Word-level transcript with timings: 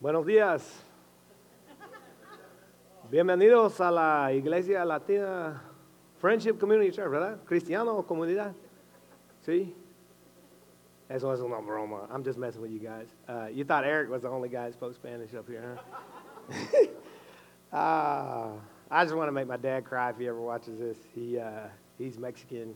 Buenos 0.00 0.24
días. 0.24 0.66
Bienvenidos 3.10 3.82
a 3.82 3.90
la 3.90 4.32
Iglesia 4.32 4.82
Latina 4.82 5.60
Friendship 6.18 6.58
Community 6.58 6.90
Church, 6.90 7.10
¿verdad? 7.10 7.36
Cristiano 7.44 8.02
comunidad. 8.06 8.54
¿Sí? 9.44 9.74
Eso 11.06 11.30
es 11.34 11.40
una 11.40 11.58
broma. 11.58 12.08
I'm 12.10 12.24
just 12.24 12.38
messing 12.38 12.62
with 12.62 12.70
you 12.70 12.78
guys. 12.78 13.08
Uh, 13.28 13.48
you 13.52 13.62
thought 13.62 13.84
Eric 13.84 14.08
was 14.08 14.22
the 14.22 14.28
only 14.30 14.48
guy 14.48 14.68
who 14.68 14.72
spoke 14.72 14.94
Spanish 14.94 15.34
up 15.34 15.46
here, 15.46 15.76
huh? 17.70 17.76
uh, 17.76 18.48
I 18.90 19.04
just 19.04 19.14
want 19.14 19.28
to 19.28 19.32
make 19.32 19.48
my 19.48 19.58
dad 19.58 19.84
cry 19.84 20.08
if 20.08 20.16
he 20.16 20.28
ever 20.28 20.40
watches 20.40 20.78
this. 20.78 20.96
He, 21.14 21.38
uh, 21.38 21.68
he's 21.98 22.16
Mexican, 22.16 22.74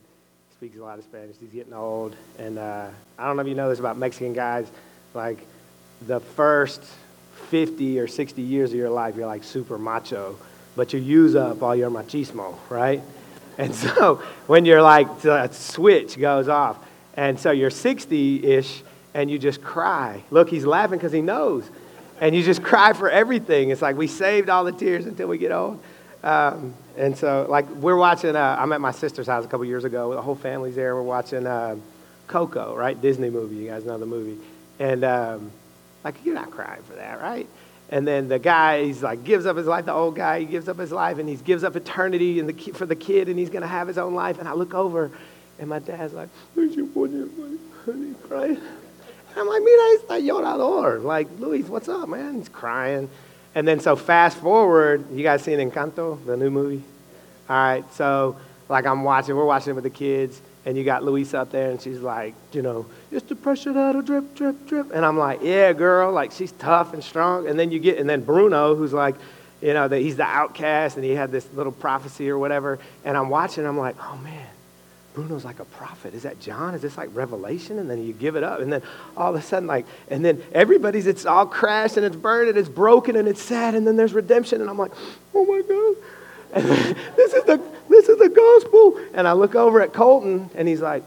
speaks 0.53 0.77
a 0.77 0.83
lot 0.83 0.99
of 0.99 1.05
Spanish. 1.05 1.37
He's 1.41 1.55
getting 1.55 1.73
old. 1.73 2.17
And 2.39 2.59
uh, 2.59 2.89
I 3.19 3.27
don't 3.27 3.37
know 3.37 3.43
if 3.43 3.49
you 3.49 3.55
know 3.55 3.71
this 3.71 3.79
about 3.79 3.97
Mexican 3.97 4.35
guys. 4.35 4.71
Like, 5.15 5.39
the 6.07 6.21
first 6.21 6.83
50 7.51 8.01
or 8.01 8.07
60 8.07 8.43
years 8.43 8.71
of 8.71 8.77
your 8.77 8.91
life, 8.91 9.17
you're 9.17 9.27
like 9.27 9.45
super 9.45 9.79
macho, 9.79 10.37
but 10.77 10.93
you 10.93 11.01
use 11.01 11.35
up 11.37 11.63
all 11.63 11.75
your 11.75 11.91
machismo, 11.91 12.57
right? 12.69 13.03
And 13.57 13.73
so 13.73 14.17
when 14.49 14.65
you're 14.65 14.83
like, 14.83 15.21
the 15.21 15.47
switch 15.53 16.19
goes 16.19 16.49
off. 16.49 16.77
And 17.17 17.39
so 17.39 17.53
you're 17.53 17.71
60 17.71 18.45
ish 18.45 18.83
and 19.15 19.31
you 19.31 19.39
just 19.39 19.63
cry. 19.63 20.25
Look, 20.31 20.51
he's 20.51 20.67
laughing 20.67 20.99
because 20.99 21.13
he 21.13 21.23
knows. 21.23 21.71
And 22.21 22.35
you 22.35 22.43
just 22.43 22.65
cry 22.65 22.93
for 22.95 23.09
everything. 23.09 23.71
It's 23.71 23.81
like 23.81 23.97
we 23.97 24.09
saved 24.09 24.49
all 24.49 24.65
the 24.65 24.73
tears 24.73 25.07
until 25.07 25.29
we 25.29 25.39
get 25.39 25.53
old. 25.53 25.81
Um, 26.25 26.75
and 26.97 27.17
so, 27.17 27.47
like, 27.49 27.69
we're 27.71 27.97
watching, 27.97 28.35
uh, 28.35 28.57
I'm 28.59 28.73
at 28.73 28.81
my 28.81 28.91
sister's 28.91 29.27
house 29.27 29.45
a 29.45 29.49
couple 29.49 29.67
years 29.67 29.85
ago. 29.85 30.13
The 30.15 30.23
whole 30.23 30.35
family's 30.35 30.75
there. 30.75 30.95
We're 30.95 31.03
watching 31.03 31.47
uh, 31.47 31.77
Coco, 32.27 32.75
right? 32.75 33.01
Disney 33.01 33.31
movie. 33.31 33.57
You 33.57 33.69
guys 33.69 33.85
know 33.85 33.99
the 33.99 34.07
movie. 34.07 34.41
And, 34.79 35.05
um, 35.05 35.53
like, 36.05 36.25
you're 36.25 36.35
not 36.35 36.51
crying 36.51 36.83
for 36.83 36.95
that, 36.95 37.21
right? 37.21 37.49
And 37.89 38.07
then 38.07 38.29
the 38.29 38.39
guy, 38.39 38.85
he's 38.85 39.03
like, 39.03 39.25
gives 39.25 39.47
up 39.47 39.57
his 39.57 39.67
life, 39.67 39.87
the 39.87 39.93
old 39.93 40.17
guy, 40.17 40.41
he 40.41 40.47
gives 40.47 40.69
up 40.69 40.79
his 40.79 40.93
life 40.93 41.19
and 41.19 41.29
he 41.29 41.37
gives 41.37 41.65
up 41.65 41.77
eternity 41.77 42.41
and 42.41 42.49
the, 42.49 42.73
for 42.73 42.87
the 42.87 42.97
kid 42.97 43.29
and 43.29 43.39
he's 43.39 43.51
going 43.51 43.63
to 43.63 43.69
have 43.69 43.89
his 43.89 43.99
own 43.99 44.15
life. 44.15 44.39
And 44.39 44.49
I 44.49 44.53
look 44.53 44.75
over 44.75 45.11
and 45.59 45.69
my 45.69 45.79
dad's 45.79 46.13
like, 46.13 46.29
Where's 46.55 46.75
your 46.75 46.87
boy? 46.87 47.05
And 47.05 47.59
he's 47.87 48.17
crying. 48.27 48.57
And 48.57 49.39
I'm 49.39 49.47
like, 49.47 49.63
Mira, 49.63 49.99
está 49.99 50.21
llorador. 50.21 51.03
Like, 51.03 51.29
Luis, 51.39 51.67
what's 51.67 51.89
up, 51.89 52.09
man? 52.09 52.37
He's 52.37 52.49
crying. 52.49 53.11
And 53.55 53.69
then 53.69 53.81
so 53.81 53.97
fast 53.97 54.39
forward, 54.39 55.11
you 55.13 55.23
guys 55.23 55.43
seen 55.43 55.59
Encanto, 55.59 56.25
the 56.25 56.37
new 56.37 56.51
movie? 56.51 56.83
All 57.49 57.57
right, 57.57 57.95
so 57.95 58.37
like 58.69 58.87
I'm 58.87 59.05
watching, 59.05 59.37
we're 59.37 59.45
watching 59.45 59.71
it 59.71 59.75
with 59.75 59.85
the 59.85 59.91
kids 59.91 60.41
and 60.67 60.77
you 60.77 60.85
got 60.85 61.05
Luisa 61.05 61.41
up 61.41 61.51
there, 61.51 61.71
and 61.71 61.81
she's 61.81 62.01
like, 62.01 62.35
you 62.53 62.63
know, 62.63 62.87
it's 63.15 63.27
the 63.27 63.37
pressure 63.37 63.73
that'll 63.73 64.03
drip, 64.03 64.35
drip, 64.35 64.67
drip. 64.67 64.91
And 64.93 65.05
I'm 65.05 65.17
like, 65.17 65.41
yeah, 65.43 65.73
girl, 65.73 66.13
like 66.13 66.33
she's 66.33 66.53
tough 66.53 66.93
and 66.93 67.03
strong. 67.03 67.49
And 67.49 67.59
then 67.59 67.71
you 67.71 67.79
get, 67.79 67.99
and 67.99 68.09
then 68.09 68.23
Bruno, 68.25 68.75
who's 68.75 68.93
like, 68.93 69.15
you 69.63 69.73
know, 69.73 69.89
that 69.89 70.01
he's 70.01 70.17
the 70.17 70.25
outcast, 70.25 70.97
and 70.97 71.05
he 71.05 71.13
had 71.13 71.33
this 71.33 71.47
little 71.55 71.73
prophecy 71.73 72.29
or 72.29 72.39
whatever. 72.39 72.79
And 73.05 73.17
I'm 73.17 73.31
watching, 73.31 73.65
I'm 73.65 73.79
like, 73.79 73.97
oh 73.99 74.17
man, 74.17 74.47
Bruno's 75.15 75.45
like 75.45 75.61
a 75.61 75.65
prophet. 75.65 76.13
Is 76.13 76.25
that 76.25 76.41
John? 76.41 76.75
Is 76.75 76.83
this 76.83 76.99
like 76.99 77.09
Revelation? 77.15 77.79
And 77.79 77.89
then 77.89 78.05
you 78.05 78.13
give 78.13 78.37
it 78.37 78.43
up, 78.43 78.61
and 78.61 78.73
then 78.73 78.83
all 79.17 79.31
of 79.31 79.41
a 79.41 79.43
sudden, 79.43 79.67
like, 79.67 79.87
and 80.11 80.25
then 80.25 80.43
everybody's, 80.53 81.07
it's 81.07 81.25
all 81.25 81.47
crashed 81.47 81.97
and 81.97 82.05
it's 82.05 82.17
burned 82.17 82.49
and 82.51 82.59
it's 82.59 82.69
broken 82.69 83.17
and 83.17 83.29
it's 83.29 83.41
sad, 83.41 83.75
and 83.75 83.87
then 83.87 83.97
there's 83.97 84.13
redemption, 84.13 84.61
and 84.61 84.69
I'm 84.69 84.79
like, 84.79 84.93
oh 85.35 85.45
my 85.45 85.63
God. 85.63 85.97
And 86.55 86.69
this 87.17 87.35
is 87.35 87.43
the 87.45 87.61
this 87.89 88.09
is 88.09 88.17
the 88.17 88.29
gospel. 88.29 89.01
And 89.13 89.27
I 89.27 89.33
look 89.33 89.57
over 89.57 89.81
at 89.81 89.93
Colton, 89.93 90.51
and 90.55 90.69
he's 90.69 90.81
like, 90.81 91.03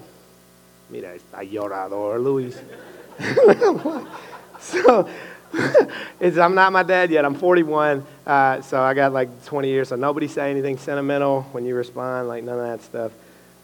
Mira, 0.90 1.16
está 1.16 1.44
llorador, 1.44 2.24
Luis. 2.24 2.58
so 4.60 5.08
I'm 6.22 6.56
not 6.56 6.72
my 6.72 6.84
dad 6.84 7.10
yet. 7.10 7.26
I'm 7.26 7.36
41, 7.36 8.06
uh, 8.26 8.62
so 8.62 8.82
I 8.82 8.94
got 8.94 9.14
like 9.14 9.46
20 9.46 9.68
years. 9.68 9.90
So 9.90 9.96
nobody 9.96 10.28
say 10.28 10.52
anything 10.52 10.78
sentimental 10.78 11.44
when 11.52 11.66
you 11.66 11.76
respond, 11.76 12.28
like 12.28 12.44
none 12.44 12.60
of 12.60 12.66
that 12.66 12.82
stuff. 12.84 13.12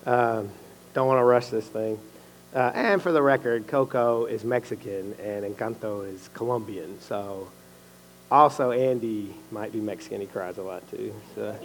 Um, 0.06 0.50
don't 0.94 1.08
want 1.08 1.20
to 1.20 1.24
rush 1.24 1.48
this 1.48 1.68
thing. 1.68 2.00
Uh, 2.54 2.72
and 2.76 3.02
for 3.02 3.12
the 3.12 3.22
record, 3.22 3.68
Coco 3.68 4.26
is 4.26 4.44
Mexican 4.44 5.16
and 5.22 5.44
Encanto 5.44 6.08
is 6.08 6.30
Colombian. 6.34 7.00
So 7.02 7.48
also, 8.30 8.72
Andy 8.72 9.34
might 9.52 9.72
be 9.72 9.80
Mexican. 9.80 10.22
He 10.22 10.28
cries 10.28 10.58
a 10.58 10.64
lot 10.64 10.84
too. 10.92 11.14
So. 11.36 11.56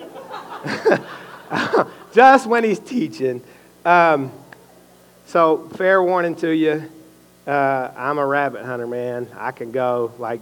just 2.12 2.47
when 2.47 2.65
he's 2.65 2.78
teaching. 2.78 3.43
Um, 3.84 4.32
so, 5.28 5.69
fair 5.75 6.03
warning 6.03 6.34
to 6.37 6.50
you, 6.50 6.91
uh, 7.47 7.91
I'm 7.94 8.16
a 8.16 8.25
rabbit 8.25 8.65
hunter, 8.65 8.87
man. 8.87 9.28
I 9.37 9.50
can 9.50 9.72
go, 9.72 10.11
like, 10.19 10.41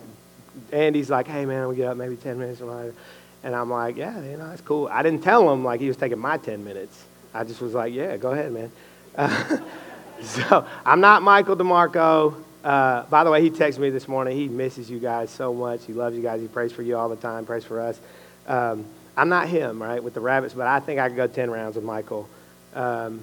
Andy's 0.70 1.10
like, 1.10 1.26
hey, 1.26 1.44
man, 1.44 1.66
we 1.66 1.74
get 1.74 1.88
up 1.88 1.96
maybe 1.96 2.14
10 2.14 2.38
minutes 2.38 2.60
later. 2.60 2.94
And 3.42 3.52
I'm 3.52 3.68
like, 3.68 3.96
yeah, 3.96 4.16
you 4.22 4.36
know, 4.36 4.48
that's 4.48 4.60
cool. 4.60 4.86
I 4.86 5.02
didn't 5.02 5.24
tell 5.24 5.52
him, 5.52 5.64
like, 5.64 5.80
he 5.80 5.88
was 5.88 5.96
taking 5.96 6.20
my 6.20 6.38
10 6.38 6.64
minutes. 6.64 7.04
I 7.34 7.42
just 7.42 7.60
was 7.60 7.74
like, 7.74 7.92
yeah, 7.92 8.16
go 8.16 8.30
ahead, 8.30 8.52
man. 8.52 8.70
Uh, 9.16 9.58
so, 10.22 10.64
I'm 10.84 11.00
not 11.00 11.20
Michael 11.20 11.56
DeMarco. 11.56 12.40
Uh, 12.62 13.02
by 13.06 13.24
the 13.24 13.30
way, 13.32 13.42
he 13.42 13.50
texted 13.50 13.80
me 13.80 13.90
this 13.90 14.06
morning. 14.06 14.36
He 14.36 14.46
misses 14.46 14.88
you 14.88 15.00
guys 15.00 15.30
so 15.30 15.52
much. 15.52 15.84
He 15.84 15.94
loves 15.94 16.14
you 16.14 16.22
guys. 16.22 16.40
He 16.40 16.46
prays 16.46 16.70
for 16.70 16.82
you 16.82 16.96
all 16.96 17.08
the 17.08 17.16
time, 17.16 17.44
prays 17.44 17.64
for 17.64 17.80
us. 17.80 17.98
Um, 18.46 18.84
I'm 19.16 19.30
not 19.30 19.48
him, 19.48 19.82
right, 19.82 20.00
with 20.00 20.14
the 20.14 20.20
rabbits, 20.20 20.54
but 20.54 20.68
I 20.68 20.78
think 20.78 21.00
I 21.00 21.08
could 21.08 21.16
go 21.16 21.26
10 21.26 21.50
rounds 21.50 21.74
with 21.74 21.84
Michael 21.84 22.28
um, 22.72 23.20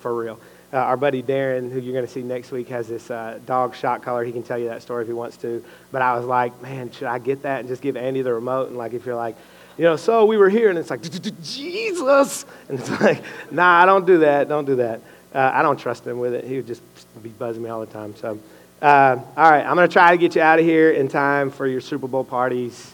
for 0.00 0.12
real. 0.12 0.40
Uh, 0.70 0.76
our 0.76 0.98
buddy 0.98 1.22
Darren, 1.22 1.72
who 1.72 1.80
you're 1.80 1.94
going 1.94 2.06
to 2.06 2.12
see 2.12 2.22
next 2.22 2.50
week, 2.50 2.68
has 2.68 2.88
this 2.88 3.10
uh, 3.10 3.38
dog 3.46 3.74
shot 3.74 4.02
collar. 4.02 4.22
He 4.22 4.32
can 4.32 4.42
tell 4.42 4.58
you 4.58 4.68
that 4.68 4.82
story 4.82 5.02
if 5.02 5.08
he 5.08 5.14
wants 5.14 5.38
to. 5.38 5.64
But 5.90 6.02
I 6.02 6.14
was 6.14 6.26
like, 6.26 6.60
man, 6.60 6.90
should 6.90 7.08
I 7.08 7.18
get 7.18 7.42
that 7.42 7.60
and 7.60 7.68
just 7.68 7.80
give 7.80 7.96
Andy 7.96 8.20
the 8.20 8.34
remote? 8.34 8.68
And 8.68 8.76
like, 8.76 8.92
if 8.92 9.06
you're 9.06 9.16
like, 9.16 9.34
you 9.78 9.84
know, 9.84 9.96
so 9.96 10.26
we 10.26 10.36
were 10.36 10.50
here, 10.50 10.68
and 10.70 10.78
it's 10.78 10.90
like, 10.90 11.00
Jesus. 11.42 12.44
And 12.68 12.80
it's 12.80 12.90
like, 13.00 13.22
nah, 13.50 13.80
I 13.82 13.86
don't 13.86 14.06
do 14.06 14.18
that. 14.18 14.48
Don't 14.48 14.64
do 14.64 14.76
that. 14.76 15.00
Uh, 15.34 15.52
I 15.54 15.62
don't 15.62 15.78
trust 15.78 16.06
him 16.06 16.18
with 16.18 16.34
it. 16.34 16.44
He 16.44 16.56
would 16.56 16.66
just 16.66 16.82
be 17.22 17.28
buzzing 17.30 17.62
me 17.62 17.70
all 17.70 17.80
the 17.80 17.86
time. 17.86 18.14
So, 18.16 18.38
uh, 18.82 19.16
all 19.36 19.50
right, 19.50 19.64
I'm 19.64 19.74
going 19.74 19.88
to 19.88 19.92
try 19.92 20.10
to 20.10 20.18
get 20.18 20.34
you 20.34 20.42
out 20.42 20.58
of 20.58 20.64
here 20.64 20.90
in 20.90 21.08
time 21.08 21.50
for 21.50 21.66
your 21.66 21.80
Super 21.80 22.08
Bowl 22.08 22.24
parties 22.24 22.92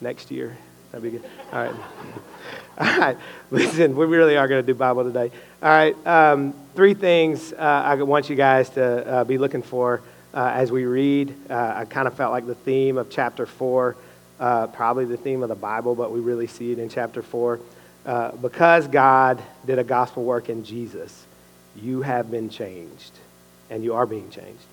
next 0.00 0.30
year. 0.30 0.56
That'd 0.92 1.02
be 1.02 1.18
good. 1.18 1.28
All 1.52 1.64
right. 1.64 1.74
All 2.78 2.98
right. 2.98 3.16
Listen, 3.50 3.96
we 3.96 4.06
really 4.06 4.36
are 4.36 4.48
going 4.48 4.62
to 4.62 4.66
do 4.66 4.74
Bible 4.74 5.04
today. 5.04 5.30
All 5.62 5.68
right. 5.68 6.06
Um, 6.06 6.54
three 6.74 6.94
things 6.94 7.52
uh, 7.52 7.56
I 7.56 7.94
want 8.02 8.30
you 8.30 8.36
guys 8.36 8.70
to 8.70 9.06
uh, 9.06 9.24
be 9.24 9.38
looking 9.38 9.62
for 9.62 10.02
uh, 10.34 10.52
as 10.54 10.70
we 10.70 10.84
read. 10.84 11.34
Uh, 11.50 11.74
I 11.76 11.84
kind 11.86 12.06
of 12.06 12.14
felt 12.14 12.32
like 12.32 12.46
the 12.46 12.54
theme 12.54 12.98
of 12.98 13.10
chapter 13.10 13.46
four, 13.46 13.96
uh, 14.38 14.66
probably 14.68 15.06
the 15.06 15.16
theme 15.16 15.42
of 15.42 15.48
the 15.48 15.54
Bible, 15.54 15.94
but 15.94 16.12
we 16.12 16.20
really 16.20 16.46
see 16.46 16.72
it 16.72 16.78
in 16.78 16.88
chapter 16.88 17.22
four. 17.22 17.60
Uh, 18.04 18.32
because 18.32 18.86
God 18.86 19.42
did 19.64 19.78
a 19.78 19.84
gospel 19.84 20.24
work 20.24 20.48
in 20.48 20.64
Jesus, 20.64 21.26
you 21.74 22.02
have 22.02 22.30
been 22.30 22.48
changed, 22.48 23.12
and 23.70 23.82
you 23.82 23.94
are 23.94 24.06
being 24.06 24.30
changed. 24.30 24.64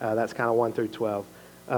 that's 0.00 0.32
kind 0.32 0.50
of 0.50 0.56
1 0.56 0.72
through 0.72 0.88
12. 0.88 1.24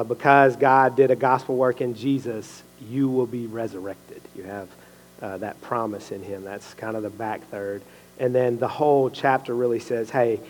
Because 0.03 0.57
God 0.57 0.97
did 0.97 1.11
a 1.11 1.17
gospel 1.17 1.57
work 1.57 1.81
in 1.81 1.95
Jesus, 1.95 2.63
you 2.81 3.09
will 3.09 3.27
be 3.27 3.47
resurrected. 3.47 4.21
You 4.35 4.43
have 4.45 4.69
uh, 5.23 5.39
that 5.39 5.61
promise 5.63 6.11
in 6.11 6.23
him. 6.23 6.43
That's 6.43 6.75
kind 6.75 6.97
of 6.97 7.03
the 7.03 7.11
back 7.11 7.49
third. 7.51 7.83
And 8.19 8.35
then 8.35 8.59
the 8.59 8.69
whole 8.69 9.11
chapter 9.11 9.55
really 9.55 9.79
says, 9.79 10.11
hey, 10.11 10.41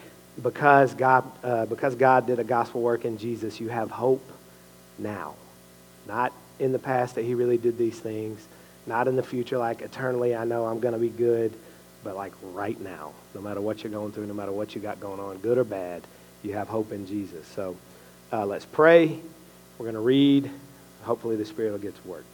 because 0.42 0.94
God, 0.94 1.30
uh, 1.42 1.66
because 1.66 1.94
God 1.94 2.26
did 2.26 2.38
a 2.38 2.44
gospel 2.44 2.80
work 2.80 3.04
in 3.04 3.18
Jesus, 3.18 3.60
you 3.60 3.68
have 3.68 3.90
hope 3.90 4.26
now. 4.98 5.34
Not 6.06 6.32
in 6.58 6.72
the 6.72 6.78
past 6.78 7.14
that 7.16 7.24
he 7.24 7.34
really 7.34 7.58
did 7.58 7.78
these 7.78 7.98
things, 7.98 8.46
not 8.86 9.08
in 9.08 9.16
the 9.16 9.22
future, 9.22 9.58
like 9.58 9.82
eternally, 9.82 10.34
I 10.34 10.44
know 10.44 10.66
I'm 10.66 10.80
going 10.80 10.94
to 10.94 11.00
be 11.00 11.08
good, 11.08 11.52
but 12.02 12.16
like 12.16 12.32
right 12.42 12.78
now, 12.80 13.12
no 13.34 13.40
matter 13.40 13.60
what 13.60 13.82
you're 13.82 13.92
going 13.92 14.12
through, 14.12 14.26
no 14.26 14.34
matter 14.34 14.52
what 14.52 14.74
you 14.74 14.80
got 14.80 15.00
going 15.00 15.20
on, 15.20 15.38
good 15.38 15.58
or 15.58 15.64
bad, 15.64 16.02
you 16.42 16.52
have 16.54 16.68
hope 16.68 16.92
in 16.92 17.06
Jesus. 17.06 17.46
So 17.46 17.76
uh, 18.32 18.46
let's 18.46 18.64
pray. 18.64 19.18
We're 19.78 19.84
going 19.84 19.94
to 19.94 20.00
read. 20.00 20.50
Hopefully, 21.02 21.36
the 21.36 21.44
Spirit 21.44 21.72
will 21.72 21.78
get 21.78 22.00
to 22.00 22.08
work. 22.08 22.24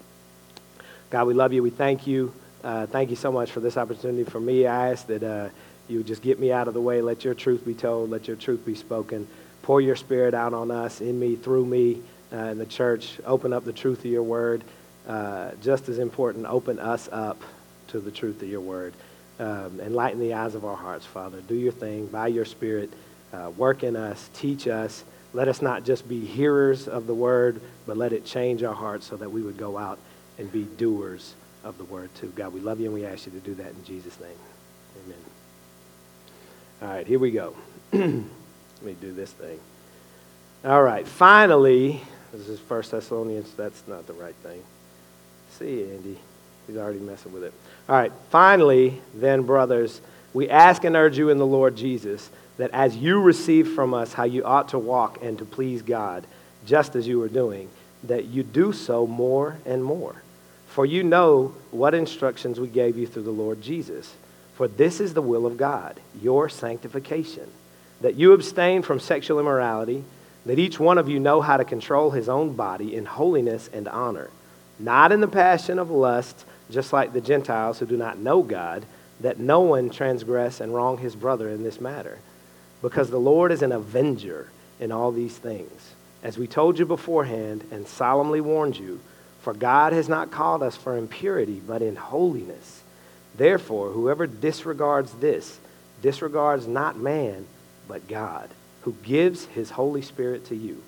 God, 1.10 1.26
we 1.26 1.34
love 1.34 1.52
you. 1.52 1.62
We 1.62 1.70
thank 1.70 2.06
you. 2.06 2.32
Uh, 2.62 2.86
thank 2.86 3.10
you 3.10 3.16
so 3.16 3.32
much 3.32 3.50
for 3.50 3.60
this 3.60 3.76
opportunity 3.76 4.24
for 4.24 4.38
me. 4.38 4.66
I 4.66 4.90
ask 4.90 5.06
that 5.06 5.22
uh, 5.22 5.48
you 5.88 6.02
just 6.02 6.22
get 6.22 6.38
me 6.38 6.52
out 6.52 6.68
of 6.68 6.74
the 6.74 6.80
way. 6.80 7.00
Let 7.02 7.24
your 7.24 7.34
truth 7.34 7.64
be 7.64 7.74
told. 7.74 8.10
Let 8.10 8.28
your 8.28 8.36
truth 8.36 8.64
be 8.64 8.74
spoken. 8.74 9.26
Pour 9.62 9.80
your 9.80 9.96
Spirit 9.96 10.34
out 10.34 10.54
on 10.54 10.70
us, 10.70 11.00
in 11.00 11.18
me, 11.18 11.36
through 11.36 11.64
me, 11.64 12.00
uh, 12.32 12.36
in 12.36 12.58
the 12.58 12.66
church. 12.66 13.18
Open 13.24 13.52
up 13.52 13.64
the 13.64 13.72
truth 13.72 14.00
of 14.00 14.10
your 14.10 14.22
word. 14.22 14.62
Uh, 15.08 15.50
just 15.62 15.88
as 15.88 15.98
important, 15.98 16.46
open 16.46 16.78
us 16.78 17.08
up 17.10 17.40
to 17.88 17.98
the 17.98 18.10
truth 18.10 18.42
of 18.42 18.48
your 18.48 18.60
word. 18.60 18.94
Um, 19.38 19.80
enlighten 19.80 20.20
the 20.20 20.34
eyes 20.34 20.54
of 20.54 20.64
our 20.64 20.76
hearts, 20.76 21.06
Father. 21.06 21.40
Do 21.40 21.54
your 21.54 21.72
thing 21.72 22.06
by 22.06 22.28
your 22.28 22.44
Spirit. 22.44 22.92
Uh, 23.32 23.50
work 23.56 23.82
in 23.82 23.96
us. 23.96 24.28
Teach 24.34 24.68
us. 24.68 25.02
Let 25.32 25.48
us 25.48 25.62
not 25.62 25.84
just 25.84 26.08
be 26.08 26.24
hearers 26.24 26.88
of 26.88 27.06
the 27.06 27.14
word, 27.14 27.60
but 27.86 27.96
let 27.96 28.12
it 28.12 28.24
change 28.24 28.62
our 28.62 28.74
hearts 28.74 29.06
so 29.06 29.16
that 29.16 29.30
we 29.30 29.42
would 29.42 29.56
go 29.56 29.78
out 29.78 29.98
and 30.38 30.50
be 30.50 30.64
doers 30.64 31.34
of 31.62 31.78
the 31.78 31.84
word 31.84 32.10
too. 32.16 32.32
God, 32.34 32.52
we 32.52 32.60
love 32.60 32.80
you 32.80 32.86
and 32.86 32.94
we 32.94 33.04
ask 33.04 33.26
you 33.26 33.32
to 33.32 33.40
do 33.40 33.54
that 33.54 33.68
in 33.68 33.84
Jesus' 33.84 34.18
name. 34.20 34.30
Amen. 35.04 35.18
All 36.82 36.88
right, 36.88 37.06
here 37.06 37.18
we 37.18 37.30
go. 37.30 37.54
Let 37.92 38.02
me 38.02 38.96
do 39.00 39.12
this 39.12 39.30
thing. 39.32 39.60
All 40.64 40.82
right, 40.82 41.06
finally, 41.06 42.02
This 42.32 42.48
is 42.48 42.60
First 42.60 42.90
Thessalonians. 42.90 43.52
That's 43.54 43.82
not 43.88 44.06
the 44.06 44.12
right 44.12 44.34
thing. 44.36 44.62
See, 45.50 45.84
Andy. 45.84 46.18
He's 46.70 46.78
already 46.78 47.00
messing 47.00 47.32
with 47.32 47.42
it. 47.42 47.52
All 47.88 47.96
right. 47.96 48.12
Finally, 48.30 49.00
then, 49.14 49.42
brothers, 49.42 50.00
we 50.32 50.48
ask 50.48 50.84
and 50.84 50.94
urge 50.94 51.18
you 51.18 51.28
in 51.28 51.38
the 51.38 51.46
Lord 51.46 51.76
Jesus 51.76 52.30
that 52.60 52.72
as 52.72 52.94
you 52.94 53.18
receive 53.18 53.72
from 53.72 53.94
us 53.94 54.12
how 54.12 54.24
you 54.24 54.44
ought 54.44 54.68
to 54.68 54.78
walk 54.78 55.18
and 55.22 55.38
to 55.38 55.46
please 55.46 55.80
God, 55.80 56.26
just 56.66 56.94
as 56.94 57.08
you 57.08 57.22
are 57.22 57.28
doing, 57.28 57.70
that 58.04 58.26
you 58.26 58.42
do 58.42 58.74
so 58.74 59.06
more 59.06 59.56
and 59.64 59.82
more. 59.82 60.16
For 60.68 60.84
you 60.84 61.02
know 61.02 61.54
what 61.70 61.94
instructions 61.94 62.60
we 62.60 62.68
gave 62.68 62.98
you 62.98 63.06
through 63.06 63.22
the 63.22 63.30
Lord 63.30 63.62
Jesus. 63.62 64.14
For 64.56 64.68
this 64.68 65.00
is 65.00 65.14
the 65.14 65.22
will 65.22 65.46
of 65.46 65.56
God, 65.56 66.00
your 66.20 66.50
sanctification, 66.50 67.48
that 68.02 68.16
you 68.16 68.34
abstain 68.34 68.82
from 68.82 69.00
sexual 69.00 69.40
immorality, 69.40 70.04
that 70.44 70.58
each 70.58 70.78
one 70.78 70.98
of 70.98 71.08
you 71.08 71.18
know 71.18 71.40
how 71.40 71.56
to 71.56 71.64
control 71.64 72.10
his 72.10 72.28
own 72.28 72.52
body 72.56 72.94
in 72.94 73.06
holiness 73.06 73.70
and 73.72 73.88
honor, 73.88 74.28
not 74.78 75.12
in 75.12 75.22
the 75.22 75.28
passion 75.28 75.78
of 75.78 75.90
lust, 75.90 76.44
just 76.70 76.92
like 76.92 77.14
the 77.14 77.22
Gentiles 77.22 77.78
who 77.78 77.86
do 77.86 77.96
not 77.96 78.18
know 78.18 78.42
God, 78.42 78.84
that 79.20 79.38
no 79.38 79.60
one 79.60 79.88
transgress 79.88 80.60
and 80.60 80.74
wrong 80.74 80.98
his 80.98 81.16
brother 81.16 81.48
in 81.48 81.62
this 81.62 81.80
matter. 81.80 82.18
Because 82.82 83.10
the 83.10 83.18
Lord 83.18 83.52
is 83.52 83.62
an 83.62 83.72
avenger 83.72 84.50
in 84.78 84.90
all 84.90 85.12
these 85.12 85.36
things, 85.36 85.94
as 86.22 86.38
we 86.38 86.46
told 86.46 86.78
you 86.78 86.86
beforehand 86.86 87.64
and 87.70 87.86
solemnly 87.86 88.40
warned 88.40 88.78
you. 88.78 89.00
For 89.42 89.54
God 89.54 89.92
has 89.92 90.08
not 90.08 90.30
called 90.30 90.62
us 90.62 90.76
for 90.76 90.96
impurity, 90.96 91.60
but 91.66 91.82
in 91.82 91.96
holiness. 91.96 92.82
Therefore, 93.36 93.90
whoever 93.90 94.26
disregards 94.26 95.12
this 95.12 95.58
disregards 96.02 96.66
not 96.66 96.96
man, 96.96 97.46
but 97.86 98.08
God, 98.08 98.48
who 98.82 98.94
gives 99.02 99.44
his 99.46 99.70
Holy 99.70 100.00
Spirit 100.00 100.46
to 100.46 100.56
you. 100.56 100.82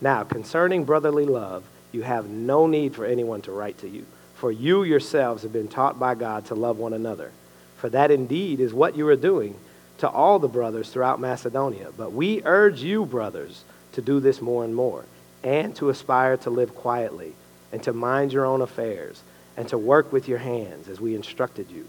Now, 0.00 0.24
concerning 0.24 0.84
brotherly 0.84 1.24
love, 1.24 1.64
you 1.92 2.02
have 2.02 2.28
no 2.28 2.66
need 2.66 2.94
for 2.94 3.04
anyone 3.04 3.42
to 3.42 3.52
write 3.52 3.78
to 3.78 3.88
you, 3.88 4.06
for 4.34 4.50
you 4.50 4.82
yourselves 4.82 5.42
have 5.42 5.52
been 5.52 5.68
taught 5.68 5.98
by 5.98 6.14
God 6.14 6.46
to 6.46 6.54
love 6.54 6.78
one 6.78 6.92
another. 6.92 7.30
For 7.76 7.88
that 7.90 8.10
indeed 8.10 8.60
is 8.60 8.74
what 8.74 8.96
you 8.96 9.06
are 9.08 9.16
doing 9.16 9.54
to 10.00 10.08
all 10.08 10.38
the 10.38 10.48
brothers 10.48 10.90
throughout 10.90 11.20
Macedonia. 11.20 11.90
But 11.96 12.12
we 12.12 12.42
urge 12.44 12.82
you, 12.82 13.06
brothers, 13.06 13.64
to 13.92 14.02
do 14.02 14.20
this 14.20 14.40
more 14.40 14.64
and 14.64 14.74
more, 14.74 15.04
and 15.42 15.74
to 15.76 15.90
aspire 15.90 16.36
to 16.38 16.50
live 16.50 16.74
quietly 16.74 17.34
and 17.72 17.82
to 17.84 17.92
mind 17.92 18.32
your 18.32 18.44
own 18.44 18.62
affairs, 18.62 19.22
and 19.56 19.68
to 19.68 19.78
work 19.78 20.12
with 20.12 20.26
your 20.26 20.38
hands 20.38 20.88
as 20.88 21.00
we 21.00 21.14
instructed 21.14 21.70
you, 21.70 21.86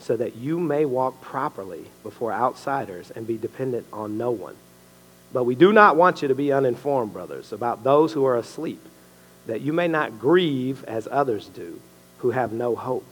so 0.00 0.16
that 0.16 0.36
you 0.36 0.58
may 0.58 0.84
walk 0.84 1.20
properly 1.22 1.84
before 2.02 2.32
outsiders 2.32 3.10
and 3.12 3.26
be 3.26 3.38
dependent 3.38 3.86
on 3.92 4.18
no 4.18 4.30
one. 4.30 4.56
But 5.32 5.44
we 5.44 5.54
do 5.54 5.72
not 5.72 5.96
want 5.96 6.20
you 6.20 6.28
to 6.28 6.34
be 6.34 6.52
uninformed, 6.52 7.12
brothers, 7.12 7.52
about 7.52 7.84
those 7.84 8.12
who 8.12 8.26
are 8.26 8.36
asleep, 8.36 8.84
that 9.46 9.62
you 9.62 9.72
may 9.72 9.88
not 9.88 10.18
grieve 10.20 10.84
as 10.84 11.08
others 11.10 11.46
do, 11.46 11.80
who 12.18 12.32
have 12.32 12.52
no 12.52 12.74
hope. 12.76 13.11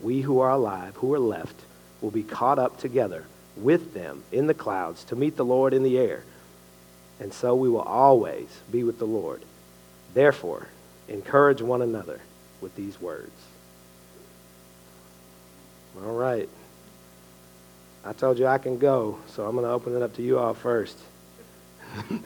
we 0.00 0.22
who 0.22 0.40
are 0.40 0.50
alive, 0.50 0.96
who 0.96 1.12
are 1.14 1.18
left, 1.18 1.54
will 2.00 2.10
be 2.10 2.22
caught 2.22 2.58
up 2.58 2.78
together 2.78 3.24
with 3.56 3.94
them 3.94 4.22
in 4.30 4.46
the 4.46 4.54
clouds 4.54 5.04
to 5.04 5.16
meet 5.16 5.36
the 5.36 5.44
Lord 5.44 5.74
in 5.74 5.82
the 5.82 5.98
air. 5.98 6.24
And 7.20 7.32
so 7.32 7.54
we 7.54 7.68
will 7.68 7.80
always 7.80 8.48
be 8.70 8.84
with 8.84 8.98
the 8.98 9.06
Lord. 9.06 9.42
Therefore, 10.14 10.68
Encourage 11.08 11.62
one 11.62 11.80
another 11.80 12.20
with 12.60 12.74
these 12.76 13.00
words. 13.00 13.30
All 16.04 16.14
right. 16.14 16.48
I 18.04 18.12
told 18.12 18.38
you 18.38 18.46
I 18.46 18.58
can 18.58 18.78
go, 18.78 19.18
so 19.28 19.46
I'm 19.46 19.52
going 19.52 19.64
to 19.64 19.70
open 19.70 19.96
it 19.96 20.02
up 20.02 20.14
to 20.16 20.22
you 20.22 20.38
all 20.38 20.54
first. 20.54 20.98
all 22.10 22.18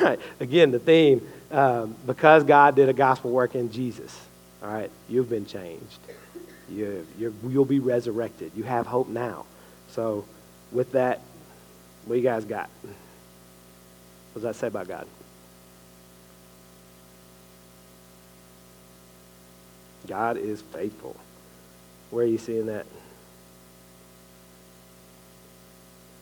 right. 0.00 0.20
Again, 0.40 0.70
the 0.70 0.78
theme 0.78 1.26
um, 1.50 1.96
because 2.06 2.44
God 2.44 2.76
did 2.76 2.88
a 2.88 2.92
gospel 2.92 3.32
work 3.32 3.54
in 3.54 3.72
Jesus. 3.72 4.16
All 4.62 4.72
right. 4.72 4.90
You've 5.08 5.28
been 5.28 5.46
changed. 5.46 5.98
You, 6.70 7.06
you'll 7.18 7.64
be 7.64 7.80
resurrected. 7.80 8.52
You 8.54 8.62
have 8.62 8.86
hope 8.86 9.08
now. 9.08 9.46
So, 9.88 10.24
with 10.70 10.92
that, 10.92 11.20
what 12.06 12.16
you 12.16 12.22
guys 12.22 12.44
got? 12.44 12.70
What 12.82 14.34
does 14.34 14.42
that 14.42 14.54
say 14.56 14.68
about 14.68 14.88
God? 14.88 15.06
God 20.06 20.36
is 20.36 20.62
faithful. 20.62 21.16
Where 22.10 22.24
are 22.24 22.28
you 22.28 22.38
seeing 22.38 22.66
that? 22.66 22.86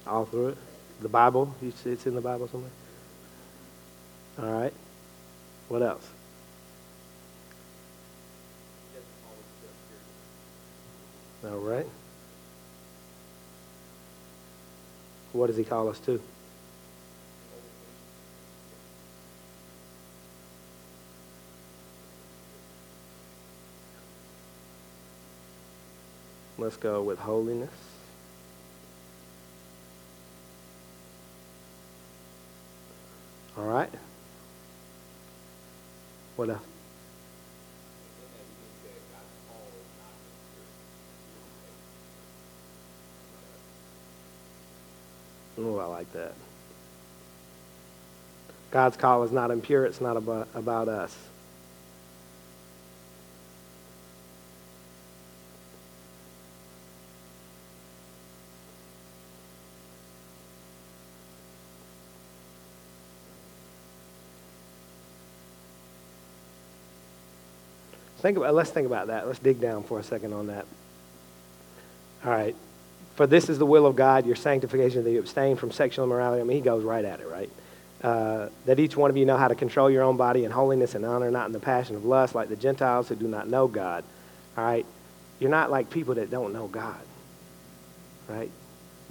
All 0.06 0.24
through 0.24 0.48
it? 0.48 0.58
The 1.00 1.08
Bible? 1.08 1.54
You 1.62 1.72
it's 1.84 2.06
in 2.06 2.14
the 2.14 2.20
Bible 2.20 2.48
somewhere? 2.48 2.70
All 4.38 4.50
right. 4.50 4.72
What 5.68 5.82
else? 5.82 6.06
All 11.44 11.58
right. 11.58 11.86
What 15.32 15.46
does 15.46 15.56
he 15.56 15.64
call 15.64 15.88
us 15.88 16.00
to? 16.00 16.20
Let's 26.58 26.76
go 26.76 27.02
with 27.02 27.20
holiness. 27.20 27.70
All 33.56 33.64
right. 33.64 33.90
What 36.34 36.50
else? 36.50 36.77
Oh, 45.68 45.78
I 45.78 45.84
like 45.84 46.10
that. 46.14 46.32
God's 48.70 48.96
call 48.96 49.22
is 49.24 49.32
not 49.32 49.50
impure, 49.50 49.84
it's 49.84 50.00
not 50.00 50.16
about, 50.16 50.48
about 50.54 50.88
us. 50.88 51.14
Think 68.20 68.38
about, 68.38 68.54
let's 68.54 68.70
think 68.70 68.86
about 68.86 69.08
that. 69.08 69.26
Let's 69.26 69.38
dig 69.38 69.60
down 69.60 69.84
for 69.84 69.98
a 69.98 70.02
second 70.02 70.32
on 70.32 70.46
that. 70.48 70.64
All 72.24 72.32
right. 72.32 72.56
For 73.18 73.26
this 73.26 73.48
is 73.48 73.58
the 73.58 73.66
will 73.66 73.84
of 73.84 73.96
God, 73.96 74.26
your 74.26 74.36
sanctification, 74.36 75.02
that 75.02 75.10
you 75.10 75.18
abstain 75.18 75.56
from 75.56 75.72
sexual 75.72 76.04
immorality. 76.04 76.40
I 76.40 76.44
mean, 76.44 76.56
he 76.56 76.62
goes 76.62 76.84
right 76.84 77.04
at 77.04 77.18
it, 77.18 77.26
right? 77.26 77.50
Uh, 78.00 78.48
that 78.64 78.78
each 78.78 78.96
one 78.96 79.10
of 79.10 79.16
you 79.16 79.26
know 79.26 79.36
how 79.36 79.48
to 79.48 79.56
control 79.56 79.90
your 79.90 80.04
own 80.04 80.16
body 80.16 80.44
in 80.44 80.52
holiness 80.52 80.94
and 80.94 81.04
honor, 81.04 81.28
not 81.28 81.46
in 81.46 81.52
the 81.52 81.58
passion 81.58 81.96
of 81.96 82.04
lust, 82.04 82.36
like 82.36 82.48
the 82.48 82.54
Gentiles 82.54 83.08
who 83.08 83.16
do 83.16 83.26
not 83.26 83.48
know 83.48 83.66
God. 83.66 84.04
All 84.56 84.62
right? 84.62 84.86
You're 85.40 85.50
not 85.50 85.68
like 85.68 85.90
people 85.90 86.14
that 86.14 86.30
don't 86.30 86.52
know 86.52 86.68
God, 86.68 87.00
right? 88.28 88.52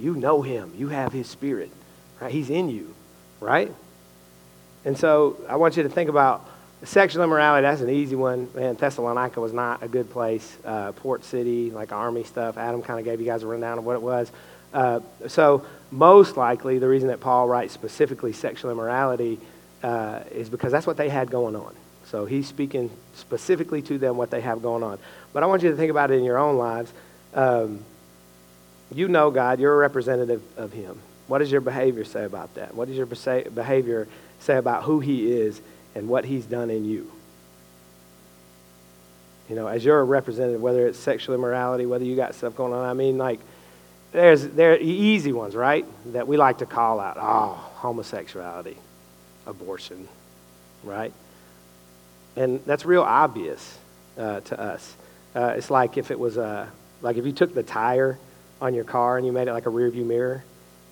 You 0.00 0.14
know 0.14 0.40
him. 0.40 0.72
You 0.74 0.88
have 0.88 1.12
his 1.12 1.26
spirit, 1.26 1.70
right? 2.18 2.32
He's 2.32 2.48
in 2.48 2.70
you, 2.70 2.94
right? 3.40 3.70
And 4.86 4.96
so 4.96 5.36
I 5.50 5.56
want 5.56 5.76
you 5.76 5.82
to 5.82 5.90
think 5.90 6.08
about 6.08 6.47
Sexual 6.84 7.24
immorality, 7.24 7.62
that's 7.62 7.80
an 7.80 7.90
easy 7.90 8.14
one. 8.14 8.48
Man, 8.54 8.76
Thessalonica 8.76 9.40
was 9.40 9.52
not 9.52 9.82
a 9.82 9.88
good 9.88 10.10
place. 10.10 10.56
Uh, 10.64 10.92
Port 10.92 11.24
City, 11.24 11.70
like 11.72 11.90
army 11.90 12.22
stuff. 12.22 12.56
Adam 12.56 12.82
kind 12.82 13.00
of 13.00 13.04
gave 13.04 13.20
you 13.20 13.26
guys 13.26 13.42
a 13.42 13.48
rundown 13.48 13.78
of 13.78 13.84
what 13.84 13.94
it 13.94 14.02
was. 14.02 14.30
Uh, 14.72 15.00
so, 15.26 15.66
most 15.90 16.36
likely, 16.36 16.78
the 16.78 16.86
reason 16.86 17.08
that 17.08 17.20
Paul 17.20 17.48
writes 17.48 17.72
specifically 17.72 18.32
sexual 18.32 18.70
immorality 18.70 19.40
uh, 19.82 20.20
is 20.30 20.48
because 20.48 20.70
that's 20.70 20.86
what 20.86 20.96
they 20.96 21.08
had 21.08 21.30
going 21.30 21.56
on. 21.56 21.74
So, 22.04 22.26
he's 22.26 22.46
speaking 22.46 22.90
specifically 23.14 23.82
to 23.82 23.98
them 23.98 24.16
what 24.16 24.30
they 24.30 24.40
have 24.40 24.62
going 24.62 24.84
on. 24.84 24.98
But 25.32 25.42
I 25.42 25.46
want 25.46 25.62
you 25.62 25.70
to 25.70 25.76
think 25.76 25.90
about 25.90 26.12
it 26.12 26.18
in 26.18 26.24
your 26.24 26.38
own 26.38 26.58
lives. 26.58 26.92
Um, 27.34 27.84
you 28.94 29.08
know 29.08 29.30
God, 29.30 29.60
you're 29.60 29.74
a 29.74 29.76
representative 29.76 30.42
of 30.56 30.72
Him. 30.72 31.00
What 31.26 31.38
does 31.38 31.50
your 31.52 31.60
behavior 31.60 32.04
say 32.04 32.24
about 32.24 32.54
that? 32.54 32.74
What 32.74 32.88
does 32.88 32.96
your 32.96 33.06
behavior 33.06 34.08
say 34.40 34.56
about 34.56 34.84
who 34.84 35.00
He 35.00 35.30
is? 35.30 35.60
And 35.98 36.08
what 36.08 36.24
he's 36.24 36.46
done 36.46 36.70
in 36.70 36.84
you. 36.84 37.10
You 39.50 39.56
know, 39.56 39.66
as 39.66 39.84
you're 39.84 39.98
a 39.98 40.04
representative, 40.04 40.60
whether 40.60 40.86
it's 40.86 40.98
sexual 40.98 41.34
immorality, 41.34 41.86
whether 41.86 42.04
you 42.04 42.14
got 42.14 42.34
stuff 42.34 42.54
going 42.54 42.72
on, 42.72 42.84
I 42.84 42.92
mean, 42.92 43.18
like, 43.18 43.40
there's 44.12 44.46
there 44.46 44.72
are 44.72 44.78
easy 44.78 45.32
ones, 45.32 45.54
right? 45.54 45.84
That 46.12 46.28
we 46.28 46.36
like 46.36 46.58
to 46.58 46.66
call 46.66 47.00
out. 47.00 47.16
Oh, 47.20 47.54
homosexuality, 47.74 48.76
abortion, 49.46 50.08
right? 50.84 51.12
And 52.36 52.64
that's 52.64 52.84
real 52.84 53.02
obvious 53.02 53.78
uh, 54.16 54.40
to 54.40 54.60
us. 54.60 54.94
Uh, 55.34 55.54
it's 55.56 55.70
like 55.70 55.98
if 55.98 56.10
it 56.10 56.18
was 56.18 56.36
a, 56.36 56.70
like 57.02 57.16
if 57.16 57.26
you 57.26 57.32
took 57.32 57.54
the 57.54 57.62
tire 57.62 58.18
on 58.60 58.74
your 58.74 58.84
car 58.84 59.16
and 59.18 59.26
you 59.26 59.32
made 59.32 59.48
it 59.48 59.52
like 59.52 59.66
a 59.66 59.70
rear 59.70 59.90
view 59.90 60.04
mirror, 60.04 60.44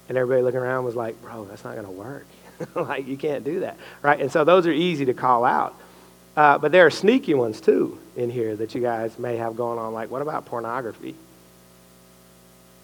and 0.09 0.19
everybody 0.19 0.43
looking 0.43 0.61
around 0.61 0.85
was 0.85 0.97
like, 0.97 1.21
bro, 1.23 1.45
that's 1.45 1.65
not 1.65 1.75
to 1.75 1.91
work. 1.91 2.27
like, 2.75 3.07
you 3.07 3.17
can't 3.17 3.45
do 3.45 3.61
that, 3.61 3.77
right? 4.03 4.21
And 4.21 4.31
so 4.31 4.45
those 4.45 4.67
are 4.67 4.73
easy 4.73 5.05
to 5.07 5.15
call 5.15 5.45
out. 5.45 5.75
Uh, 6.37 6.59
but 6.59 6.71
there 6.71 6.85
are 6.85 6.91
sneaky 6.91 7.35
ones 7.35 7.61
too 7.61 7.99
in 8.15 8.29
here 8.31 8.55
that 8.57 8.75
you 8.75 8.81
guys 8.81 9.19
may 9.19 9.37
have 9.37 9.57
going 9.57 9.79
on. 9.79 9.95
Like, 9.95 10.11
what 10.11 10.23
about 10.23 10.45
pornography? 10.45 11.15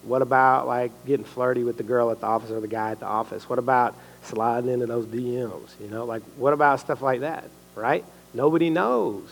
What 0.04 0.22
about 0.22 0.66
like 0.66 0.90
getting 1.06 1.24
flirty 1.24 1.62
with 1.62 1.76
the 1.76 1.82
girl 1.82 2.10
at 2.10 2.20
the 2.20 2.26
office 2.26 2.50
or 2.50 2.60
the 2.60 2.68
guy 2.68 2.90
at 2.90 3.00
the 3.00 3.06
office? 3.06 3.48
What 3.48 3.58
about 3.58 3.94
sliding 4.22 4.70
into 4.70 4.86
those 4.86 5.06
DMs? 5.06 5.68
You 5.80 5.88
know, 5.88 6.04
like 6.04 6.22
what 6.36 6.52
about 6.52 6.80
stuff 6.80 7.02
like 7.02 7.20
that, 7.20 7.44
right? 7.74 8.04
Nobody 8.34 8.70
knows, 8.70 9.28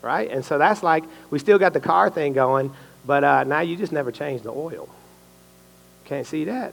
right? 0.00 0.30
And 0.30 0.44
so 0.44 0.58
that's 0.58 0.82
like 0.82 1.04
we 1.30 1.38
still 1.38 1.58
got 1.58 1.72
the 1.72 1.80
car 1.80 2.08
thing 2.08 2.32
going, 2.32 2.72
but 3.04 3.24
uh, 3.24 3.44
now 3.44 3.60
you 3.60 3.76
just 3.76 3.92
never 3.92 4.10
change 4.12 4.42
the 4.42 4.52
oil. 4.52 4.88
Can't 6.04 6.26
see 6.26 6.44
that. 6.44 6.72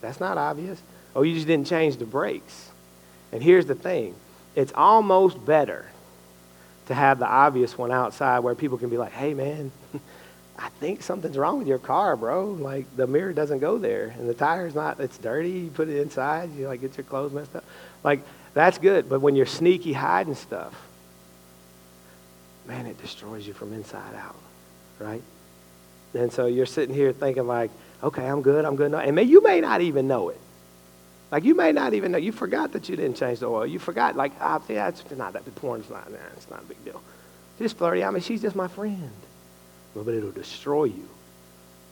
That's 0.00 0.20
not 0.20 0.38
obvious. 0.38 0.80
Oh, 1.16 1.22
you 1.22 1.34
just 1.34 1.46
didn't 1.46 1.66
change 1.66 1.96
the 1.96 2.04
brakes. 2.04 2.70
And 3.32 3.42
here's 3.42 3.64
the 3.66 3.74
thing 3.74 4.14
it's 4.54 4.72
almost 4.74 5.44
better 5.44 5.86
to 6.86 6.94
have 6.94 7.18
the 7.18 7.26
obvious 7.26 7.76
one 7.76 7.90
outside 7.90 8.40
where 8.40 8.54
people 8.54 8.78
can 8.78 8.90
be 8.90 8.98
like, 8.98 9.12
hey, 9.12 9.34
man, 9.34 9.72
I 10.58 10.68
think 10.78 11.02
something's 11.02 11.36
wrong 11.36 11.58
with 11.58 11.66
your 11.66 11.78
car, 11.78 12.16
bro. 12.16 12.50
Like 12.50 12.84
the 12.96 13.06
mirror 13.06 13.32
doesn't 13.32 13.60
go 13.60 13.78
there, 13.78 14.14
and 14.18 14.28
the 14.28 14.34
tire's 14.34 14.74
not. 14.74 15.00
It's 15.00 15.16
dirty. 15.16 15.50
You 15.50 15.70
put 15.70 15.88
it 15.88 16.00
inside. 16.00 16.54
You 16.54 16.68
like 16.68 16.82
get 16.82 16.96
your 16.98 17.04
clothes 17.04 17.32
messed 17.32 17.56
up. 17.56 17.64
Like 18.04 18.20
that's 18.52 18.76
good. 18.76 19.08
But 19.08 19.20
when 19.20 19.36
you're 19.36 19.46
sneaky 19.46 19.94
hiding 19.94 20.34
stuff, 20.34 20.74
man, 22.66 22.84
it 22.84 23.00
destroys 23.00 23.46
you 23.46 23.54
from 23.54 23.72
inside 23.72 24.14
out, 24.14 24.36
right? 24.98 25.22
And 26.12 26.30
so 26.30 26.44
you're 26.44 26.66
sitting 26.66 26.94
here 26.94 27.12
thinking 27.12 27.46
like, 27.46 27.70
okay, 28.02 28.26
I'm 28.26 28.42
good. 28.42 28.66
I'm 28.66 28.76
good. 28.76 28.92
And 28.92 29.16
may, 29.16 29.22
you 29.22 29.42
may 29.42 29.62
not 29.62 29.80
even 29.80 30.06
know 30.06 30.28
it. 30.28 30.40
Like 31.30 31.44
you 31.44 31.54
may 31.54 31.72
not 31.72 31.94
even 31.94 32.12
know. 32.12 32.18
You 32.18 32.32
forgot 32.32 32.72
that 32.72 32.88
you 32.88 32.96
didn't 32.96 33.16
change 33.16 33.40
the 33.40 33.46
oil. 33.46 33.66
You 33.66 33.78
forgot 33.78 34.16
like, 34.16 34.32
oh, 34.40 34.62
yeah, 34.68 34.88
it's 34.88 35.02
not 35.10 35.32
that. 35.32 35.44
The 35.44 35.50
porn's 35.50 35.90
not. 35.90 36.10
Nah, 36.10 36.18
it's 36.36 36.48
not 36.50 36.62
a 36.62 36.66
big 36.66 36.84
deal. 36.84 37.02
Just 37.58 37.76
flirty. 37.76 38.04
I 38.04 38.10
mean, 38.10 38.22
she's 38.22 38.42
just 38.42 38.54
my 38.54 38.68
friend 38.68 39.10
but 40.04 40.14
it'll 40.14 40.30
destroy 40.30 40.84
you. 40.84 41.08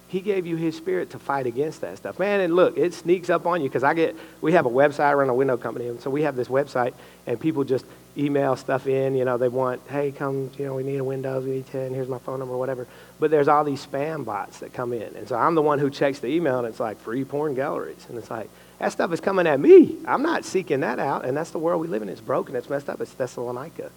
He 0.09 0.21
gave 0.21 0.47
you 0.47 0.57
his 0.57 0.77
spirit 0.77 1.11
to 1.11 1.19
fight 1.19 1.47
against 1.47 1.81
that 1.81 1.97
stuff. 1.97 2.19
Man, 2.19 2.41
and 2.41 2.55
look, 2.55 2.77
it 2.77 2.95
sneaks 2.95 3.31
up 3.31 3.47
on 3.47 3.63
you 3.63 3.69
because 3.69 3.83
I 3.83 3.95
get, 3.95 4.15
we 4.41 4.53
have 4.53 4.67
a 4.67 4.71
website, 4.71 5.07
I 5.07 5.15
run 5.15 5.29
a 5.29 5.35
window 5.35 5.57
company, 5.57 5.89
and 5.89 6.01
so 6.01 6.11
we 6.11 6.23
have 6.23 6.37
this 6.37 6.49
website, 6.49 6.95
and 7.27 7.41
people 7.41 7.65
just 7.65 7.85
email 8.17 8.55
stuff 8.55 8.87
in. 8.87 9.17
You 9.17 9.25
know, 9.25 9.39
they 9.39 9.49
want, 9.49 9.81
hey, 9.89 10.13
come, 10.13 10.51
you 10.59 10.67
know, 10.67 10.75
we 10.75 10.85
need 10.85 10.99
a 10.99 11.05
Windows, 11.05 11.45
we 11.45 11.53
need 11.53 11.67
10, 11.69 11.95
here's 11.95 12.09
my 12.09 12.19
phone 12.19 12.39
number, 12.39 12.57
whatever. 12.57 12.87
But 13.19 13.31
there's 13.31 13.49
all 13.49 13.65
these 13.65 13.85
spam 13.85 14.25
bots 14.25 14.61
that 14.61 14.73
come 14.73 14.93
in. 14.93 15.17
And 15.17 15.27
so 15.27 15.37
I'm 15.37 15.55
the 15.55 15.63
one 15.63 15.79
who 15.79 15.91
checks 15.91 16.21
the 16.21 16.29
email, 16.29 16.59
and 16.59 16.69
it's 16.69 16.81
like 16.81 17.01
free 17.01 17.25
porn 17.25 17.55
galleries. 17.55 18.07
And 18.09 18.19
it's 18.19 18.31
like, 18.31 18.51
that 18.79 18.93
stuff 18.93 19.13
is 19.13 19.21
coming 19.21 19.47
at 19.47 19.61
me. 19.61 19.97
I'm 20.07 20.23
not 20.23 20.45
seeking 20.45 20.81
that 20.81 20.99
out. 20.99 21.25
And 21.25 21.37
that's 21.37 21.51
the 21.51 21.59
world 21.59 21.81
we 21.81 21.89
live 21.89 22.03
in. 22.03 22.09
It's 22.09 22.21
broken, 22.21 22.57
it's 22.57 22.69
messed 22.69 22.89
up. 22.89 23.01
It's 23.01 23.13
Thessalonica, 23.13 23.91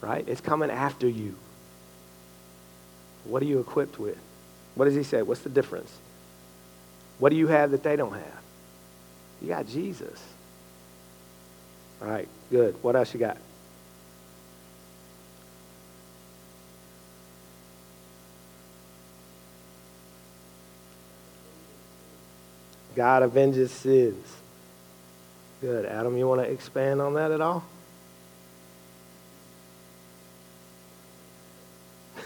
right? 0.00 0.26
It's 0.28 0.40
coming 0.40 0.70
after 0.70 1.08
you. 1.08 1.34
What 3.24 3.42
are 3.42 3.46
you 3.46 3.60
equipped 3.60 3.98
with? 3.98 4.18
What 4.74 4.86
does 4.86 4.94
he 4.94 5.02
say? 5.02 5.22
What's 5.22 5.42
the 5.42 5.50
difference? 5.50 5.92
What 7.18 7.30
do 7.30 7.36
you 7.36 7.48
have 7.48 7.72
that 7.72 7.82
they 7.82 7.96
don't 7.96 8.14
have? 8.14 8.40
You 9.42 9.48
got 9.48 9.66
Jesus. 9.66 10.22
All 12.00 12.08
right, 12.08 12.28
good. 12.50 12.82
What 12.82 12.96
else 12.96 13.12
you 13.12 13.20
got? 13.20 13.36
God 22.94 23.22
avenges 23.22 23.70
sins. 23.70 24.26
Good. 25.60 25.84
Adam, 25.86 26.16
you 26.16 26.26
want 26.26 26.40
to 26.40 26.50
expand 26.50 27.00
on 27.00 27.14
that 27.14 27.30
at 27.30 27.40
all? 27.40 27.64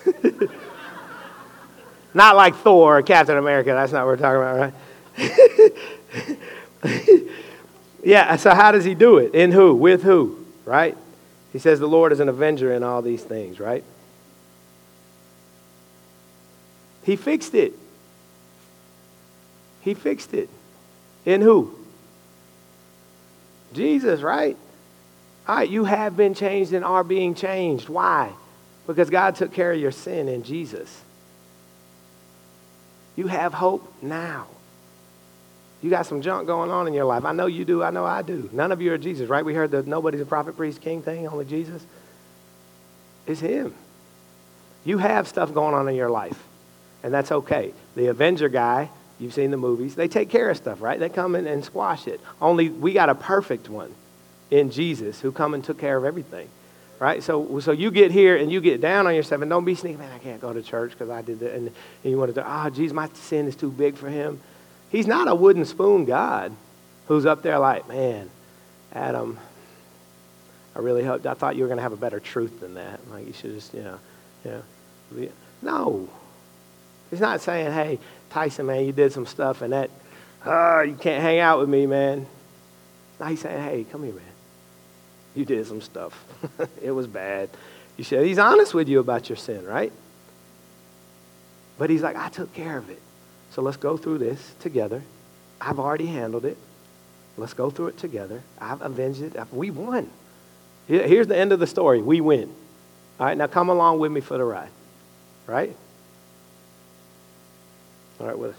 Not 2.14 2.36
like 2.36 2.54
Thor 2.56 2.98
or 2.98 3.02
Captain 3.02 3.36
America. 3.36 3.70
That's 3.72 3.90
not 3.90 4.06
what 4.06 4.18
we're 4.18 4.18
talking 4.18 4.40
about, 4.40 4.72
right? 6.86 7.28
yeah, 8.04 8.36
so 8.36 8.54
how 8.54 8.70
does 8.70 8.84
he 8.84 8.94
do 8.94 9.18
it? 9.18 9.34
In 9.34 9.50
who? 9.50 9.74
With 9.74 10.04
who? 10.04 10.46
Right? 10.64 10.96
He 11.52 11.58
says 11.58 11.80
the 11.80 11.88
Lord 11.88 12.12
is 12.12 12.20
an 12.20 12.28
avenger 12.28 12.72
in 12.72 12.84
all 12.84 13.02
these 13.02 13.22
things, 13.22 13.58
right? 13.58 13.82
He 17.02 17.16
fixed 17.16 17.54
it. 17.54 17.74
He 19.84 19.94
fixed 19.94 20.32
it. 20.32 20.48
In 21.26 21.42
who? 21.42 21.74
Jesus, 23.74 24.22
right? 24.22 24.56
All 25.46 25.56
right, 25.56 25.68
you 25.68 25.84
have 25.84 26.16
been 26.16 26.34
changed 26.34 26.72
and 26.72 26.84
are 26.84 27.04
being 27.04 27.34
changed. 27.34 27.88
Why? 27.88 28.32
Because 28.86 29.10
God 29.10 29.36
took 29.36 29.52
care 29.52 29.72
of 29.72 29.78
your 29.78 29.92
sin 29.92 30.28
in 30.28 30.42
Jesus. 30.42 31.02
You 33.16 33.26
have 33.26 33.52
hope 33.52 33.92
now. 34.02 34.46
You 35.82 35.90
got 35.90 36.06
some 36.06 36.22
junk 36.22 36.46
going 36.46 36.70
on 36.70 36.88
in 36.88 36.94
your 36.94 37.04
life. 37.04 37.26
I 37.26 37.32
know 37.32 37.46
you 37.46 37.66
do. 37.66 37.82
I 37.82 37.90
know 37.90 38.06
I 38.06 38.22
do. 38.22 38.48
None 38.52 38.72
of 38.72 38.80
you 38.80 38.92
are 38.94 38.98
Jesus, 38.98 39.28
right? 39.28 39.44
We 39.44 39.52
heard 39.52 39.70
the 39.70 39.82
nobody's 39.82 40.22
a 40.22 40.26
prophet, 40.26 40.56
priest, 40.56 40.80
king 40.80 41.02
thing, 41.02 41.28
only 41.28 41.44
Jesus. 41.44 41.84
It's 43.26 43.40
Him. 43.40 43.74
You 44.84 44.98
have 44.98 45.28
stuff 45.28 45.52
going 45.52 45.74
on 45.74 45.88
in 45.88 45.94
your 45.94 46.10
life, 46.10 46.42
and 47.02 47.12
that's 47.12 47.30
okay. 47.30 47.74
The 47.96 48.06
Avenger 48.06 48.48
guy, 48.48 48.88
you've 49.18 49.34
seen 49.34 49.50
the 49.50 49.56
movies, 49.56 49.94
they 49.94 50.08
take 50.08 50.30
care 50.30 50.50
of 50.50 50.56
stuff, 50.56 50.80
right? 50.80 50.98
They 50.98 51.08
come 51.08 51.36
in 51.36 51.46
and 51.46 51.64
squash 51.64 52.06
it. 52.06 52.20
Only 52.40 52.68
we 52.68 52.92
got 52.92 53.08
a 53.08 53.14
perfect 53.14 53.68
one 53.68 53.94
in 54.50 54.70
Jesus 54.70 55.20
who 55.20 55.32
come 55.32 55.54
and 55.54 55.64
took 55.64 55.78
care 55.78 55.96
of 55.96 56.04
everything 56.04 56.48
right? 56.98 57.22
So, 57.22 57.60
so 57.60 57.72
you 57.72 57.90
get 57.90 58.10
here 58.10 58.36
and 58.36 58.50
you 58.50 58.60
get 58.60 58.80
down 58.80 59.06
on 59.06 59.14
yourself 59.14 59.42
and 59.42 59.50
don't 59.50 59.64
be 59.64 59.74
sneaking, 59.74 59.98
man, 59.98 60.12
I 60.12 60.18
can't 60.18 60.40
go 60.40 60.52
to 60.52 60.62
church 60.62 60.92
because 60.92 61.10
I 61.10 61.22
did 61.22 61.40
that. 61.40 61.54
And, 61.54 61.68
and 61.68 61.74
you 62.10 62.16
want 62.16 62.34
to, 62.34 62.42
oh, 62.42 62.46
ah, 62.48 62.70
geez, 62.70 62.92
my 62.92 63.08
sin 63.14 63.46
is 63.46 63.56
too 63.56 63.70
big 63.70 63.96
for 63.96 64.08
him. 64.08 64.40
He's 64.90 65.06
not 65.06 65.28
a 65.28 65.34
wooden 65.34 65.64
spoon 65.64 66.04
God 66.04 66.52
who's 67.06 67.26
up 67.26 67.42
there 67.42 67.58
like, 67.58 67.88
man, 67.88 68.30
Adam, 68.92 69.38
I 70.74 70.78
really 70.78 71.04
hoped, 71.04 71.26
I 71.26 71.34
thought 71.34 71.56
you 71.56 71.62
were 71.62 71.68
going 71.68 71.78
to 71.78 71.82
have 71.82 71.92
a 71.92 71.96
better 71.96 72.20
truth 72.20 72.60
than 72.60 72.74
that. 72.74 73.00
Like, 73.10 73.26
you 73.26 73.32
should 73.32 73.54
just, 73.54 73.74
you 73.74 73.82
know, 73.82 73.98
know. 74.44 74.62
No. 75.62 76.08
He's 77.10 77.20
not 77.20 77.40
saying, 77.40 77.72
hey, 77.72 77.98
Tyson, 78.34 78.66
man, 78.66 78.84
you 78.84 78.92
did 78.92 79.12
some 79.12 79.24
stuff 79.24 79.62
and 79.62 79.72
that, 79.72 79.90
oh, 80.44 80.82
you 80.82 80.94
can't 80.94 81.22
hang 81.22 81.38
out 81.38 81.60
with 81.60 81.68
me, 81.68 81.86
man. 81.86 82.26
No, 83.18 83.26
he's 83.26 83.40
saying, 83.40 83.62
hey, 83.62 83.86
come 83.90 84.04
here, 84.04 84.12
man 84.12 84.34
you 85.34 85.44
did 85.44 85.66
some 85.66 85.80
stuff. 85.80 86.24
it 86.82 86.92
was 86.92 87.06
bad. 87.06 87.50
You 87.96 88.04
said 88.04 88.24
he's 88.24 88.38
honest 88.38 88.74
with 88.74 88.88
you 88.88 89.00
about 89.00 89.28
your 89.28 89.36
sin, 89.36 89.64
right? 89.64 89.92
But 91.78 91.90
he's 91.90 92.02
like, 92.02 92.16
I 92.16 92.28
took 92.28 92.52
care 92.54 92.78
of 92.78 92.88
it. 92.88 93.00
So 93.50 93.62
let's 93.62 93.76
go 93.76 93.96
through 93.96 94.18
this 94.18 94.54
together. 94.60 95.02
I've 95.60 95.78
already 95.78 96.06
handled 96.06 96.44
it. 96.44 96.56
Let's 97.36 97.54
go 97.54 97.70
through 97.70 97.88
it 97.88 97.98
together. 97.98 98.42
I've 98.60 98.80
avenged 98.80 99.22
it. 99.22 99.36
We 99.52 99.70
won. 99.70 100.10
Here's 100.86 101.26
the 101.26 101.36
end 101.36 101.52
of 101.52 101.58
the 101.58 101.66
story. 101.66 102.00
We 102.00 102.20
win. 102.20 102.54
All 103.18 103.26
right, 103.26 103.36
now 103.36 103.46
come 103.46 103.70
along 103.70 103.98
with 104.00 104.12
me 104.12 104.20
for 104.20 104.38
the 104.38 104.44
ride. 104.44 104.70
Right? 105.46 105.74
All 108.24 108.30
right, 108.30 108.38
with 108.38 108.56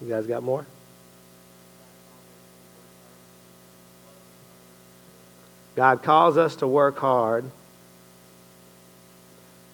You 0.00 0.08
guys 0.08 0.28
got 0.28 0.44
more? 0.44 0.64
God 5.74 6.04
calls 6.04 6.36
us 6.36 6.54
to 6.56 6.68
work 6.68 6.98
hard 6.98 7.44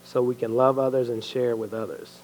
so 0.07 0.23
we 0.23 0.35
can 0.35 0.57
love 0.57 0.79
others 0.79 1.11
and 1.11 1.23
share 1.23 1.55
with 1.55 1.75
others. 1.75 2.21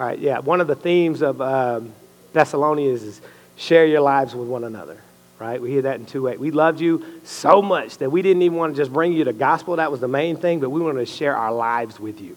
All 0.00 0.06
right, 0.06 0.18
yeah. 0.18 0.38
One 0.38 0.60
of 0.60 0.66
the 0.66 0.74
themes 0.74 1.22
of 1.22 1.40
um, 1.40 1.92
Thessalonians 2.32 3.02
is 3.02 3.20
share 3.56 3.86
your 3.86 4.00
lives 4.00 4.34
with 4.34 4.48
one 4.48 4.64
another 4.64 5.00
right? 5.42 5.60
We 5.60 5.70
hear 5.72 5.82
that 5.82 5.98
in 5.98 6.06
two 6.06 6.22
ways. 6.22 6.38
We 6.38 6.52
loved 6.52 6.80
you 6.80 7.04
so 7.24 7.60
much 7.60 7.98
that 7.98 8.10
we 8.10 8.22
didn't 8.22 8.42
even 8.42 8.56
want 8.56 8.76
to 8.76 8.80
just 8.80 8.92
bring 8.92 9.12
you 9.12 9.24
the 9.24 9.32
gospel. 9.32 9.74
That 9.76 9.90
was 9.90 10.00
the 10.00 10.06
main 10.06 10.36
thing, 10.36 10.60
but 10.60 10.70
we 10.70 10.80
wanted 10.80 11.00
to 11.00 11.06
share 11.06 11.36
our 11.36 11.52
lives 11.52 11.98
with 11.98 12.20
you, 12.20 12.36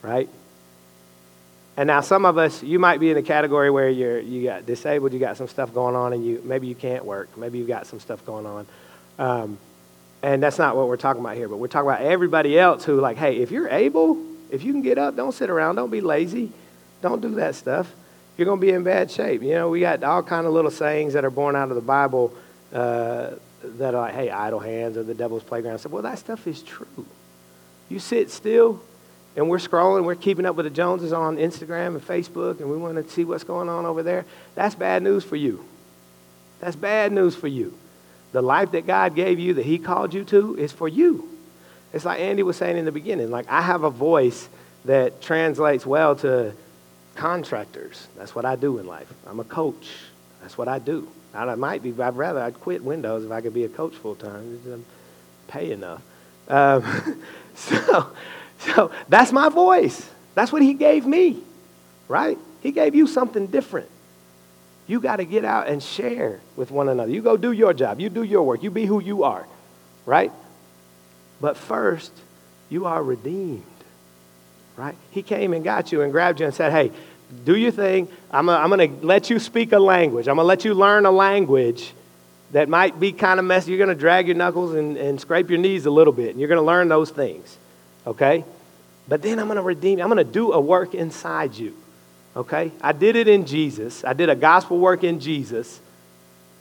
right? 0.00 0.26
And 1.76 1.86
now 1.86 2.00
some 2.00 2.24
of 2.24 2.38
us, 2.38 2.62
you 2.62 2.78
might 2.78 2.98
be 2.98 3.10
in 3.10 3.18
a 3.18 3.22
category 3.22 3.70
where 3.70 3.90
you're 3.90 4.20
you 4.20 4.42
got 4.44 4.64
disabled, 4.64 5.12
you 5.12 5.18
got 5.18 5.36
some 5.36 5.48
stuff 5.48 5.74
going 5.74 5.94
on, 5.94 6.14
and 6.14 6.24
you 6.24 6.40
maybe 6.42 6.66
you 6.66 6.74
can't 6.74 7.04
work, 7.04 7.36
maybe 7.36 7.58
you've 7.58 7.68
got 7.68 7.86
some 7.86 8.00
stuff 8.00 8.24
going 8.24 8.46
on. 8.46 8.66
Um, 9.18 9.58
and 10.22 10.42
that's 10.42 10.58
not 10.58 10.76
what 10.76 10.88
we're 10.88 10.96
talking 10.96 11.20
about 11.20 11.36
here, 11.36 11.48
but 11.48 11.58
we're 11.58 11.68
talking 11.68 11.90
about 11.90 12.00
everybody 12.00 12.58
else 12.58 12.84
who, 12.84 13.00
like, 13.00 13.18
hey, 13.18 13.36
if 13.36 13.50
you're 13.50 13.68
able, 13.68 14.18
if 14.50 14.64
you 14.64 14.72
can 14.72 14.80
get 14.80 14.96
up, 14.96 15.14
don't 15.14 15.32
sit 15.32 15.50
around, 15.50 15.76
don't 15.76 15.90
be 15.90 16.00
lazy, 16.00 16.52
don't 17.02 17.20
do 17.20 17.36
that 17.36 17.54
stuff. 17.54 17.90
You're 18.36 18.46
going 18.46 18.60
to 18.60 18.66
be 18.66 18.72
in 18.72 18.84
bad 18.84 19.10
shape. 19.10 19.42
You 19.42 19.50
know, 19.50 19.68
we 19.68 19.80
got 19.80 20.02
all 20.02 20.22
kind 20.22 20.46
of 20.46 20.52
little 20.52 20.70
sayings 20.70 21.12
that 21.12 21.24
are 21.24 21.30
born 21.30 21.56
out 21.56 21.68
of 21.68 21.74
the 21.74 21.82
Bible 21.82 22.34
uh, 22.72 23.30
that 23.62 23.94
are 23.94 24.00
like, 24.00 24.14
hey, 24.14 24.30
idle 24.30 24.60
hands 24.60 24.96
or 24.96 25.02
the 25.02 25.14
devil's 25.14 25.42
playground. 25.42 25.74
I 25.74 25.76
said, 25.76 25.92
well, 25.92 26.02
that 26.02 26.18
stuff 26.18 26.46
is 26.46 26.62
true. 26.62 27.06
You 27.88 27.98
sit 27.98 28.30
still, 28.30 28.80
and 29.36 29.48
we're 29.48 29.58
scrolling, 29.58 30.04
we're 30.04 30.14
keeping 30.14 30.46
up 30.46 30.56
with 30.56 30.64
the 30.64 30.70
Joneses 30.70 31.12
on 31.12 31.36
Instagram 31.36 31.88
and 31.88 32.00
Facebook, 32.00 32.60
and 32.60 32.70
we 32.70 32.76
want 32.76 32.96
to 32.96 33.12
see 33.12 33.24
what's 33.24 33.44
going 33.44 33.68
on 33.68 33.84
over 33.84 34.02
there. 34.02 34.24
That's 34.54 34.74
bad 34.74 35.02
news 35.02 35.24
for 35.24 35.36
you. 35.36 35.64
That's 36.60 36.76
bad 36.76 37.12
news 37.12 37.34
for 37.34 37.48
you. 37.48 37.76
The 38.32 38.42
life 38.42 38.72
that 38.72 38.86
God 38.86 39.14
gave 39.14 39.38
you, 39.38 39.54
that 39.54 39.66
He 39.66 39.78
called 39.78 40.14
you 40.14 40.24
to, 40.24 40.56
is 40.56 40.72
for 40.72 40.88
you. 40.88 41.28
It's 41.92 42.04
like 42.04 42.20
Andy 42.20 42.42
was 42.42 42.56
saying 42.56 42.76
in 42.76 42.84
the 42.84 42.92
beginning. 42.92 43.30
Like, 43.30 43.48
I 43.48 43.62
have 43.62 43.82
a 43.82 43.90
voice 43.90 44.48
that 44.84 45.20
translates 45.20 45.84
well 45.84 46.16
to 46.16 46.54
contractors. 47.20 48.08
That's 48.16 48.34
what 48.34 48.46
I 48.46 48.56
do 48.56 48.78
in 48.78 48.86
life. 48.86 49.12
I'm 49.26 49.40
a 49.40 49.44
coach. 49.44 49.90
That's 50.40 50.56
what 50.56 50.68
I 50.68 50.78
do. 50.78 51.06
I 51.34 51.54
might 51.54 51.82
be, 51.82 51.90
I'd 52.02 52.16
rather 52.16 52.40
I'd 52.40 52.58
quit 52.60 52.82
Windows 52.82 53.24
if 53.24 53.30
I 53.30 53.42
could 53.42 53.54
be 53.54 53.64
a 53.64 53.68
coach 53.68 53.94
full 53.94 54.16
time. 54.16 54.84
Pay 55.48 55.70
enough. 55.70 56.02
Um, 56.48 57.22
so, 57.54 58.10
so 58.58 58.90
that's 59.08 59.32
my 59.32 59.50
voice. 59.50 60.08
That's 60.34 60.50
what 60.50 60.62
he 60.62 60.72
gave 60.74 61.06
me, 61.06 61.42
right? 62.08 62.38
He 62.62 62.72
gave 62.72 62.94
you 62.94 63.06
something 63.06 63.46
different. 63.46 63.88
You 64.86 64.98
got 64.98 65.16
to 65.16 65.24
get 65.24 65.44
out 65.44 65.68
and 65.68 65.82
share 65.82 66.40
with 66.56 66.70
one 66.70 66.88
another. 66.88 67.12
You 67.12 67.22
go 67.22 67.36
do 67.36 67.52
your 67.52 67.74
job. 67.74 68.00
You 68.00 68.08
do 68.08 68.22
your 68.22 68.42
work. 68.42 68.62
You 68.62 68.70
be 68.70 68.86
who 68.86 69.00
you 69.00 69.24
are, 69.24 69.46
right? 70.06 70.32
But 71.40 71.56
first, 71.56 72.12
you 72.70 72.86
are 72.86 73.02
redeemed, 73.02 73.62
right? 74.76 74.96
He 75.10 75.22
came 75.22 75.52
and 75.52 75.62
got 75.62 75.92
you 75.92 76.02
and 76.02 76.10
grabbed 76.10 76.40
you 76.40 76.46
and 76.46 76.54
said, 76.54 76.72
hey, 76.72 76.90
do 77.44 77.56
your 77.56 77.70
thing. 77.70 78.08
I'm, 78.30 78.48
a, 78.48 78.52
I'm 78.52 78.68
going 78.68 79.00
to 79.00 79.06
let 79.06 79.30
you 79.30 79.38
speak 79.38 79.72
a 79.72 79.78
language. 79.78 80.28
I'm 80.28 80.36
going 80.36 80.44
to 80.44 80.48
let 80.48 80.64
you 80.64 80.74
learn 80.74 81.06
a 81.06 81.10
language 81.10 81.92
that 82.52 82.68
might 82.68 82.98
be 82.98 83.12
kind 83.12 83.38
of 83.38 83.46
messy. 83.46 83.70
You're 83.70 83.78
going 83.78 83.96
to 83.96 84.00
drag 84.00 84.26
your 84.26 84.36
knuckles 84.36 84.74
and, 84.74 84.96
and 84.96 85.20
scrape 85.20 85.50
your 85.50 85.58
knees 85.58 85.86
a 85.86 85.90
little 85.90 86.12
bit, 86.12 86.30
and 86.30 86.40
you're 86.40 86.48
going 86.48 86.60
to 86.60 86.66
learn 86.66 86.88
those 86.88 87.10
things, 87.10 87.56
okay? 88.06 88.44
But 89.06 89.22
then 89.22 89.38
I'm 89.38 89.46
going 89.46 89.56
to 89.56 89.62
redeem 89.62 89.98
you. 89.98 90.04
I'm 90.04 90.10
going 90.10 90.24
to 90.24 90.32
do 90.32 90.52
a 90.52 90.60
work 90.60 90.94
inside 90.94 91.54
you, 91.54 91.76
okay? 92.36 92.72
I 92.80 92.92
did 92.92 93.16
it 93.16 93.28
in 93.28 93.46
Jesus. 93.46 94.04
I 94.04 94.12
did 94.12 94.28
a 94.28 94.34
gospel 94.34 94.78
work 94.78 95.04
in 95.04 95.20
Jesus, 95.20 95.80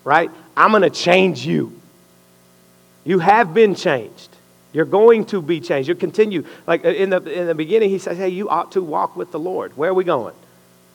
right? 0.04 0.30
I'm 0.56 0.72
going 0.72 0.84
to 0.84 0.90
change 0.90 1.46
you. 1.46 1.80
You 3.04 3.20
have 3.20 3.54
been 3.54 3.74
changed. 3.74 4.30
You're 4.72 4.86
going 4.86 5.26
to 5.26 5.42
be 5.42 5.60
changed. 5.60 5.88
You'll 5.88 5.98
continue. 5.98 6.46
Like 6.68 6.84
in 6.84 7.10
the, 7.10 7.22
in 7.24 7.48
the 7.48 7.56
beginning, 7.56 7.90
he 7.90 7.98
says, 7.98 8.18
hey, 8.18 8.30
you 8.30 8.50
ought 8.50 8.74
to 8.74 8.84
walk 8.84 9.16
with 9.16 9.32
the 9.32 9.40
Lord. 9.40 9.76
Where 9.76 9.90
are 9.90 9.96
we 9.96 10.04
going? 10.04 10.36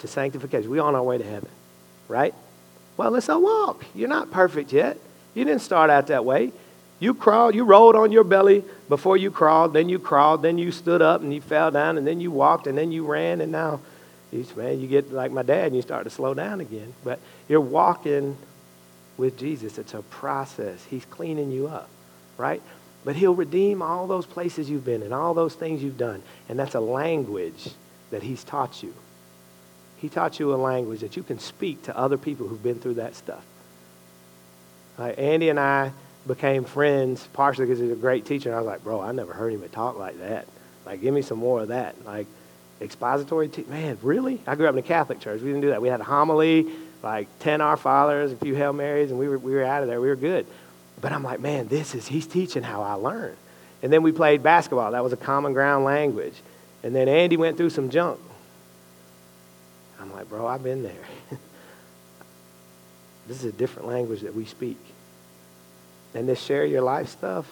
To 0.01 0.09
sanctification. 0.09 0.71
We're 0.71 0.83
on 0.83 0.95
our 0.95 1.03
way 1.03 1.19
to 1.19 1.25
heaven, 1.25 1.49
right? 2.09 2.35
Well, 2.97 3.11
let's 3.11 3.29
walk. 3.29 3.85
You're 3.95 4.09
not 4.09 4.31
perfect 4.31 4.73
yet. 4.73 4.99
You 5.35 5.45
didn't 5.45 5.63
start 5.63 5.91
out 5.91 6.09
that 6.09 6.25
way. 6.25 6.53
You 7.01 7.15
crawled, 7.15 7.55
you 7.55 7.65
rolled 7.65 7.97
on 7.97 8.13
your 8.13 8.25
belly 8.25 8.65
before 8.89 9.17
you 9.17 9.31
crawled, 9.31 9.73
then 9.73 9.89
you 9.89 9.99
crawled, 9.99 10.43
then 10.43 10.59
you 10.59 10.71
stood 10.71 11.03
up 11.03 11.23
and 11.23 11.35
you 11.35 11.41
fell 11.41 11.71
down, 11.71 11.99
and 11.99 12.07
then 12.07 12.21
you 12.21 12.31
walked, 12.31 12.67
and 12.67 12.79
then 12.79 12.93
you 12.93 13.05
ran, 13.05 13.41
and 13.41 13.51
now, 13.51 13.81
man, 14.57 14.81
you 14.81 14.87
get 14.87 15.13
like 15.13 15.33
my 15.33 15.43
dad 15.43 15.67
and 15.67 15.77
you 15.77 15.83
start 15.83 16.05
to 16.05 16.11
slow 16.11 16.35
down 16.35 16.61
again. 16.61 16.95
But 17.03 17.19
you're 17.49 17.61
walking 17.61 18.37
with 19.17 19.39
Jesus. 19.39 19.79
It's 19.79 19.95
a 19.95 20.03
process. 20.03 20.85
He's 20.85 21.05
cleaning 21.05 21.51
you 21.51 21.69
up, 21.69 21.89
right? 22.39 22.63
But 23.05 23.17
he'll 23.17 23.35
redeem 23.35 23.83
all 23.83 24.07
those 24.07 24.27
places 24.27 24.71
you've 24.71 24.85
been 24.85 25.03
and 25.03 25.13
all 25.13 25.35
those 25.35 25.55
things 25.55 25.83
you've 25.83 25.99
done. 25.99 26.23
And 26.49 26.59
that's 26.59 26.75
a 26.75 26.81
language 26.81 27.71
that 28.11 28.23
he's 28.23 28.45
taught 28.45 28.83
you. 28.83 28.95
He 30.05 30.11
taught 30.11 30.39
you 30.39 30.53
a 30.53 30.57
language 30.57 31.01
that 31.01 31.17
you 31.17 31.23
can 31.23 31.39
speak 31.39 31.85
to 31.85 31.97
other 31.97 32.19
people 32.19 32.47
who've 32.47 32.63
been 32.63 32.79
through 32.79 32.97
that 32.97 33.15
stuff. 33.15 33.43
Like 34.99 35.19
Andy 35.19 35.49
and 35.49 35.59
I 35.59 35.93
became 36.27 36.65
friends 36.65 37.27
partially 37.33 37.65
because 37.65 37.81
he's 37.81 37.91
a 37.91 37.95
great 37.97 38.27
teacher. 38.27 38.51
And 38.51 38.57
I 38.57 38.59
was 38.59 38.67
like, 38.67 38.85
bro, 38.85 39.01
I 39.01 39.13
never 39.13 39.33
heard 39.33 39.55
him 39.55 39.67
talk 39.71 39.99
like 39.99 40.19
that. 40.19 40.47
Like, 40.85 41.01
give 41.01 41.15
me 41.15 41.23
some 41.23 41.39
more 41.39 41.63
of 41.63 41.69
that. 41.69 42.05
Like, 42.05 42.27
expository, 42.83 43.49
te- 43.49 43.65
man, 43.67 43.97
really? 44.03 44.43
I 44.47 44.57
grew 44.57 44.67
up 44.67 44.75
in 44.75 44.79
a 44.79 44.83
Catholic 44.83 45.21
church. 45.21 45.41
We 45.41 45.49
didn't 45.49 45.63
do 45.63 45.71
that. 45.71 45.81
We 45.81 45.89
had 45.89 46.03
a 46.03 46.05
homily, 46.05 46.67
like 47.03 47.27
10 47.39 47.63
Our 47.63 47.79
Fathers, 47.79 48.31
a 48.31 48.37
few 48.37 48.55
Hail 48.55 48.75
Marys, 48.75 49.11
and 49.11 49.19
we 49.19 49.27
were, 49.27 49.39
we 49.39 49.55
were 49.55 49.65
out 49.65 49.81
of 49.81 49.89
there. 49.89 50.03
We 50.03 50.09
were 50.09 50.17
good. 50.17 50.47
But 51.01 51.13
I'm 51.13 51.23
like, 51.23 51.41
man, 51.41 51.69
this 51.69 51.95
is, 51.95 52.07
he's 52.09 52.27
teaching 52.27 52.63
how 52.63 52.83
I 52.83 52.93
learn. 52.93 53.35
And 53.83 53.91
then 53.91 54.03
we 54.03 54.13
played 54.13 54.43
basketball. 54.43 54.91
That 54.91 55.03
was 55.03 55.15
a 55.15 55.17
common 55.17 55.55
ground 55.55 55.87
language. 55.87 56.35
And 56.83 56.95
then 56.95 57.09
Andy 57.09 57.39
went 57.39 57.57
through 57.57 57.71
some 57.71 57.89
junk. 57.89 58.21
I'm 60.05 60.13
like, 60.13 60.29
bro, 60.29 60.47
I've 60.47 60.63
been 60.63 60.83
there. 60.83 60.93
this 63.27 63.39
is 63.39 63.45
a 63.47 63.53
different 63.53 63.89
language 63.89 64.21
that 64.21 64.35
we 64.35 64.45
speak. 64.45 64.77
And 66.13 66.29
this 66.29 66.43
share 66.43 66.67
your 66.67 66.83
life 66.83 67.09
stuff, 67.09 67.51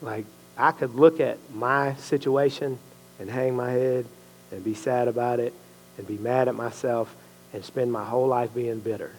like, 0.00 0.24
I 0.56 0.70
could 0.70 0.94
look 0.94 1.18
at 1.18 1.38
my 1.52 1.94
situation 1.96 2.78
and 3.18 3.28
hang 3.28 3.56
my 3.56 3.72
head 3.72 4.06
and 4.52 4.62
be 4.62 4.74
sad 4.74 5.08
about 5.08 5.40
it 5.40 5.52
and 5.98 6.06
be 6.06 6.16
mad 6.16 6.46
at 6.46 6.54
myself 6.54 7.12
and 7.52 7.64
spend 7.64 7.90
my 7.90 8.04
whole 8.04 8.28
life 8.28 8.54
being 8.54 8.78
bitter. 8.78 9.10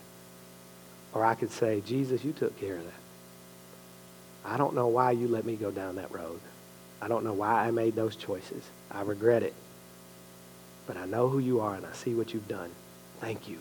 Or 1.13 1.25
I 1.25 1.35
could 1.35 1.51
say, 1.51 1.81
Jesus, 1.85 2.23
you 2.23 2.31
took 2.31 2.57
care 2.57 2.77
of 2.77 2.85
that. 2.85 2.93
I 4.45 4.55
don't 4.55 4.75
know 4.75 4.87
why 4.87 5.11
you 5.11 5.27
let 5.27 5.43
me 5.43 5.57
go 5.57 5.71
down 5.71 5.97
that 5.97 6.09
road. 6.13 6.39
I 7.01 7.09
don't 7.09 7.25
know 7.25 7.33
why 7.33 7.67
I 7.67 7.71
made 7.71 7.95
those 7.95 8.15
choices. 8.15 8.63
I 8.89 9.01
regret 9.01 9.43
it. 9.43 9.53
But 10.87 10.97
I 10.97 11.05
know 11.05 11.29
who 11.29 11.39
you 11.39 11.61
are 11.61 11.75
and 11.75 11.85
I 11.85 11.93
see 11.93 12.13
what 12.13 12.33
you've 12.33 12.47
done. 12.47 12.69
Thank 13.19 13.47
you. 13.47 13.59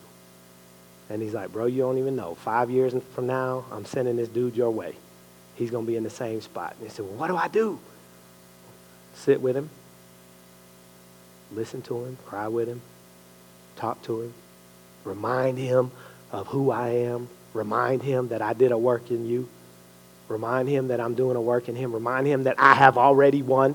And 1.09 1.21
he's 1.21 1.35
like, 1.35 1.53
bro, 1.53 1.67
you 1.67 1.83
don't 1.83 1.99
even 1.99 2.17
know. 2.17 2.35
Five 2.35 2.71
years 2.71 2.95
from 3.15 3.27
now, 3.27 3.65
I'm 3.71 3.85
sending 3.85 4.17
this 4.17 4.29
dude 4.29 4.57
your 4.57 4.71
way. 4.71 4.95
He's 5.57 5.71
going 5.71 5.85
to 5.85 5.91
be 5.91 5.97
in 5.97 6.05
the 6.05 6.11
same 6.11 6.41
spot. 6.41 6.75
And 6.79 6.89
he 6.89 6.95
said, 6.95 7.05
well, 7.05 7.15
what 7.17 7.29
do 7.29 7.37
I 7.37 7.49
do? 7.49 7.79
Sit 9.15 9.41
with 9.41 9.57
him. 9.57 9.71
Listen 11.53 11.83
to 11.83 12.05
him. 12.05 12.17
Cry 12.27 12.49
with 12.49 12.69
him. 12.69 12.81
Talk 13.77 14.03
to 14.05 14.23
him. 14.23 14.35
Remind 15.05 15.59
him 15.59 15.91
of 16.31 16.47
who 16.47 16.71
I 16.71 16.91
am 16.91 17.29
Remind 17.53 18.03
him 18.03 18.29
that 18.29 18.43
I 18.43 18.53
did 18.53 18.73
a 18.73 18.79
work 18.79 19.11
in 19.11 19.27
you. 19.27 19.49
Remind 20.29 20.69
him 20.69 20.89
that 20.89 21.01
I'm 21.01 21.15
doing 21.15 21.37
a 21.37 21.41
work 21.41 21.69
in 21.69 21.75
him. 21.75 21.93
Remind 21.93 22.27
him 22.27 22.45
that 22.45 22.57
I 22.59 22.75
have 22.75 22.97
already 22.97 23.43
won. 23.43 23.75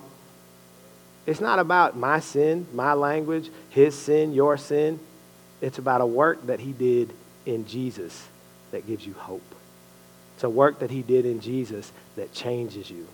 It's 1.26 1.42
not 1.42 1.60
about 1.60 1.98
my 1.98 2.20
sin, 2.20 2.68
my 2.74 2.94
language, 2.94 3.50
his 3.70 3.96
sin, 3.96 4.34
your 4.34 4.58
sin. 4.58 5.00
It's 5.62 5.80
about 5.80 6.02
a 6.02 6.06
work 6.06 6.46
that 6.48 6.60
he 6.60 6.72
did 6.72 7.12
in 7.46 7.68
Jesus 7.68 8.28
that 8.72 8.86
gives 8.86 9.06
you 9.06 9.14
hope. 9.14 9.56
It's 10.36 10.44
a 10.44 10.50
work 10.50 10.80
that 10.80 10.92
he 10.92 11.02
did 11.02 11.26
in 11.26 11.40
Jesus 11.40 11.92
that 12.16 12.34
changes 12.34 12.90
you. 12.90 13.08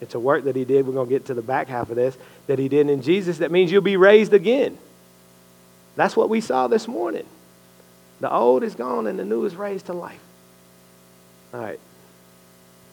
It's 0.00 0.14
a 0.14 0.20
work 0.20 0.44
that 0.44 0.56
he 0.56 0.64
did, 0.64 0.86
we're 0.86 0.94
going 0.94 1.08
to 1.08 1.12
get 1.12 1.26
to 1.26 1.34
the 1.34 1.42
back 1.42 1.68
half 1.68 1.90
of 1.90 1.96
this, 1.96 2.16
that 2.46 2.58
he 2.58 2.68
did 2.68 2.88
in 2.88 3.02
Jesus 3.02 3.38
that 3.38 3.52
means 3.52 3.70
you'll 3.70 3.82
be 3.82 3.96
raised 3.96 4.32
again. 4.32 4.78
That's 5.94 6.16
what 6.16 6.28
we 6.28 6.40
saw 6.40 6.66
this 6.66 6.88
morning. 6.88 7.26
The 8.20 8.32
old 8.32 8.62
is 8.62 8.74
gone 8.74 9.06
and 9.06 9.18
the 9.18 9.24
new 9.24 9.44
is 9.44 9.54
raised 9.54 9.86
to 9.86 9.92
life. 9.92 10.20
All 11.52 11.60
right. 11.60 11.78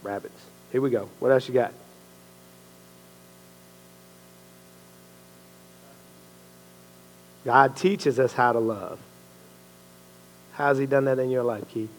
Rabbits. 0.03 0.39
Here 0.71 0.81
we 0.81 0.89
go. 0.89 1.09
What 1.19 1.31
else 1.31 1.47
you 1.47 1.53
got? 1.53 1.73
God 7.45 7.75
teaches 7.75 8.19
us 8.19 8.33
how 8.33 8.51
to 8.51 8.59
love. 8.59 8.99
How's 10.53 10.77
he 10.77 10.85
done 10.85 11.05
that 11.05 11.19
in 11.19 11.29
your 11.29 11.43
life, 11.43 11.63
Keith? 11.69 11.89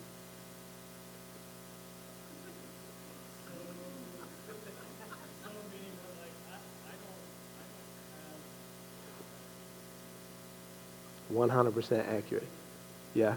One 11.30 11.48
hundred 11.48 11.74
percent 11.74 12.06
accurate. 12.08 12.46
Yeah. 13.14 13.36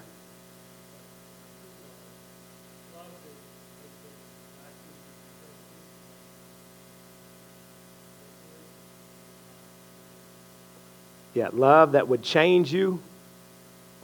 Yeah, 11.33 11.49
love 11.51 11.93
that 11.93 12.07
would 12.07 12.21
change 12.21 12.71
you, 12.71 13.01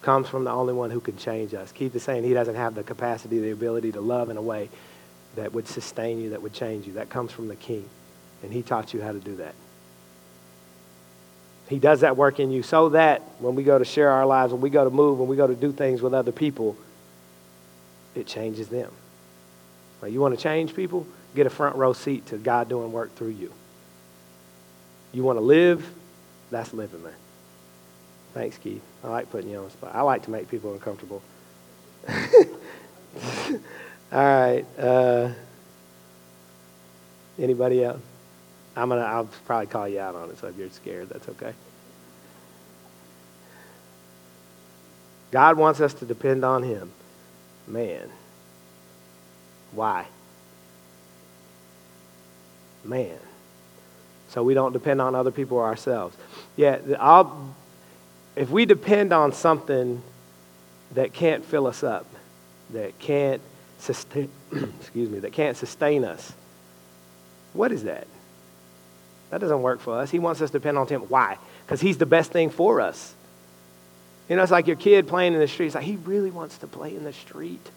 comes 0.02 0.28
from 0.28 0.46
the 0.46 0.52
only 0.52 0.74
one 0.74 0.90
who 0.90 1.00
can 1.00 1.18
change 1.18 1.54
us. 1.54 1.72
Keith 1.72 1.96
is 1.96 2.04
saying 2.04 2.24
he 2.24 2.34
doesn't 2.34 2.56
have 2.56 2.74
the 2.74 2.84
capacity, 2.84 3.40
the 3.40 3.52
ability 3.52 3.92
to 3.92 4.02
love 4.02 4.30
in 4.30 4.38
a 4.38 4.42
way 4.42 4.70
that 5.36 5.54
would 5.54 5.68
sustain 5.68 6.20
you, 6.20 6.32
that 6.32 6.42
would 6.42 6.54
change 6.54 6.88
you. 6.88 6.94
That 6.94 7.10
comes 7.10 7.32
from 7.32 7.48
the 7.48 7.56
King. 7.56 7.88
And 8.42 8.52
he 8.52 8.62
taught 8.62 8.94
you 8.94 9.02
how 9.02 9.12
to 9.12 9.20
do 9.20 9.36
that. 9.36 9.54
He 11.68 11.78
does 11.78 12.00
that 12.02 12.18
work 12.18 12.40
in 12.40 12.50
you 12.50 12.64
so 12.64 12.90
that 12.90 13.22
when 13.38 13.54
we 13.54 13.64
go 13.64 13.78
to 13.78 13.86
share 13.86 14.10
our 14.10 14.26
lives, 14.26 14.52
when 14.52 14.62
we 14.62 14.72
go 14.72 14.84
to 14.84 14.90
move, 14.90 15.20
when 15.20 15.28
we 15.28 15.36
go 15.36 15.46
to 15.46 15.56
do 15.56 15.72
things 15.72 16.02
with 16.02 16.16
other 16.16 16.32
people, 16.32 16.76
it 18.16 18.26
changes 18.26 18.70
them. 18.70 18.92
You 20.08 20.20
want 20.20 20.36
to 20.36 20.42
change 20.42 20.74
people? 20.74 21.06
Get 21.36 21.46
a 21.46 21.50
front 21.50 21.76
row 21.76 21.94
seat 21.94 22.26
to 22.28 22.38
God 22.38 22.70
doing 22.70 22.92
work 22.92 23.14
through 23.16 23.32
you. 23.32 23.54
You 25.12 25.24
want 25.24 25.38
to 25.38 25.42
live? 25.42 25.88
That's 26.52 26.74
living, 26.74 27.04
man. 27.04 27.14
Thanks, 28.34 28.58
Keith. 28.58 28.82
I 29.04 29.08
like 29.08 29.30
putting 29.32 29.50
you 29.50 29.58
on 29.58 29.66
the 29.66 29.72
spot. 29.72 29.92
I 29.94 30.02
like 30.02 30.24
to 30.24 30.32
make 30.32 30.50
people 30.50 30.74
uncomfortable. 30.74 31.22
All 32.12 32.20
right. 34.12 34.66
Uh, 34.78 35.30
anybody 37.38 37.84
else? 37.84 38.02
I'm 38.76 38.90
gonna. 38.90 39.02
I'll 39.02 39.30
probably 39.46 39.68
call 39.68 39.88
you 39.88 40.00
out 40.00 40.16
on 40.16 40.30
it. 40.30 40.40
So 40.40 40.48
if 40.48 40.58
you're 40.58 40.70
scared, 40.70 41.10
that's 41.10 41.28
okay. 41.30 41.54
God 45.32 45.58
wants 45.58 45.80
us 45.82 45.94
to 45.96 46.06
depend 46.06 46.44
on 46.44 46.64
Him. 46.64 46.92
Man. 47.68 48.10
Why? 49.72 50.06
Man. 52.84 53.20
So 54.30 54.44
we 54.44 54.54
don't 54.54 54.74
depend 54.74 55.02
on 55.02 55.16
other 55.16 55.32
people 55.32 55.58
or 55.58 55.66
ourselves. 55.66 56.16
I'll, 57.00 57.56
if 58.36 58.50
we 58.50 58.66
depend 58.66 59.12
on 59.12 59.34
something 59.34 60.02
that 60.94 61.14
can't 61.14 61.44
fill 61.44 61.68
us 61.68 61.84
up, 61.84 62.06
that 62.72 62.98
can't 63.00 63.42
sustain, 63.80 64.30
excuse 64.80 65.10
me, 65.10 65.20
that 65.20 65.34
can't 65.34 65.58
sustain 65.58 66.04
us, 66.04 66.34
what 67.54 67.72
is 67.72 67.84
that? 67.84 68.08
That 69.32 69.42
doesn't 69.42 69.62
work 69.62 69.80
for 69.80 70.00
us. 70.00 70.10
He 70.10 70.20
wants 70.20 70.42
us 70.42 70.50
to 70.52 70.60
depend 70.60 70.78
on 70.78 70.88
Him. 70.88 71.02
Why? 71.02 71.38
Because 71.66 71.82
He's 71.82 71.98
the 71.98 72.06
best 72.06 72.32
thing 72.32 72.50
for 72.50 72.82
us. 72.82 73.14
You 74.30 74.36
know, 74.36 74.44
it's 74.44 74.52
like 74.52 74.68
your 74.68 74.76
kid 74.76 75.08
playing 75.08 75.34
in 75.34 75.40
the 75.40 75.48
street. 75.48 75.68
It's 75.68 75.76
like 75.76 75.84
he 75.84 75.96
really 75.96 76.30
wants 76.30 76.60
to 76.60 76.68
play 76.68 76.96
in 76.96 77.04
the 77.04 77.14
street. 77.14 77.68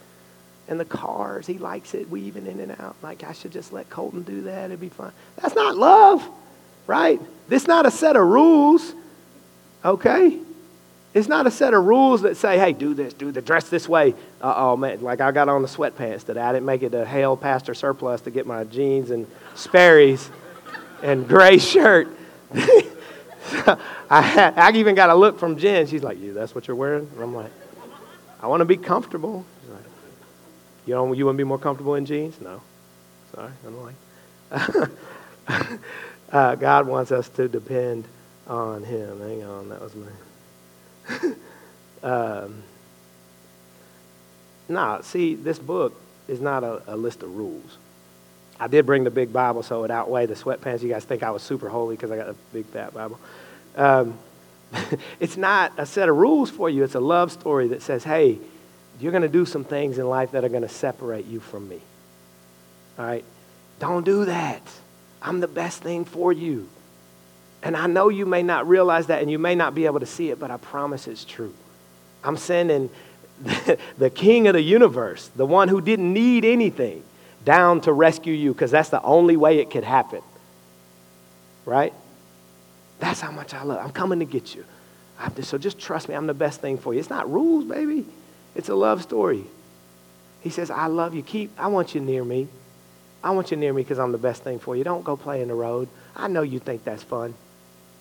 and 0.69 0.79
the 0.79 0.85
cars, 0.85 1.47
he 1.47 1.59
likes 1.59 1.93
it 1.93 2.09
weaving 2.09 2.47
in 2.47 2.61
and 2.61 2.73
out. 2.79 2.95
Like, 3.03 3.25
I 3.25 3.33
should 3.33 3.53
just 3.53 3.73
let 3.73 3.91
Colton 3.91 4.23
do 4.23 4.43
that. 4.43 4.67
It'd 4.67 4.81
be 4.81 4.91
fun. 4.91 5.13
That's 5.37 5.55
not 5.55 5.77
love, 5.77 6.27
right? 6.87 7.21
This 7.49 7.67
not 7.67 7.87
a 7.87 7.91
set 7.91 8.17
of 8.17 8.27
rules, 8.27 8.95
okay? 9.85 10.39
It's 11.15 11.29
not 11.29 11.47
a 11.47 11.51
set 11.51 11.75
of 11.75 11.85
rules 11.85 12.23
that 12.23 12.37
say, 12.37 12.59
hey, 12.59 12.73
do 12.73 12.95
this, 12.95 13.13
do 13.13 13.31
the 13.31 13.43
dress 13.43 13.69
this 13.69 13.87
way. 13.89 14.15
Uh 14.41 14.55
oh, 14.57 14.77
man. 14.77 15.03
Like 15.03 15.21
I 15.21 15.31
got 15.31 15.49
on 15.49 15.61
the 15.61 15.69
sweatpants 15.69 16.25
today. 16.25 16.41
I 16.41 16.53
didn't 16.53 16.65
make 16.65 16.83
it 16.83 16.95
a 16.95 17.05
Hale 17.05 17.37
Pastor 17.37 17.75
surplus 17.75 18.23
to 18.23 18.31
get 18.31 18.47
my 18.47 18.65
jeans 18.65 19.11
and 19.11 19.27
Sperry's 19.55 20.31
and 21.03 21.29
gray 21.29 21.59
shirt. 21.59 22.09
I, 24.11 24.23
had, 24.23 24.59
I 24.59 24.73
even 24.73 24.95
got 24.95 25.11
a 25.11 25.15
look 25.15 25.39
from 25.39 25.59
Jen. 25.59 25.87
She's 25.87 26.03
like, 26.03 26.19
"You, 26.19 26.33
that's 26.33 26.55
what 26.55 26.69
you're 26.69 26.77
wearing?" 26.77 27.09
And 27.15 27.23
I'm 27.23 27.35
like, 27.35 27.51
"I 28.41 28.47
want 28.47 28.61
to 28.61 28.65
be 28.65 28.77
comfortable." 28.77 29.45
She's 29.61 29.71
like, 29.71 29.85
"You 30.87 30.95
know, 30.95 31.13
you 31.13 31.27
want 31.27 31.37
to 31.37 31.39
be 31.39 31.45
more 31.45 31.59
comfortable 31.59 31.95
in 31.97 32.07
jeans?" 32.07 32.41
No, 32.41 32.63
sorry, 33.35 33.53
I'm 33.67 33.83
like, 33.83 34.91
uh, 36.33 36.55
God 36.57 36.87
wants 36.87 37.13
us 37.13 37.29
to 37.31 37.49
depend 37.49 38.05
on 38.47 38.83
Him. 38.83 39.21
Hang 39.21 39.45
on, 39.45 39.69
that 39.69 39.81
was 39.81 39.95
my. 39.95 40.09
um, 44.83 45.03
see, 45.03 45.35
this 45.35 45.59
book 45.59 45.95
is 46.29 46.41
not 46.41 46.65
a, 46.65 46.83
a 46.87 46.97
list 46.97 47.23
of 47.23 47.37
rules. 47.37 47.79
I 48.59 48.69
did 48.69 48.87
bring 48.87 49.05
the 49.05 49.11
big 49.11 49.33
Bible, 49.33 49.63
so 49.63 49.85
it 49.85 49.91
outweighed 49.91 50.29
the 50.29 50.35
sweatpants. 50.35 50.83
You 50.83 50.89
guys 50.89 51.05
think 51.05 51.23
I 51.23 51.31
was 51.31 51.43
super 51.43 51.69
holy 51.69 51.97
because 51.97 52.11
I 52.11 52.17
got 52.17 52.29
a 52.29 52.37
big 52.53 52.65
fat 52.67 52.95
Bible. 52.95 53.19
Um, 53.77 54.19
it's 55.21 55.37
not 55.37 55.73
a 55.79 55.87
set 55.87 56.09
of 56.09 56.17
rules 56.17 56.51
for 56.51 56.71
you. 56.71 56.85
It's 56.85 56.95
a 56.95 57.01
love 57.01 57.33
story 57.33 57.69
that 57.69 57.83
says, 57.83 58.05
hey, 58.05 58.39
you're 59.01 59.13
going 59.13 59.23
to 59.23 59.29
do 59.29 59.45
some 59.45 59.65
things 59.65 59.99
in 59.99 60.09
life 60.09 60.33
that 60.33 60.45
are 60.45 60.49
going 60.49 60.63
to 60.63 60.69
separate 60.69 61.27
you 61.27 61.41
from 61.41 61.69
me. 61.69 61.81
All 62.99 63.05
right? 63.05 63.25
Don't 63.81 64.05
do 64.05 64.27
that. 64.27 64.63
I'm 65.23 65.41
the 65.41 65.49
best 65.49 65.83
thing 65.83 66.05
for 66.05 66.33
you. 66.33 66.69
And 67.63 67.77
I 67.77 67.87
know 67.87 68.09
you 68.09 68.27
may 68.27 68.43
not 68.43 68.69
realize 68.69 69.07
that 69.07 69.23
and 69.23 69.31
you 69.31 69.39
may 69.39 69.55
not 69.55 69.75
be 69.75 69.87
able 69.87 70.01
to 70.01 70.07
see 70.07 70.31
it, 70.31 70.39
but 70.39 70.51
I 70.51 70.57
promise 70.57 71.07
it's 71.07 71.25
true. 71.25 71.55
I'm 72.25 72.37
sending 72.37 72.91
the 73.99 74.11
king 74.11 74.49
of 74.49 74.55
the 74.55 74.63
universe, 74.63 75.31
the 75.37 75.47
one 75.47 75.69
who 75.69 75.81
didn't 75.81 76.13
need 76.13 76.45
anything, 76.45 77.05
down 77.45 77.81
to 77.83 77.93
rescue 77.93 78.35
you 78.35 78.53
because 78.53 78.71
that's 78.71 78.89
the 78.89 79.03
only 79.03 79.37
way 79.37 79.59
it 79.59 79.71
could 79.71 79.85
happen. 79.85 80.23
Right? 81.65 81.95
That's 82.99 83.21
how 83.21 83.31
much 83.31 83.55
I 83.55 83.63
love. 83.63 83.85
I'm 83.85 83.93
coming 83.93 84.19
to 84.19 84.25
get 84.25 84.55
you. 84.55 84.65
So 85.43 85.57
just 85.57 85.79
trust 85.79 86.09
me, 86.09 86.17
I'm 86.17 86.27
the 86.27 86.35
best 86.35 86.61
thing 86.61 86.79
for 86.79 86.93
you. 86.93 87.01
It's 87.01 87.11
not 87.11 87.31
rules, 87.31 87.65
baby. 87.65 88.05
It's 88.57 88.69
a 88.69 88.75
love 88.75 89.03
story. 89.03 89.45
He 90.41 90.51
says, 90.51 90.71
I 90.71 90.87
love 90.87 91.15
you. 91.15 91.23
Keep, 91.23 91.53
I 91.59 91.69
want 91.69 91.95
you 91.95 92.01
near 92.01 92.25
me. 92.25 92.49
I 93.25 93.31
want 93.31 93.51
you 93.51 93.57
near 93.57 93.73
me 93.73 93.83
because 93.83 93.99
I'm 93.99 94.13
the 94.13 94.19
best 94.19 94.43
thing 94.43 94.59
for 94.59 94.77
you. 94.77 94.83
Don't 94.85 95.05
go 95.05 95.17
play 95.17 95.43
in 95.43 95.49
the 95.49 95.55
road. 95.55 95.89
I 96.17 96.29
know 96.29 96.43
you 96.43 96.59
think 96.59 96.85
that's 96.85 97.03
fun. 97.03 97.35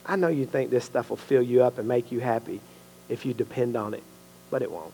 I 0.05 0.15
know 0.15 0.29
you 0.29 0.45
think 0.45 0.71
this 0.71 0.85
stuff 0.85 1.09
will 1.09 1.17
fill 1.17 1.43
you 1.43 1.63
up 1.63 1.77
and 1.77 1.87
make 1.87 2.11
you 2.11 2.19
happy 2.19 2.59
if 3.07 3.25
you 3.25 3.33
depend 3.33 3.75
on 3.75 3.93
it, 3.93 4.03
but 4.49 4.61
it 4.61 4.71
won't. 4.71 4.93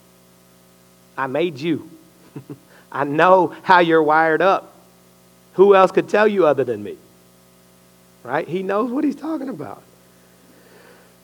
I 1.18 1.28
made 1.28 1.60
you. 1.60 1.90
I 2.92 3.06
know 3.06 3.56
how 3.64 3.80
you're 3.80 4.04
wired 4.04 4.42
up. 4.42 4.74
Who 5.54 5.76
else 5.76 5.92
could 5.92 6.10
tell 6.10 6.28
you 6.28 6.46
other 6.46 6.64
than 6.64 6.84
me? 6.84 6.98
Right? 8.24 8.48
He 8.48 8.64
knows 8.64 8.92
what 8.92 9.04
he's 9.04 9.16
talking 9.16 9.50
about. 9.50 9.84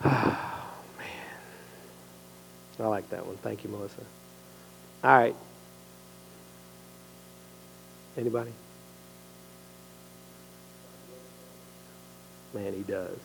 Oh, 0.05 0.75
man. 0.97 2.85
I 2.85 2.89
like 2.89 3.09
that 3.11 3.25
one. 3.25 3.37
Thank 3.37 3.63
you, 3.63 3.69
Melissa. 3.69 4.01
All 5.03 5.17
right. 5.17 5.35
Anybody? 8.17 8.51
Man, 12.53 12.73
he 12.73 12.83
does. 12.83 13.17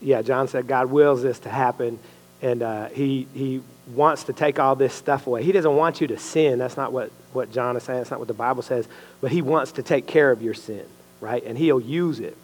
yeah, 0.00 0.22
John 0.22 0.48
said 0.48 0.66
God 0.66 0.90
wills 0.90 1.22
this 1.22 1.38
to 1.40 1.48
happen, 1.48 1.98
and 2.42 2.62
uh, 2.62 2.88
he, 2.88 3.26
he 3.34 3.62
wants 3.88 4.24
to 4.24 4.32
take 4.32 4.58
all 4.58 4.74
this 4.74 4.94
stuff 4.94 5.26
away. 5.26 5.42
He 5.42 5.52
doesn't 5.52 5.76
want 5.76 6.00
you 6.00 6.06
to 6.08 6.18
sin. 6.18 6.58
That's 6.58 6.76
not 6.76 6.92
what, 6.92 7.10
what 7.32 7.52
John 7.52 7.76
is 7.76 7.82
saying. 7.82 8.00
That's 8.00 8.10
not 8.10 8.18
what 8.18 8.28
the 8.28 8.34
Bible 8.34 8.62
says. 8.62 8.88
But 9.20 9.30
he 9.30 9.42
wants 9.42 9.72
to 9.72 9.82
take 9.82 10.06
care 10.06 10.30
of 10.30 10.42
your 10.42 10.54
sin, 10.54 10.84
right? 11.20 11.44
And 11.44 11.56
he'll 11.56 11.80
use 11.80 12.20
it. 12.20 12.36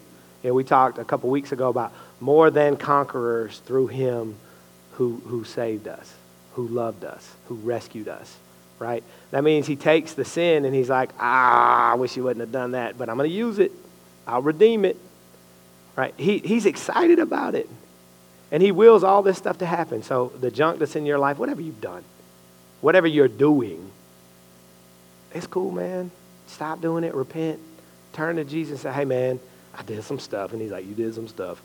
And 0.45 0.55
we 0.55 0.65
talked 0.65 0.99
a 0.99 1.05
couple 1.05 1.31
weeks 1.31 1.53
ago 1.53 1.69
about 1.69 1.93
more 2.21 2.51
than 2.51 2.77
conquerors 2.77 3.59
through 3.61 3.89
him 3.89 4.37
who, 4.93 5.21
who 5.27 5.45
saved 5.45 5.89
us, 5.89 6.13
who 6.55 6.69
loved 6.69 7.05
us, 7.05 7.29
who 7.49 7.57
rescued 7.57 8.09
us, 8.09 8.37
right? 8.79 9.03
That 9.31 9.45
means 9.45 9.67
he 9.67 9.77
takes 9.77 10.15
the 10.15 10.25
sin 10.25 10.65
and 10.65 10.75
he's 10.75 10.89
like, 10.89 11.11
ah, 11.19 11.93
I 11.93 11.95
wish 11.95 12.17
you 12.17 12.25
wouldn't 12.25 12.41
have 12.41 12.53
done 12.53 12.73
that, 12.73 12.97
but 12.97 13.09
I'm 13.09 13.17
going 13.17 13.29
to 13.29 13.35
use 13.35 13.59
it. 13.59 13.73
I'll 14.27 14.43
redeem 14.43 14.85
it 14.85 14.97
right? 15.97 16.15
He, 16.17 16.39
he's 16.39 16.67
excited 16.67 17.19
about 17.19 17.55
it. 17.55 17.69
And 18.53 18.63
he 18.63 18.71
wills 18.71 19.03
all 19.03 19.23
this 19.23 19.39
stuff 19.39 19.59
to 19.59 19.67
happen. 19.67 20.03
So 20.03 20.31
the 20.39 20.51
junk 20.51 20.79
that's 20.79 20.95
in 20.95 21.05
your 21.05 21.19
life, 21.19 21.39
whatever 21.39 21.61
you've 21.61 21.81
done, 21.81 22.05
whatever 22.81 23.07
you're 23.07 23.27
doing, 23.27 23.91
it's 25.35 25.47
cool, 25.47 25.73
man. 25.73 26.11
Stop 26.47 26.81
doing 26.81 27.03
it. 27.03 27.15
Repent. 27.15 27.59
Turn 28.13 28.37
to 28.37 28.45
Jesus 28.45 28.85
and 28.85 28.95
say, 28.95 29.01
hey, 29.01 29.05
man, 29.05 29.41
I 29.77 29.83
did 29.83 30.03
some 30.05 30.19
stuff. 30.19 30.53
And 30.53 30.61
he's 30.61 30.71
like, 30.71 30.87
you 30.87 30.95
did 30.95 31.15
some 31.15 31.29
stuff. 31.29 31.63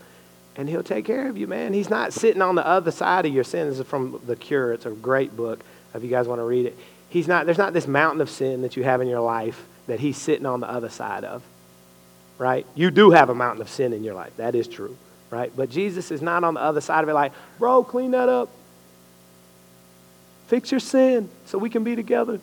And 0.55 0.67
he'll 0.67 0.83
take 0.83 1.05
care 1.05 1.29
of 1.29 1.37
you, 1.37 1.47
man. 1.47 1.73
He's 1.73 1.89
not 1.89 2.13
sitting 2.13 2.41
on 2.41 2.55
the 2.55 2.65
other 2.65 2.91
side 2.91 3.25
of 3.25 3.33
your 3.33 3.43
sin. 3.43 3.69
This 3.69 3.79
is 3.79 3.87
from 3.87 4.19
The 4.25 4.35
Cure. 4.35 4.73
It's 4.73 4.85
a 4.85 4.91
great 4.91 5.35
book 5.35 5.61
if 5.93 6.03
you 6.03 6.09
guys 6.09 6.27
want 6.27 6.39
to 6.39 6.45
read 6.45 6.65
it. 6.65 6.77
He's 7.09 7.27
not, 7.27 7.45
there's 7.45 7.57
not 7.57 7.73
this 7.73 7.87
mountain 7.87 8.21
of 8.21 8.29
sin 8.29 8.61
that 8.63 8.75
you 8.75 8.83
have 8.83 9.01
in 9.01 9.07
your 9.07 9.21
life 9.21 9.63
that 9.87 9.99
he's 9.99 10.17
sitting 10.17 10.45
on 10.45 10.59
the 10.59 10.69
other 10.69 10.89
side 10.89 11.23
of 11.23 11.43
right? 12.41 12.65
You 12.73 12.89
do 12.89 13.11
have 13.11 13.29
a 13.29 13.35
mountain 13.35 13.61
of 13.61 13.69
sin 13.69 13.93
in 13.93 14.03
your 14.03 14.15
life. 14.15 14.35
That 14.37 14.55
is 14.55 14.67
true, 14.67 14.97
right? 15.29 15.51
But 15.55 15.69
Jesus 15.69 16.09
is 16.09 16.23
not 16.23 16.43
on 16.43 16.55
the 16.55 16.59
other 16.59 16.81
side 16.81 17.03
of 17.03 17.09
it 17.09 17.13
like, 17.13 17.33
bro, 17.59 17.83
clean 17.83 18.11
that 18.11 18.29
up. 18.29 18.49
Fix 20.47 20.71
your 20.71 20.79
sin 20.79 21.29
so 21.45 21.59
we 21.59 21.69
can 21.69 21.83
be 21.83 21.95
together. 21.95 22.41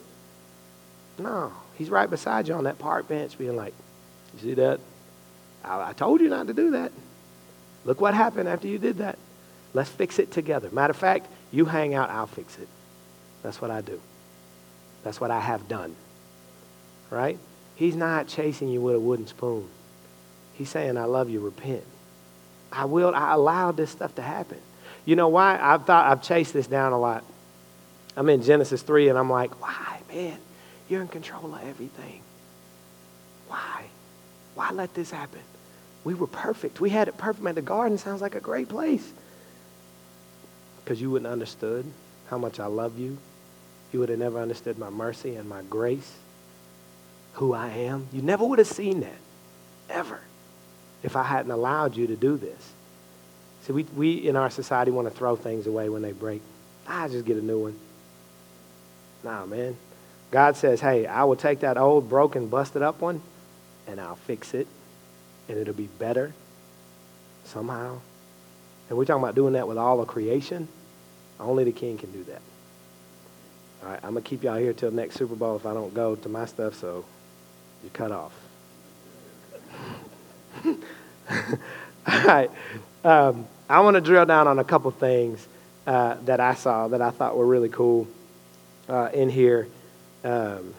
No, 1.19 1.53
he's 1.75 1.91
right 1.91 2.09
beside 2.09 2.47
you 2.47 2.55
on 2.55 2.63
that 2.65 2.79
park 2.79 3.09
bench 3.09 3.37
being 3.37 3.57
like, 3.57 3.75
you 4.35 4.41
see 4.41 4.55
that? 4.55 4.79
I, 5.65 5.91
I 5.91 5.93
told 5.93 6.21
you 6.21 6.29
not 6.29 6.47
to 6.47 6.55
do 6.55 6.73
that. 6.73 6.93
Look 7.85 8.01
what 8.01 8.15
happened 8.15 8.49
after 8.49 8.69
you 8.69 8.79
did 8.79 8.99
that. 8.99 9.19
Let's 9.75 9.91
fix 9.91 10.19
it 10.19 10.31
together. 10.33 10.71
Matter 10.71 10.91
of 10.91 10.97
fact, 10.97 11.29
you 11.53 11.65
hang 11.65 11.95
out, 11.95 12.11
I'll 12.11 12.27
fix 12.27 12.59
it. 12.59 12.69
That's 13.43 13.61
what 13.61 13.71
I 13.71 13.81
do. 13.81 14.01
That's 15.05 15.21
what 15.21 15.31
I 15.31 15.41
have 15.41 15.69
done. 15.69 15.95
Right? 17.11 17.39
He's 17.77 17.97
not 17.97 18.29
chasing 18.29 18.69
you 18.69 18.81
with 18.81 18.97
a 18.97 19.01
wooden 19.01 19.27
spoon. 19.27 19.69
He's 20.55 20.69
saying, 20.69 20.97
I 20.97 21.05
love 21.05 21.31
you, 21.31 21.41
repent. 21.41 21.85
I 22.73 22.85
will, 22.85 23.15
I 23.15 23.33
allowed 23.33 23.77
this 23.77 23.91
stuff 23.91 24.15
to 24.17 24.23
happen. 24.23 24.59
You 25.05 25.17
know 25.17 25.29
why? 25.29 25.59
I've 25.61 25.87
thought, 25.87 26.11
I've 26.11 26.23
chased 26.23 26.53
this 26.53 26.67
down 26.67 26.93
a 26.93 26.99
lot. 26.99 27.25
I'm 28.17 28.29
in 28.29 28.43
Genesis 28.43 28.83
3 28.83 29.09
and 29.09 29.19
I'm 29.19 29.31
like, 29.31 29.61
why, 29.63 30.01
man? 30.13 30.39
You're 30.89 31.03
in 31.03 31.09
control 31.09 31.55
of 31.55 31.63
everything. 31.63 32.21
Why? 34.59 34.73
Let 34.73 34.93
this 34.93 35.13
happen? 35.13 35.39
We 36.03 36.15
were 36.15 36.27
perfect. 36.27 36.81
We 36.81 36.91
had 36.91 37.07
it 37.07 37.17
perfect. 37.17 37.45
Man, 37.45 37.55
the 37.55 37.63
garden 37.63 37.97
sounds 37.97 38.21
like 38.21 38.35
a 38.35 38.41
great 38.41 38.69
place. 38.69 39.09
Because 40.83 41.01
you 41.01 41.13
wouldn't 41.13 41.27
have 41.27 41.33
understood 41.35 41.87
how 42.29 42.39
much 42.39 42.59
I 42.59 42.67
love 42.67 42.99
you. 42.99 43.19
You 43.93 44.01
would 44.01 44.09
have 44.09 44.19
never 44.19 44.41
understood 44.41 44.77
my 44.77 44.91
mercy 44.91 45.37
and 45.37 45.49
my 45.49 45.63
grace, 45.71 46.13
who 47.35 47.55
I 47.55 47.69
am. 47.69 48.09
You 48.13 48.21
never 48.21 48.45
would 48.45 48.59
have 48.59 48.67
seen 48.67 48.99
that, 49.03 49.21
ever, 49.89 50.19
if 51.05 51.15
I 51.15 51.23
hadn't 51.23 51.53
allowed 51.53 51.97
you 51.97 52.09
to 52.09 52.17
do 52.17 52.37
this. 52.37 52.73
See, 53.63 53.73
we, 53.73 53.85
we 53.85 54.29
in 54.29 54.35
our 54.35 54.51
society 54.51 54.91
want 54.91 55.07
to 55.07 55.15
throw 55.15 55.37
things 55.37 55.69
away 55.69 55.89
when 55.89 56.03
they 56.03 56.11
break. 56.11 56.43
I 56.85 57.07
just 57.07 57.25
get 57.25 57.37
a 57.37 57.43
new 57.43 57.61
one. 57.61 57.79
Nah, 59.23 59.47
man. 59.47 59.77
God 60.33 60.57
says, 60.57 60.81
hey, 60.81 61.07
I 61.07 61.23
will 61.23 61.37
take 61.37 61.61
that 61.61 61.79
old, 61.79 62.09
broken, 62.09 62.49
busted 62.49 62.83
up 62.83 63.01
one 63.01 63.23
and 63.89 64.01
I'll 64.01 64.17
fix 64.17 64.55
it 64.55 64.69
and 65.49 65.59
it'll 65.59 65.75
be 65.75 65.89
better 65.99 66.33
somehow. 67.45 67.99
And 68.89 68.97
we're 68.97 69.05
talking 69.05 69.23
about 69.23 69.35
doing 69.35 69.55
that 69.55 69.67
with 69.67 69.79
all 69.79 70.01
of 70.01 70.07
creation. 70.07 70.69
Only 71.41 71.65
the 71.65 71.73
king 71.73 71.99
can 71.99 72.13
do 72.13 72.23
that. 72.25 72.43
All 73.83 73.91
right, 73.91 74.01
I'm 74.03 74.13
going 74.13 74.23
to 74.23 74.29
keep 74.29 74.43
y'all 74.43 74.57
here 74.57 74.73
till 74.73 74.91
next 74.91 75.17
Super 75.17 75.35
Bowl 75.35 75.57
if 75.57 75.65
I 75.65 75.73
don't 75.73 75.95
go 75.95 76.17
to 76.17 76.29
my 76.29 76.47
stuff, 76.47 76.75
so 76.75 77.05
you 77.85 77.91
cut 77.91 78.11
off. 78.11 78.33
all 80.65 82.25
right. 82.25 82.51
Um, 83.05 83.47
I 83.69 83.81
want 83.81 83.95
to 83.95 84.01
drill 84.01 84.27
down 84.27 84.49
on 84.49 84.59
a 84.59 84.65
couple 84.65 84.91
things 84.91 85.47
uh, 85.87 86.17
that 86.25 86.41
I 86.41 86.55
saw 86.55 86.89
that 86.89 87.01
I 87.01 87.11
thought 87.11 87.37
were 87.37 87.47
really 87.47 87.69
cool 87.69 88.09
uh, 88.89 89.11
in 89.13 89.29
here. 89.29 89.69
Um, 90.25 90.75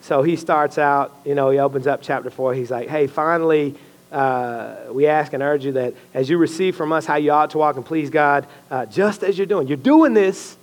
so 0.00 0.22
he 0.22 0.36
starts 0.36 0.78
out, 0.78 1.14
you 1.24 1.34
know, 1.34 1.50
he 1.50 1.58
opens 1.58 1.86
up 1.86 2.00
chapter 2.02 2.30
4. 2.30 2.54
He's 2.54 2.70
like, 2.70 2.88
hey, 2.88 3.06
finally, 3.06 3.74
uh, 4.10 4.76
we 4.90 5.06
ask 5.06 5.32
and 5.32 5.42
urge 5.42 5.64
you 5.64 5.72
that 5.72 5.94
as 6.14 6.28
you 6.28 6.38
receive 6.38 6.74
from 6.74 6.92
us 6.92 7.06
how 7.06 7.16
you 7.16 7.30
ought 7.32 7.50
to 7.50 7.58
walk 7.58 7.76
and 7.76 7.84
please 7.84 8.10
God, 8.10 8.46
uh, 8.70 8.86
just 8.86 9.22
as 9.22 9.36
you're 9.36 9.46
doing. 9.46 9.68
You're 9.68 9.76
doing 9.76 10.14
this, 10.14 10.56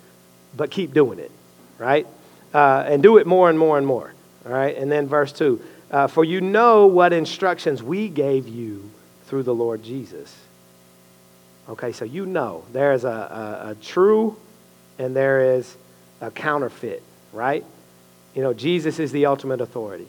but 0.56 0.72
keep 0.72 0.94
doing 0.94 1.20
it, 1.20 1.32
right? 1.78 2.08
Uh, 2.54 2.84
and 2.88 3.04
do 3.04 3.18
it 3.18 3.28
more 3.28 3.50
and 3.50 3.58
more 3.58 3.78
and 3.78 3.86
more, 3.86 4.14
all 4.46 4.52
right? 4.52 4.76
And 4.76 4.92
then 4.92 5.08
verse 5.08 5.32
2 5.32 5.62
uh, 5.92 6.08
For 6.08 6.26
you 6.26 6.42
know 6.42 6.88
what 6.88 7.14
instructions 7.14 7.84
we 7.84 8.10
gave 8.10 8.48
you 8.48 8.90
through 9.26 9.44
the 9.44 9.54
Lord 9.54 9.84
Jesus. 9.84 10.36
Okay, 11.70 11.92
so 11.92 12.06
you 12.06 12.26
know 12.26 12.64
there 12.72 12.94
is 12.94 13.04
a, 13.04 13.08
a, 13.08 13.72
a 13.72 13.76
true 13.76 14.36
and 14.98 15.16
there 15.16 15.56
is 15.56 15.76
a 16.22 16.32
counterfeit, 16.32 17.04
right? 17.34 17.64
You 18.38 18.44
know, 18.44 18.54
Jesus 18.54 19.00
is 19.00 19.12
the 19.12 19.26
ultimate 19.26 19.62
authority. 19.62 20.08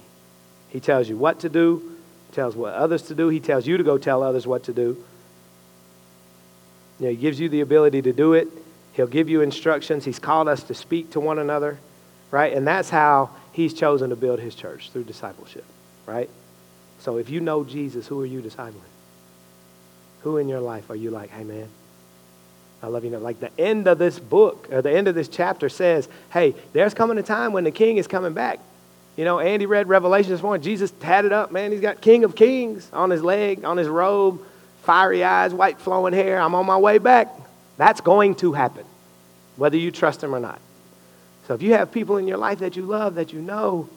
He 0.69 0.81
tells 0.81 1.09
you 1.09 1.17
what 1.17 1.41
to 1.41 1.49
do, 1.49 1.97
tells 2.33 2.55
what 2.55 2.75
others 2.75 3.01
to 3.05 3.15
do. 3.15 3.31
He 3.31 3.41
tells 3.41 3.67
you 3.67 3.79
to 3.79 3.83
go 3.83 3.97
tell 3.97 4.23
others 4.23 4.47
what 4.47 4.65
to 4.65 4.75
do. 4.75 5.03
You 7.01 7.07
know, 7.07 7.09
he 7.09 7.17
gives 7.17 7.41
you 7.41 7.49
the 7.49 7.63
ability 7.63 8.03
to 8.03 8.13
do 8.13 8.35
it. 8.35 8.49
He'll 8.93 9.07
give 9.07 9.31
you 9.31 9.41
instructions. 9.41 10.05
He's 10.05 10.19
called 10.19 10.47
us 10.47 10.63
to 10.65 10.75
speak 10.75 11.13
to 11.13 11.21
one 11.21 11.39
another, 11.39 11.79
right? 12.31 12.53
And 12.53 12.67
that's 12.67 12.91
how 12.91 13.31
he's 13.53 13.73
chosen 13.73 14.11
to 14.11 14.17
build 14.17 14.41
his 14.41 14.55
church 14.55 14.91
through 14.91 15.05
discipleship, 15.05 15.65
right? 16.05 16.29
So 16.99 17.17
if 17.17 17.31
you 17.31 17.41
know 17.41 17.65
Jesus, 17.65 18.07
who 18.07 18.21
are 18.21 18.27
you 18.27 18.43
discipling? 18.43 18.75
Who 20.21 20.37
in 20.37 20.51
your 20.51 20.61
life 20.61 20.91
are 20.91 20.97
you 20.97 21.11
like, 21.11 21.31
hey 21.31 21.45
man, 21.45 21.71
I 22.83 22.87
love 22.87 23.05
you. 23.05 23.11
Know, 23.11 23.19
like 23.19 23.41
the 23.41 23.51
end 23.59 23.87
of 23.89 23.99
this 23.99 24.19
book, 24.19 24.69
or 24.71 24.83
the 24.83 24.93
end 24.93 25.09
of 25.09 25.15
this 25.15 25.29
chapter 25.29 25.69
says, 25.69 26.09
hey, 26.33 26.55
there's 26.73 26.95
coming 26.95 27.19
a 27.19 27.23
time 27.23 27.53
when 27.53 27.65
the 27.65 27.71
king 27.71 27.97
is 27.97 28.07
coming 28.07 28.33
back. 28.33 28.61
You 29.17 29.25
know, 29.25 29.41
Andy 29.41 29.67
read 29.67 29.89
Revelation 29.89 30.31
this 30.31 30.43
morning. 30.43 30.63
Jesus 30.63 30.93
tatted 31.01 31.33
up, 31.33 31.51
man. 31.51 31.73
He's 31.73 31.81
got 31.81 32.01
King 32.01 32.23
of 32.23 32.37
Kings 32.37 32.89
on 32.93 33.11
his 33.11 33.23
leg, 33.23 33.65
on 33.65 33.77
his 33.77 33.89
robe, 33.89 34.41
fiery 34.83 35.25
eyes, 35.25 35.53
white 35.53 35.81
flowing 35.81 36.15
hair. 36.15 36.41
I'm 36.41 36.55
on 36.55 36.67
my 36.67 36.79
way 36.79 36.99
back. 36.99 37.29
That's 37.79 38.01
going 38.01 38.37
to 38.37 38.53
happen, 38.53 38.85
whether 39.57 39.77
you 39.77 39.91
trust 39.91 40.23
him 40.23 40.35
or 40.35 40.41
not. 40.41 40.61
So 41.49 41.55
if 41.55 41.63
you 41.63 41.73
have 41.73 41.91
people 41.91 42.19
in 42.19 42.29
your 42.29 42.37
life 42.37 42.61
that 42.61 42.77
you 42.77 42.83
love, 42.83 43.17
that 43.17 43.33
you 43.33 43.41
know, 43.41 43.89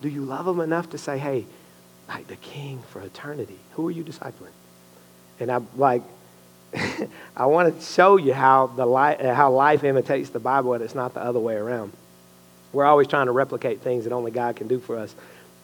do 0.00 0.08
you 0.08 0.22
love 0.22 0.46
them 0.46 0.60
enough 0.60 0.90
to 0.90 0.98
say, 0.98 1.18
hey, 1.18 1.44
like 2.08 2.26
the 2.28 2.36
king 2.36 2.82
for 2.90 3.02
eternity? 3.02 3.58
Who 3.72 3.88
are 3.88 3.90
you 3.90 4.04
discipling? 4.04 4.52
And 5.40 5.50
I'm 5.50 5.66
like, 5.76 6.02
I 7.36 7.46
want 7.46 7.74
to 7.74 7.84
show 7.84 8.16
you 8.16 8.32
how, 8.32 8.68
the 8.68 8.86
li- 8.86 9.16
how 9.22 9.50
life 9.52 9.84
imitates 9.84 10.30
the 10.30 10.40
Bible 10.40 10.74
and 10.74 10.82
it's 10.82 10.94
not 10.94 11.14
the 11.14 11.20
other 11.20 11.40
way 11.40 11.54
around. 11.54 11.92
We're 12.72 12.84
always 12.84 13.06
trying 13.06 13.26
to 13.26 13.32
replicate 13.32 13.80
things 13.80 14.04
that 14.04 14.12
only 14.12 14.30
God 14.30 14.56
can 14.56 14.68
do 14.68 14.80
for 14.80 14.98
us. 14.98 15.14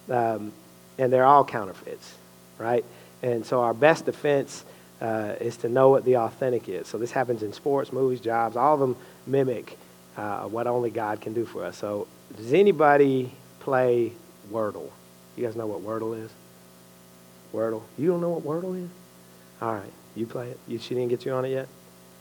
Um, 0.09 0.53
and 0.99 1.13
they're 1.13 1.25
all 1.25 1.45
counterfeits, 1.45 2.15
right? 2.59 2.85
And 3.23 3.45
so 3.45 3.63
our 3.63 3.75
best 3.75 4.05
defense 4.05 4.65
uh, 5.01 5.35
is 5.41 5.57
to 5.59 5.69
know 5.69 5.89
what 5.89 6.05
the 6.05 6.19
authentic 6.19 6.69
is. 6.69 6.87
So 6.87 6.99
this 6.99 7.11
happens 7.11 7.43
in 7.43 7.53
sports, 7.53 7.93
movies, 7.93 8.21
jobs. 8.21 8.57
All 8.57 8.75
of 8.75 8.81
them 8.81 8.97
mimic 9.27 9.77
uh, 10.17 10.43
what 10.43 10.67
only 10.67 10.91
God 10.91 11.21
can 11.21 11.33
do 11.33 11.45
for 11.45 11.65
us. 11.65 11.77
So 11.77 12.07
does 12.37 12.53
anybody 12.53 13.33
play 13.61 14.13
Wordle? 14.53 14.91
You 15.37 15.47
guys 15.47 15.57
know 15.57 15.67
what 15.67 15.83
Wordle 15.83 16.23
is? 16.23 16.31
Wordle? 17.55 17.83
You 17.99 18.09
don't 18.09 18.21
know 18.21 18.31
what 18.31 18.45
Wordle 18.45 18.83
is? 18.83 18.91
All 19.63 19.75
right. 19.75 19.93
You 20.15 20.27
play 20.27 20.51
it? 20.51 20.59
You, 20.67 20.79
she 20.79 20.95
didn't 20.95 21.09
get 21.09 21.25
you 21.25 21.33
on 21.33 21.45
it 21.45 21.51
yet? 21.51 21.69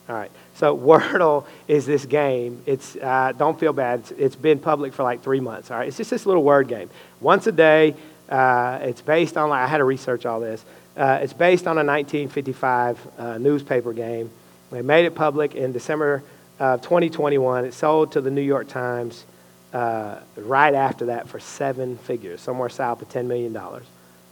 All 0.07 0.15
right. 0.15 0.31
So 0.55 0.77
Wordle 0.89 1.45
is 1.67 1.85
this 1.85 2.05
game. 2.05 2.61
It's 2.65 2.95
uh, 2.95 3.33
don't 3.37 3.59
feel 3.59 3.73
bad. 3.73 3.99
It's, 3.99 4.11
it's 4.11 4.35
been 4.35 4.59
public 4.59 4.93
for 4.93 5.03
like 5.03 5.23
three 5.23 5.39
months. 5.39 5.71
All 5.71 5.77
right. 5.77 5.87
It's 5.87 5.97
just 5.97 6.09
this 6.09 6.25
little 6.25 6.43
word 6.43 6.67
game. 6.67 6.89
Once 7.19 7.47
a 7.47 7.51
day. 7.51 7.95
Uh, 8.29 8.77
it's 8.83 9.01
based 9.01 9.37
on. 9.37 9.49
Like, 9.49 9.61
I 9.61 9.67
had 9.67 9.77
to 9.77 9.83
research 9.83 10.27
all 10.27 10.39
this. 10.39 10.63
Uh, 10.95 11.19
it's 11.21 11.33
based 11.33 11.65
on 11.65 11.77
a 11.77 11.83
1955 11.83 13.07
uh, 13.17 13.37
newspaper 13.39 13.91
game. 13.91 14.29
They 14.71 14.81
made 14.81 15.05
it 15.05 15.15
public 15.15 15.55
in 15.55 15.71
December 15.71 16.23
of 16.59 16.81
2021. 16.81 17.65
It 17.65 17.73
sold 17.73 18.11
to 18.11 18.21
the 18.21 18.29
New 18.29 18.41
York 18.41 18.67
Times 18.67 19.25
uh, 19.73 20.19
right 20.35 20.73
after 20.73 21.07
that 21.07 21.27
for 21.27 21.39
seven 21.39 21.97
figures, 21.97 22.41
somewhere 22.41 22.69
south 22.69 23.01
of 23.01 23.09
$10 23.09 23.25
million. 23.25 23.57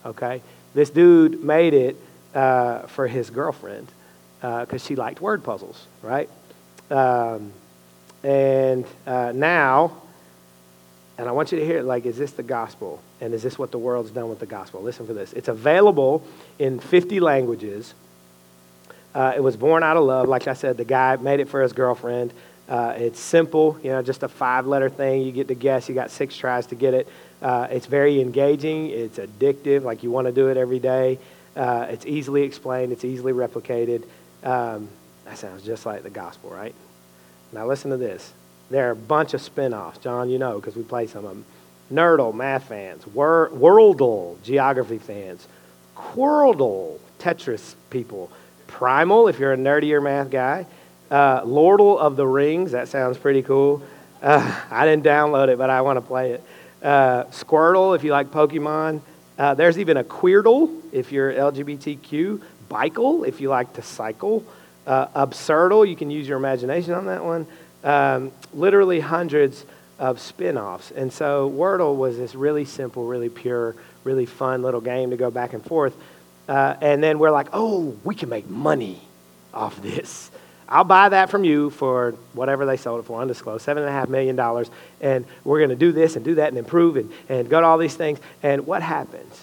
Okay? 0.06 0.41
This 0.74 0.89
dude 0.89 1.43
made 1.43 1.74
it 1.74 1.96
uh, 2.38 2.86
for 2.86 3.08
his 3.08 3.32
girlfriend 3.32 3.88
because 4.39 4.84
uh, 4.84 4.88
she 4.88 4.95
liked 4.95 5.19
word 5.19 5.43
puzzles, 5.43 5.88
right? 6.04 6.30
Um, 6.91 7.52
and 8.23 8.86
uh, 9.08 9.32
now, 9.34 10.04
and 11.17 11.28
I 11.28 11.32
want 11.32 11.52
you 11.52 11.58
to 11.58 11.65
hear 11.65 11.80
it 11.80 11.84
like, 11.84 12.06
is 12.06 12.15
this 12.15 12.34
the 12.34 12.43
gospel? 12.43 13.02
And 13.21 13.34
is 13.34 13.41
this 13.41 13.58
what 13.58 13.71
the 13.71 13.80
world's 13.80 14.12
done 14.12 14.30
with 14.30 14.38
the 14.38 14.45
gospel? 14.45 14.84
Listen 14.84 15.08
for 15.08 15.13
this. 15.13 15.34
It's 15.34 15.47
available 15.47 16.23
in 16.60 16.80
50 16.80 17.19
languages. 17.19 17.95
Uh, 19.15 19.34
it 19.36 19.41
was 19.41 19.58
born 19.58 19.82
out 19.82 19.97
of 19.97 20.04
love. 20.04 20.28
Like 20.28 20.47
I 20.47 20.54
said, 20.54 20.78
the 20.78 20.86
guy 20.86 21.15
made 21.15 21.39
it 21.39 21.50
for 21.50 21.63
his 21.63 21.73
girlfriend. 21.73 22.32
Uh, 22.69 22.93
it's 22.97 23.19
simple, 23.19 23.80
you 23.82 23.89
know, 23.89 24.04
just 24.04 24.21
a 24.21 24.28
five 24.28 24.67
letter 24.67 24.89
thing. 24.89 25.23
You 25.23 25.32
get 25.32 25.47
to 25.47 25.56
guess. 25.56 25.89
You 25.89 25.95
got 25.95 26.12
six 26.12 26.38
tries 26.38 26.67
to 26.67 26.76
get 26.76 26.93
it. 26.93 27.08
Uh, 27.41 27.67
it's 27.71 27.88
very 27.88 28.21
engaging. 28.21 28.91
It's 28.91 29.17
addictive. 29.17 29.82
Like 29.82 30.04
you 30.04 30.12
want 30.12 30.28
to 30.28 30.34
do 30.34 30.50
it 30.50 30.58
every 30.58 30.80
day. 30.80 31.17
Uh, 31.58 31.88
it's 31.89 32.06
easily 32.06 32.43
explained, 32.43 32.91
it's 32.91 33.04
easily 33.04 33.34
replicated. 33.34 34.04
Um, 34.43 34.88
that 35.26 35.39
sounds 35.39 35.63
just 35.63 35.86
like 35.86 36.04
the 36.04 36.10
gospel, 36.12 36.52
right? 36.52 36.76
Now, 37.52 37.65
listen 37.65 37.89
to 37.91 37.98
this. 37.98 38.32
There 38.70 38.88
are 38.89 38.91
a 38.91 38.96
bunch 38.96 39.34
of 39.34 39.41
spin 39.41 39.74
offs. 39.74 39.98
John, 39.98 40.30
you 40.30 40.38
know, 40.38 40.60
because 40.60 40.76
we 40.76 40.84
play 40.84 41.08
some 41.08 41.26
of 41.26 41.32
them. 41.32 41.46
Nerdle, 41.91 42.34
math 42.34 42.65
fans. 42.65 43.08
Wor- 43.08 43.50
Worldle, 43.54 44.41
geography 44.43 45.00
fans. 45.00 45.48
Quirldle, 45.96 47.00
Tetris 47.20 47.76
people. 47.89 48.30
Primel, 48.67 49.30
if 49.30 49.39
you're 49.39 49.54
a 49.54 49.58
nerdier 49.58 50.04
math 50.04 50.30
guy. 50.30 50.65
Uh, 51.10 51.41
Lordle 51.41 51.98
of 51.98 52.17
the 52.17 52.28
Rings, 52.28 52.74
that 52.74 52.88
sounds 52.88 53.17
pretty 53.17 53.41
cool. 53.41 53.82
Uh, 54.22 54.62
I 54.72 54.86
didn't 54.86 55.06
download 55.06 55.48
it, 55.48 55.58
but 55.58 55.70
I 55.70 55.82
want 55.82 55.98
to 55.98 56.02
play 56.02 56.34
it. 56.34 56.43
Uh, 56.84 57.24
Squirdle, 57.32 57.96
if 57.96 58.04
you 58.04 58.12
like 58.12 58.30
Pokemon. 58.30 59.02
Uh, 59.38 59.54
there's 59.54 59.78
even 59.78 59.97
a 59.97 60.04
Queerdle 60.04 60.82
if 60.91 61.12
you're 61.12 61.32
LGBTQ, 61.32 62.41
Bicycle 62.69 63.23
if 63.23 63.39
you 63.39 63.50
like 63.50 63.73
to 63.73 63.82
cycle, 63.82 64.43
uh, 64.86 65.08
Absurdle, 65.08 65.88
you 65.88 65.95
can 65.95 66.10
use 66.10 66.28
your 66.28 66.38
imagination 66.38 66.93
on 66.93 67.06
that 67.08 67.23
one. 67.23 67.45
Um, 67.84 68.32
literally 68.54 69.00
hundreds 69.00 69.65
of 70.00 70.19
spin 70.19 70.58
offs. 70.58 70.91
And 70.91 71.12
so 71.12 71.50
Wordle 71.50 71.95
was 71.95 72.17
this 72.17 72.36
really 72.36 72.65
simple, 72.65 73.06
really 73.06 73.30
pure, 73.30 73.76
really 74.04 74.26
fun 74.26 74.62
little 74.62 74.82
game 74.82 75.12
to 75.12 75.17
go 75.17 75.30
back 75.30 75.54
and 75.54 75.63
forth. 75.63 75.95
Uh, 76.47 76.76
and 76.82 77.04
then 77.04 77.19
we're 77.19 77.32
like, 77.32 77.47
oh, 77.54 77.95
we 78.04 78.15
can 78.15 78.30
make 78.30 78.50
money 78.50 79.02
off 79.54 79.82
this. 79.82 80.32
I'll 80.69 80.84
buy 80.84 81.10
that 81.10 81.30
from 81.30 81.43
you 81.43 81.69
for 81.69 82.12
whatever 82.34 82.65
they 82.65 82.77
sold 82.77 82.99
it 82.99 83.03
for, 83.03 83.21
undisclosed, 83.21 83.65
$7.5 83.65 84.10
million, 84.10 84.38
and 85.01 85.25
we're 85.43 85.60
going 85.60 85.69
to 85.69 85.75
do 85.75 85.91
this 85.91 86.15
and 86.15 86.25
do 86.25 86.36
that 86.36 86.49
and 86.49 86.58
improve 86.58 86.97
and, 86.97 87.12
and 87.30 87.49
go 87.49 87.62
to 87.62 87.65
all 87.65 87.77
these 87.77 87.95
things. 87.95 88.19
And 88.43 88.67
what 88.67 88.82
happens? 88.82 89.41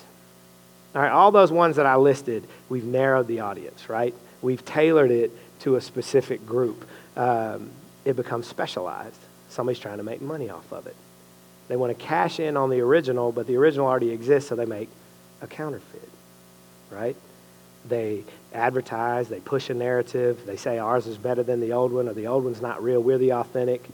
All 0.95 1.03
right, 1.03 1.11
all 1.11 1.33
those 1.33 1.51
ones 1.51 1.77
that 1.77 1.87
I 1.87 1.97
listed, 1.97 2.47
we've 2.69 2.85
narrowed 2.85 3.27
the 3.27 3.41
audience, 3.41 3.89
right? 3.89 4.15
We've 4.43 4.65
tailored 4.65 5.11
it 5.11 5.33
to 5.61 5.77
a 5.77 5.81
specific 5.81 6.47
group. 6.47 6.87
Um, 7.17 7.71
it 8.05 8.17
becomes 8.17 8.47
specialized. 8.47 9.19
Somebody's 9.49 9.81
trying 9.81 9.97
to 9.97 10.05
make 10.05 10.21
money 10.21 10.51
off 10.51 10.71
of 10.73 10.87
it. 10.87 10.97
They 11.69 11.77
want 11.77 11.97
to 11.97 12.05
cash 12.05 12.39
in 12.39 12.57
on 12.57 12.69
the 12.69 12.81
original, 12.81 13.33
but 13.33 13.47
the 13.47 13.57
original 13.57 13.87
already 13.87 14.11
exists, 14.11 14.51
so 14.51 14.57
they 14.57 14.67
make 14.67 14.91
a 15.41 15.47
counterfeit, 15.47 16.09
right? 16.91 17.17
They 17.89 18.25
advertise, 18.55 19.29
they 19.29 19.41
push 19.41 19.69
a 19.69 19.75
narrative, 19.75 20.47
they 20.47 20.57
say 20.57 20.79
ours 20.79 21.07
is 21.07 21.19
better 21.19 21.43
than 21.43 21.61
the 21.61 21.73
old 21.73 21.93
one, 21.93 22.09
or 22.09 22.15
the 22.15 22.29
old 22.29 22.45
one's 22.45 22.63
not 22.63 22.83
real, 22.83 23.03
we're 23.03 23.19
the 23.19 23.33
authentic, 23.33 23.85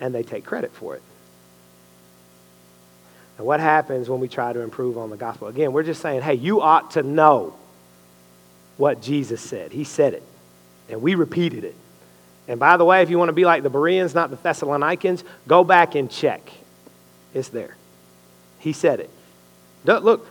and 0.00 0.14
they 0.14 0.22
take 0.22 0.44
credit 0.44 0.72
for 0.72 0.94
it. 0.94 1.02
And 3.36 3.46
what 3.46 3.58
happens 3.58 4.08
when 4.08 4.20
we 4.20 4.28
try 4.28 4.52
to 4.52 4.60
improve 4.60 4.96
on 4.96 5.10
the 5.10 5.16
gospel? 5.16 5.48
Again, 5.48 5.72
we're 5.72 5.82
just 5.82 6.00
saying, 6.00 6.22
hey, 6.22 6.34
you 6.34 6.60
ought 6.60 6.92
to 6.92 7.02
know 7.02 7.56
what 8.76 9.02
Jesus 9.02 9.40
said. 9.40 9.72
He 9.72 9.84
said 9.84 10.14
it, 10.14 10.22
and 10.88 11.02
we 11.02 11.16
repeated 11.16 11.64
it. 11.64 11.74
And 12.46 12.60
by 12.60 12.76
the 12.76 12.84
way, 12.84 13.02
if 13.02 13.10
you 13.10 13.18
want 13.18 13.30
to 13.30 13.34
be 13.34 13.44
like 13.44 13.62
the 13.62 13.70
Bereans, 13.70 14.14
not 14.14 14.30
the 14.30 14.36
Thessalonians, 14.36 15.24
go 15.48 15.64
back 15.64 15.94
and 15.94 16.10
check. 16.10 16.42
It's 17.32 17.48
there. 17.48 17.74
He 18.60 18.72
said 18.72 19.00
it. 19.00 19.10
Look, 19.84 20.28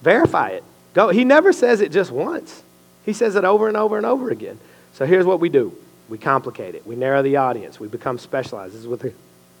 verify 0.00 0.50
it. 0.50 0.64
Go. 0.94 1.08
He 1.08 1.24
never 1.24 1.52
says 1.52 1.80
it 1.80 1.92
just 1.92 2.10
once. 2.10 2.62
He 3.04 3.12
says 3.12 3.36
it 3.36 3.44
over 3.44 3.68
and 3.68 3.76
over 3.76 3.96
and 3.96 4.06
over 4.06 4.30
again. 4.30 4.58
So 4.92 5.06
here's 5.06 5.26
what 5.26 5.40
we 5.40 5.48
do. 5.48 5.76
We 6.08 6.18
complicate 6.18 6.74
it. 6.74 6.86
We 6.86 6.96
narrow 6.96 7.22
the 7.22 7.36
audience. 7.36 7.80
We 7.80 7.88
become 7.88 8.18
specialized. 8.18 8.74
This 8.74 8.82
is 8.82 8.86
with 8.86 9.00
the, 9.00 9.12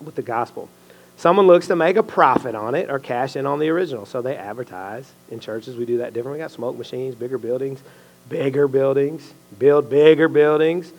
with 0.04 0.14
the 0.14 0.22
gospel. 0.22 0.68
Someone 1.16 1.46
looks 1.46 1.68
to 1.68 1.76
make 1.76 1.96
a 1.96 2.02
profit 2.02 2.54
on 2.54 2.74
it 2.74 2.90
or 2.90 2.98
cash 2.98 3.36
in 3.36 3.46
on 3.46 3.58
the 3.58 3.68
original. 3.68 4.06
So 4.06 4.22
they 4.22 4.36
advertise. 4.36 5.10
In 5.30 5.40
churches, 5.40 5.76
we 5.76 5.86
do 5.86 5.98
that 5.98 6.12
different. 6.12 6.36
We 6.36 6.38
got 6.38 6.50
smoke 6.50 6.76
machines, 6.76 7.14
bigger 7.14 7.38
buildings, 7.38 7.80
bigger 8.28 8.68
buildings, 8.68 9.32
build 9.58 9.88
bigger 9.88 10.28
buildings, 10.28 10.92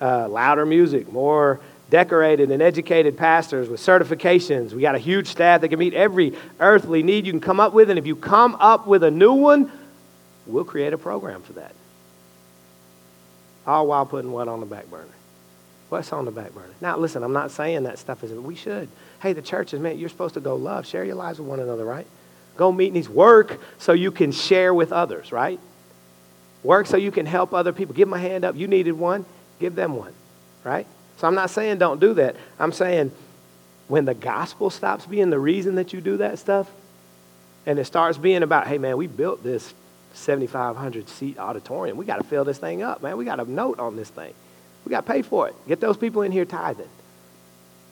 uh, 0.00 0.28
louder 0.28 0.66
music, 0.66 1.10
more 1.10 1.60
decorated 1.90 2.50
and 2.50 2.62
educated 2.62 3.16
pastors 3.16 3.68
with 3.68 3.80
certifications. 3.80 4.72
We 4.72 4.80
got 4.80 4.94
a 4.94 4.98
huge 4.98 5.26
staff 5.26 5.60
that 5.60 5.68
can 5.68 5.78
meet 5.78 5.94
every 5.94 6.34
earthly 6.60 7.02
need 7.02 7.26
you 7.26 7.32
can 7.32 7.40
come 7.40 7.58
up 7.58 7.72
with. 7.72 7.90
And 7.90 7.98
if 7.98 8.06
you 8.06 8.16
come 8.16 8.56
up 8.60 8.86
with 8.86 9.02
a 9.02 9.10
new 9.10 9.32
one, 9.32 9.72
we'll 10.50 10.64
create 10.64 10.92
a 10.92 10.98
program 10.98 11.42
for 11.42 11.54
that. 11.54 11.74
All 13.66 13.86
while 13.86 14.06
putting 14.06 14.32
what 14.32 14.48
on 14.48 14.60
the 14.60 14.66
back 14.66 14.90
burner? 14.90 15.06
What's 15.88 16.12
on 16.12 16.24
the 16.24 16.30
back 16.30 16.54
burner? 16.54 16.72
Now, 16.80 16.96
listen, 16.96 17.22
I'm 17.22 17.32
not 17.32 17.50
saying 17.50 17.82
that 17.82 17.98
stuff 17.98 18.22
is, 18.22 18.32
we 18.32 18.54
should. 18.54 18.88
Hey, 19.20 19.32
the 19.32 19.42
church 19.42 19.74
is, 19.74 19.80
man, 19.80 19.98
you're 19.98 20.08
supposed 20.08 20.34
to 20.34 20.40
go 20.40 20.54
love, 20.54 20.86
share 20.86 21.04
your 21.04 21.16
lives 21.16 21.38
with 21.38 21.48
one 21.48 21.60
another, 21.60 21.84
right? 21.84 22.06
Go 22.56 22.70
meet 22.70 22.92
needs, 22.92 23.08
work 23.08 23.58
so 23.78 23.92
you 23.92 24.12
can 24.12 24.32
share 24.32 24.72
with 24.72 24.92
others, 24.92 25.32
right? 25.32 25.58
Work 26.62 26.86
so 26.86 26.96
you 26.96 27.10
can 27.10 27.26
help 27.26 27.52
other 27.52 27.72
people. 27.72 27.94
Give 27.94 28.08
them 28.08 28.14
a 28.14 28.20
hand 28.20 28.44
up. 28.44 28.54
You 28.54 28.68
needed 28.68 28.92
one, 28.92 29.24
give 29.58 29.74
them 29.74 29.96
one, 29.96 30.12
right? 30.62 30.86
So 31.16 31.26
I'm 31.26 31.34
not 31.34 31.50
saying 31.50 31.78
don't 31.78 32.00
do 32.00 32.14
that. 32.14 32.36
I'm 32.58 32.72
saying 32.72 33.12
when 33.88 34.04
the 34.04 34.14
gospel 34.14 34.70
stops 34.70 35.06
being 35.06 35.30
the 35.30 35.38
reason 35.38 35.74
that 35.74 35.92
you 35.92 36.00
do 36.00 36.18
that 36.18 36.38
stuff, 36.38 36.70
and 37.66 37.78
it 37.78 37.84
starts 37.84 38.16
being 38.16 38.42
about, 38.42 38.66
hey, 38.66 38.78
man, 38.78 38.96
we 38.96 39.06
built 39.06 39.42
this 39.42 39.74
7,500 40.14 41.08
seat 41.08 41.38
auditorium. 41.38 41.96
We 41.96 42.04
got 42.04 42.16
to 42.16 42.24
fill 42.24 42.44
this 42.44 42.58
thing 42.58 42.82
up, 42.82 43.02
man. 43.02 43.16
We 43.16 43.24
got 43.24 43.40
a 43.40 43.50
note 43.50 43.78
on 43.78 43.96
this 43.96 44.08
thing. 44.08 44.34
We 44.84 44.90
got 44.90 45.06
to 45.06 45.12
pay 45.12 45.22
for 45.22 45.48
it. 45.48 45.54
Get 45.68 45.80
those 45.80 45.96
people 45.96 46.22
in 46.22 46.32
here 46.32 46.44
tithing. 46.44 46.88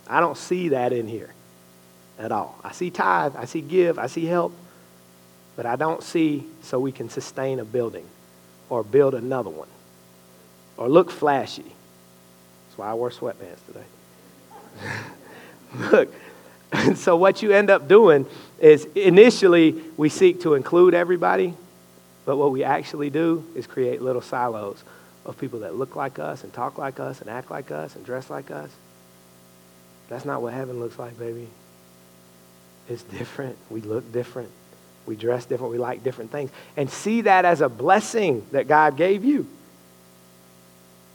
I 0.08 0.20
don't 0.20 0.36
see 0.36 0.70
that 0.70 0.92
in 0.92 1.06
here 1.06 1.32
at 2.18 2.32
all. 2.32 2.58
I 2.64 2.72
see 2.72 2.90
tithe, 2.90 3.36
I 3.36 3.44
see 3.44 3.60
give, 3.60 3.98
I 3.98 4.06
see 4.06 4.24
help, 4.24 4.52
but 5.54 5.66
I 5.66 5.76
don't 5.76 6.02
see 6.02 6.46
so 6.62 6.80
we 6.80 6.92
can 6.92 7.08
sustain 7.10 7.60
a 7.60 7.64
building 7.64 8.06
or 8.68 8.82
build 8.82 9.14
another 9.14 9.50
one 9.50 9.68
or 10.76 10.88
look 10.88 11.10
flashy. 11.10 11.62
That's 11.62 12.78
why 12.78 12.90
I 12.90 12.94
wore 12.94 13.10
sweatpants 13.10 13.58
today. 13.66 13.84
look, 15.92 16.14
so 16.96 17.16
what 17.16 17.42
you 17.42 17.52
end 17.52 17.70
up 17.70 17.88
doing 17.88 18.26
is 18.58 18.86
initially 18.94 19.82
we 19.96 20.08
seek 20.08 20.40
to 20.42 20.54
include 20.54 20.94
everybody, 20.94 21.54
but 22.28 22.36
what 22.36 22.52
we 22.52 22.62
actually 22.62 23.08
do 23.08 23.42
is 23.54 23.66
create 23.66 24.02
little 24.02 24.20
silos 24.20 24.84
of 25.24 25.38
people 25.38 25.60
that 25.60 25.76
look 25.76 25.96
like 25.96 26.18
us 26.18 26.44
and 26.44 26.52
talk 26.52 26.76
like 26.76 27.00
us 27.00 27.22
and 27.22 27.30
act 27.30 27.50
like 27.50 27.70
us 27.70 27.96
and 27.96 28.04
dress 28.04 28.28
like 28.28 28.50
us. 28.50 28.68
That's 30.10 30.26
not 30.26 30.42
what 30.42 30.52
heaven 30.52 30.78
looks 30.78 30.98
like, 30.98 31.18
baby. 31.18 31.48
It's 32.86 33.02
different. 33.02 33.56
We 33.70 33.80
look 33.80 34.12
different. 34.12 34.50
We 35.06 35.16
dress 35.16 35.46
different. 35.46 35.72
We 35.72 35.78
like 35.78 36.04
different 36.04 36.30
things. 36.30 36.50
And 36.76 36.90
see 36.90 37.22
that 37.22 37.46
as 37.46 37.62
a 37.62 37.68
blessing 37.70 38.46
that 38.52 38.68
God 38.68 38.98
gave 38.98 39.24
you. 39.24 39.46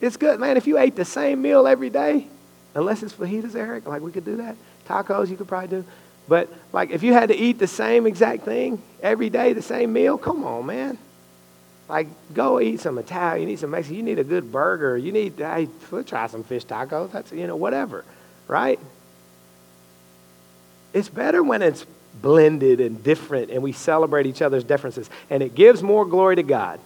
It's 0.01 0.17
good, 0.17 0.39
man. 0.39 0.57
If 0.57 0.65
you 0.65 0.79
ate 0.79 0.95
the 0.95 1.05
same 1.05 1.43
meal 1.43 1.67
every 1.67 1.91
day, 1.91 2.25
unless 2.73 3.03
it's 3.03 3.13
fajitas, 3.13 3.53
Eric, 3.53 3.85
like 3.85 4.01
we 4.01 4.11
could 4.11 4.25
do 4.25 4.37
that. 4.37 4.55
Tacos, 4.87 5.29
you 5.29 5.37
could 5.37 5.47
probably 5.47 5.67
do. 5.67 5.85
But 6.27 6.49
like 6.71 6.91
if 6.91 7.03
you 7.03 7.13
had 7.13 7.29
to 7.29 7.35
eat 7.35 7.59
the 7.59 7.67
same 7.67 8.07
exact 8.07 8.43
thing 8.43 8.81
every 9.01 9.29
day, 9.29 9.53
the 9.53 9.61
same 9.61 9.93
meal, 9.93 10.17
come 10.17 10.43
on, 10.43 10.65
man. 10.65 10.97
Like, 11.89 12.07
go 12.33 12.61
eat 12.61 12.79
some 12.79 12.97
Italian, 12.97 13.49
need 13.49 13.59
some 13.59 13.71
Mexican, 13.71 13.97
you 13.97 14.03
need 14.03 14.17
a 14.17 14.23
good 14.23 14.51
burger, 14.51 14.97
you 14.97 15.11
need, 15.11 15.33
hey, 15.37 15.67
we'll 15.91 16.03
try 16.03 16.27
some 16.27 16.43
fish 16.43 16.65
tacos, 16.65 17.11
that's, 17.11 17.31
you 17.33 17.45
know, 17.45 17.57
whatever, 17.57 18.05
right? 18.47 18.79
It's 20.93 21.09
better 21.09 21.43
when 21.43 21.61
it's 21.61 21.85
blended 22.21 22.79
and 22.79 23.03
different 23.03 23.51
and 23.51 23.61
we 23.61 23.73
celebrate 23.73 24.25
each 24.25 24.41
other's 24.41 24.63
differences. 24.63 25.09
And 25.29 25.43
it 25.43 25.55
gives 25.55 25.83
more 25.83 26.05
glory 26.05 26.37
to 26.37 26.43
God. 26.43 26.79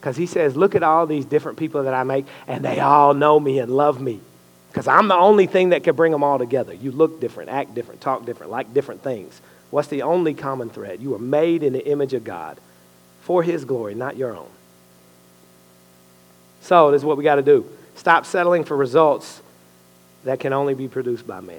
Because 0.00 0.16
he 0.16 0.26
says, 0.26 0.56
look 0.56 0.74
at 0.74 0.82
all 0.82 1.06
these 1.06 1.24
different 1.24 1.58
people 1.58 1.82
that 1.82 1.94
I 1.94 2.04
make, 2.04 2.26
and 2.46 2.64
they 2.64 2.80
all 2.80 3.14
know 3.14 3.38
me 3.38 3.58
and 3.58 3.70
love 3.70 4.00
me. 4.00 4.20
Because 4.78 4.86
I'm 4.86 5.08
the 5.08 5.16
only 5.16 5.46
thing 5.46 5.70
that 5.70 5.82
can 5.82 5.96
bring 5.96 6.12
them 6.12 6.22
all 6.22 6.38
together. 6.38 6.72
You 6.72 6.92
look 6.92 7.20
different, 7.20 7.50
act 7.50 7.74
different, 7.74 8.00
talk 8.00 8.24
different, 8.24 8.52
like 8.52 8.72
different 8.72 9.02
things. 9.02 9.42
What's 9.70 9.88
the 9.88 10.02
only 10.02 10.34
common 10.34 10.70
thread? 10.70 11.02
You 11.02 11.16
are 11.16 11.18
made 11.18 11.64
in 11.64 11.72
the 11.72 11.84
image 11.84 12.14
of 12.14 12.22
God 12.22 12.60
for 13.22 13.42
his 13.42 13.64
glory, 13.64 13.96
not 13.96 14.16
your 14.16 14.36
own. 14.36 14.48
So, 16.60 16.92
this 16.92 17.00
is 17.00 17.04
what 17.04 17.16
we 17.16 17.24
got 17.24 17.34
to 17.34 17.42
do. 17.42 17.68
Stop 17.96 18.24
settling 18.24 18.62
for 18.62 18.76
results 18.76 19.42
that 20.22 20.38
can 20.38 20.52
only 20.52 20.74
be 20.74 20.86
produced 20.86 21.26
by 21.26 21.40
man. 21.40 21.58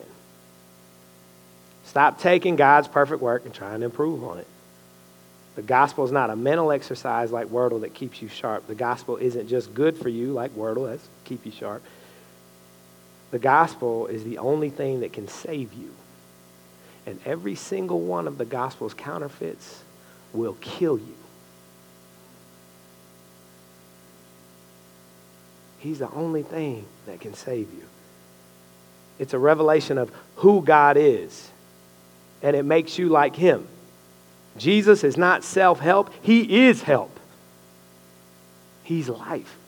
Stop 1.84 2.22
taking 2.22 2.56
God's 2.56 2.88
perfect 2.88 3.22
work 3.22 3.44
and 3.44 3.54
trying 3.54 3.82
to 3.82 3.86
improve 3.86 4.24
on 4.24 4.38
it. 4.38 4.48
The 5.58 5.62
gospel 5.62 6.06
is 6.06 6.12
not 6.14 6.30
a 6.30 6.38
mental 6.38 6.72
exercise 6.72 7.34
like 7.34 7.48
Wordle 7.48 7.82
that 7.82 7.94
keeps 7.94 8.22
you 8.22 8.30
sharp. 8.30 8.66
The 8.68 8.76
gospel 8.76 9.18
isn't 9.18 9.50
just 9.50 9.74
good 9.74 9.98
for 9.98 10.08
you 10.08 10.32
like 10.32 10.56
Wordle, 10.56 10.90
that's 10.90 11.06
keep 11.26 11.46
you 11.46 11.52
sharp. 11.52 11.84
The 13.32 13.40
gospel 13.40 14.08
is 14.08 14.24
the 14.24 14.40
only 14.40 14.70
thing 14.70 15.02
that 15.02 15.14
can 15.14 15.28
save 15.28 15.74
you. 15.74 15.94
And 17.06 17.20
every 17.26 17.56
single 17.56 18.02
one 18.02 18.28
of 18.28 18.38
the 18.38 18.46
gospel's 18.46 18.94
counterfeits 18.94 19.84
will 20.34 20.58
kill 20.62 20.98
you. 20.98 21.16
He's 25.80 26.00
the 26.00 26.12
only 26.12 26.44
thing 26.44 26.86
that 27.06 27.22
can 27.22 27.34
save 27.34 27.74
you. 27.74 27.84
It's 29.18 29.34
a 29.34 29.40
revelation 29.40 29.98
of 29.98 30.12
who 30.38 30.62
God 30.62 30.98
is, 30.98 31.50
and 32.42 32.56
it 32.56 32.64
makes 32.64 32.98
you 32.98 33.10
like 33.10 33.36
Him. 33.36 33.68
Jesus 34.58 35.04
is 35.04 35.18
not 35.18 35.44
self 35.44 35.80
help, 35.80 36.12
He 36.22 36.66
is 36.68 36.82
help. 36.82 37.18
He's 38.84 39.08
life. 39.08 39.59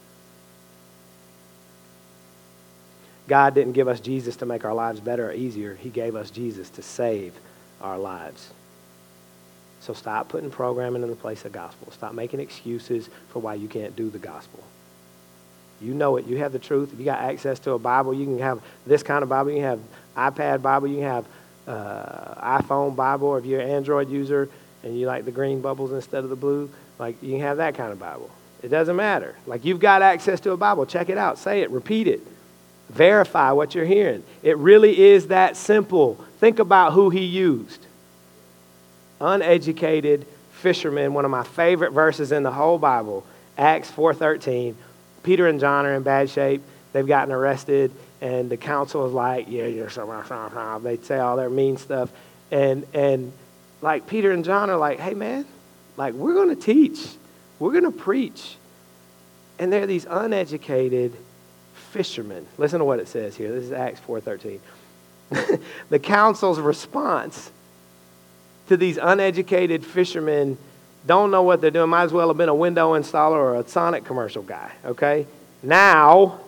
God 3.32 3.56
didn't 3.56 3.72
give 3.72 3.88
us 3.88 4.02
Jesus 4.02 4.36
to 4.36 4.46
make 4.46 4.66
our 4.66 4.74
lives 4.74 5.00
better 5.00 5.30
or 5.30 5.32
easier, 5.32 5.74
He 5.76 5.88
gave 5.88 6.18
us 6.18 6.30
Jesus 6.30 6.70
to 6.72 6.82
save 6.82 7.34
our 7.80 7.98
lives. 7.98 8.50
So 9.80 9.94
stop 9.94 10.28
putting 10.28 10.52
programming 10.52 11.02
in 11.02 11.10
the 11.10 11.16
place 11.16 11.46
of 11.46 11.54
gospel. 11.54 11.94
Stop 11.94 12.14
making 12.14 12.42
excuses 12.42 13.10
for 13.30 13.40
why 13.40 13.54
you 13.54 13.70
can't 13.70 13.96
do 13.96 14.10
the 14.10 14.20
gospel. 14.20 14.62
You 15.80 15.94
know 15.94 16.18
it. 16.18 16.26
You 16.26 16.40
have 16.40 16.52
the 16.52 16.60
truth. 16.60 16.92
If 16.92 17.00
you 17.00 17.06
got 17.06 17.22
access 17.22 17.58
to 17.60 17.72
a 17.72 17.80
Bible, 17.80 18.14
you 18.14 18.26
can 18.26 18.38
have 18.40 18.62
this 18.86 19.02
kind 19.02 19.24
of 19.24 19.30
Bible. 19.30 19.52
You 19.52 19.62
can 19.62 19.80
have 20.18 20.36
iPad 20.36 20.62
Bible. 20.62 20.90
You 20.90 20.98
can 20.98 21.04
have 21.06 21.26
uh, 21.68 22.60
iPhone 22.60 22.98
Bible. 22.98 23.30
Or 23.30 23.40
if 23.40 23.46
you're 23.46 23.62
an 23.62 23.70
Android 23.70 24.10
user 24.10 24.50
and 24.84 25.00
you 25.00 25.08
like 25.08 25.24
the 25.24 25.32
green 25.32 25.62
bubbles 25.62 25.94
instead 25.94 26.26
of 26.26 26.30
the 26.30 26.36
blue, 26.36 26.70
like 27.00 27.16
you 27.24 27.32
can 27.32 27.40
have 27.40 27.58
that 27.58 27.76
kind 27.76 27.94
of 27.94 27.98
Bible. 27.98 28.30
It 28.62 28.68
doesn't 28.68 28.98
matter. 28.98 29.38
Like 29.48 29.64
you've 29.64 29.80
got 29.80 30.02
access 30.02 30.42
to 30.42 30.52
a 30.52 30.58
Bible. 30.58 30.86
Check 30.86 31.08
it 31.08 31.18
out. 31.18 31.38
Say 31.38 31.62
it. 31.62 31.72
Repeat 31.72 32.10
it. 32.10 32.28
Verify 32.92 33.52
what 33.52 33.74
you're 33.74 33.86
hearing. 33.86 34.24
It 34.44 34.58
really 34.58 35.00
is 35.00 35.28
that 35.28 35.56
simple. 35.56 36.16
Think 36.40 36.60
about 36.60 36.94
who 36.94 37.10
he 37.10 37.24
used. 37.24 37.86
Uneducated 39.20 40.26
fishermen, 40.52 41.14
one 41.14 41.26
of 41.26 41.32
my 41.32 41.44
favorite 41.44 41.92
verses 41.92 42.32
in 42.32 42.44
the 42.44 42.52
whole 42.52 42.78
Bible, 42.78 43.26
Acts 43.58 43.90
4:13 43.92 44.76
Peter 45.24 45.48
and 45.48 45.60
John 45.60 45.86
are 45.86 45.94
in 45.94 46.04
bad 46.04 46.30
shape. 46.30 46.62
They've 46.94 47.08
gotten 47.08 47.34
arrested, 47.34 47.92
and 48.22 48.50
the 48.50 48.58
council 48.58 49.06
is 49.06 49.14
like, 49.14 49.48
yeah, 49.50 49.66
you're 49.66 49.90
so, 49.90 50.80
they 50.84 50.98
say 50.98 51.20
all 51.20 51.38
their 51.38 51.50
mean 51.50 51.78
stuff. 51.78 52.10
And, 52.52 52.86
and 52.94 53.32
like 53.82 54.08
Peter 54.08 54.32
and 54.32 54.44
John 54.44 54.70
are 54.70 54.78
like, 54.78 55.00
hey, 55.00 55.14
man, 55.14 55.46
like 55.96 56.14
we're 56.14 56.34
going 56.34 56.50
to 56.50 56.62
teach, 56.62 57.08
we're 57.60 57.72
going 57.72 57.84
to 57.84 57.92
preach. 57.92 58.56
And 59.60 59.72
they're 59.72 59.88
these 59.88 60.06
uneducated 60.10 61.16
fishermen. 61.92 62.48
Listen 62.58 62.80
to 62.80 62.86
what 62.86 63.00
it 63.00 63.08
says 63.08 63.36
here. 63.36 63.52
This 63.52 63.66
is 63.66 63.72
Acts 63.72 64.00
4.13. 64.08 64.60
the 65.90 66.00
council's 66.00 66.60
response 66.60 67.52
to 68.68 68.78
these 68.78 68.98
uneducated 68.98 69.86
fishermen 69.86 70.58
don't 71.06 71.32
know 71.32 71.44
what 71.44 71.62
they're 71.62 71.72
doing. 71.72 71.90
Might 71.90 72.04
as 72.04 72.14
well 72.14 72.28
have 72.28 72.38
been 72.38 72.50
a 72.50 72.56
window 72.56 72.94
installer 72.94 73.34
or 73.34 73.56
a 73.56 73.68
Sonic 73.68 74.06
commercial 74.06 74.44
guy, 74.44 74.72
okay? 74.86 75.26
Now, 75.64 76.40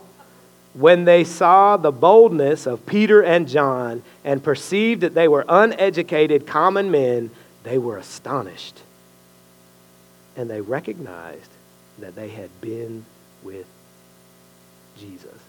when 0.73 1.05
they 1.05 1.23
saw 1.23 1.77
the 1.77 1.91
boldness 1.91 2.65
of 2.65 2.85
Peter 2.85 3.21
and 3.21 3.47
John 3.47 4.03
and 4.23 4.43
perceived 4.43 5.01
that 5.01 5.13
they 5.13 5.27
were 5.27 5.45
uneducated 5.47 6.47
common 6.47 6.91
men, 6.91 7.29
they 7.63 7.77
were 7.77 7.97
astonished. 7.97 8.79
And 10.35 10.49
they 10.49 10.61
recognized 10.61 11.49
that 11.99 12.15
they 12.15 12.29
had 12.29 12.49
been 12.61 13.05
with 13.43 13.67
Jesus. 15.03 15.39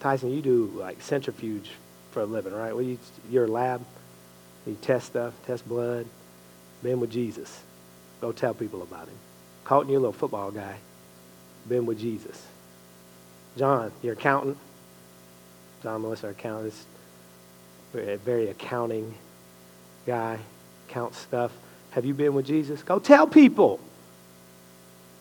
Tyson, 0.00 0.32
you 0.32 0.40
do 0.40 0.72
like 0.76 1.02
centrifuge 1.02 1.70
for 2.12 2.20
a 2.20 2.24
living, 2.26 2.52
right? 2.54 2.74
Well, 2.74 2.96
you're 3.30 3.44
a 3.44 3.48
lab, 3.48 3.84
you 4.66 4.76
test 4.80 5.06
stuff, 5.06 5.34
test 5.46 5.68
blood. 5.68 6.06
Been 6.82 7.00
with 7.00 7.10
Jesus. 7.10 7.62
Go 8.20 8.30
tell 8.32 8.54
people 8.54 8.82
about 8.82 9.08
him. 9.08 9.16
Colton, 9.64 9.90
you're 9.90 9.98
a 9.98 10.00
little 10.00 10.12
football 10.12 10.50
guy. 10.50 10.76
Been 11.68 11.86
with 11.86 11.98
Jesus. 11.98 12.46
John, 13.56 13.90
your 14.02 14.12
accountant. 14.12 14.56
John 15.82 16.02
Melissa, 16.02 16.28
our 16.28 16.32
accountant, 16.32 16.72
is 16.72 16.86
a 17.94 18.16
very 18.16 18.48
accounting 18.48 19.14
guy, 20.06 20.38
count 20.88 21.14
stuff. 21.14 21.52
Have 21.90 22.04
you 22.04 22.14
been 22.14 22.34
with 22.34 22.46
Jesus? 22.46 22.82
Go 22.82 22.98
tell 22.98 23.26
people. 23.26 23.80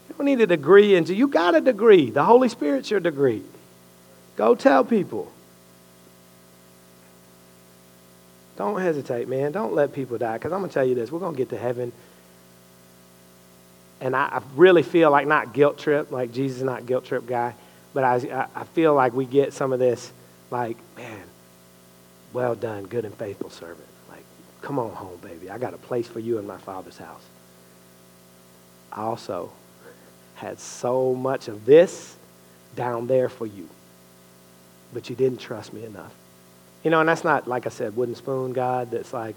You 0.08 0.16
don't 0.16 0.26
need 0.26 0.42
a 0.42 0.48
degree 0.48 0.96
into 0.96 1.14
you 1.14 1.28
got 1.28 1.56
a 1.56 1.62
degree. 1.62 2.10
The 2.10 2.24
Holy 2.24 2.50
Spirit's 2.50 2.90
your 2.90 3.00
degree. 3.00 3.44
Go 4.36 4.56
tell 4.56 4.84
people. 4.84 5.32
Don't 8.56 8.82
hesitate, 8.82 9.28
man. 9.28 9.52
Don't 9.52 9.74
let 9.74 9.94
people 9.94 10.18
die. 10.18 10.34
Because 10.34 10.52
I'm 10.52 10.60
going 10.60 10.70
to 10.70 10.74
tell 10.74 10.86
you 10.86 10.96
this 10.96 11.12
we're 11.12 11.20
going 11.20 11.34
to 11.34 11.38
get 11.38 11.50
to 11.50 11.58
heaven. 11.58 11.92
And 14.00 14.16
I, 14.16 14.26
I, 14.26 14.42
really 14.56 14.84
feel 14.84 15.10
like 15.10 15.28
not 15.28 15.54
guilt 15.54 15.80
trip, 15.80 16.12
like 16.12 16.32
Jesus 16.32 16.58
is 16.58 16.64
not 16.64 16.86
guilt 16.86 17.06
trip 17.06 17.26
guy, 17.26 17.56
but 17.96 18.04
I, 18.04 18.48
I 18.56 18.64
feel 18.66 18.94
like 18.94 19.14
we 19.14 19.26
get 19.26 19.54
some 19.54 19.74
of 19.74 19.80
this, 19.80 20.12
like, 20.52 20.78
man, 20.96 21.24
well 22.32 22.54
done, 22.54 22.84
good 22.84 23.06
and 23.06 23.16
faithful 23.16 23.50
servant. 23.50 23.88
Like, 24.08 24.24
come 24.62 24.78
on 24.78 24.92
home, 24.92 25.18
baby. 25.24 25.50
I 25.50 25.58
got 25.58 25.74
a 25.74 25.80
place 25.80 26.08
for 26.08 26.20
you 26.20 26.38
in 26.38 26.46
my 26.46 26.58
father's 26.58 26.98
house. 26.98 27.24
Also 28.94 29.52
had 30.38 30.60
so 30.60 31.14
much 31.14 31.48
of 31.48 31.66
this 31.66 32.16
down 32.76 33.08
there 33.08 33.28
for 33.30 33.46
you 33.46 33.68
but 34.94 35.10
you 35.10 35.16
didn't 35.16 35.40
trust 35.40 35.74
me 35.74 35.84
enough. 35.84 36.14
You 36.84 36.92
know, 36.92 37.00
and 37.00 37.10
that's 37.10 37.24
not, 37.24 37.48
like 37.48 37.66
I 37.66 37.70
said, 37.70 37.96
wooden 37.96 38.16
spoon 38.16 38.54
God 38.54 38.92
that's 38.92 39.14
like, 39.14 39.36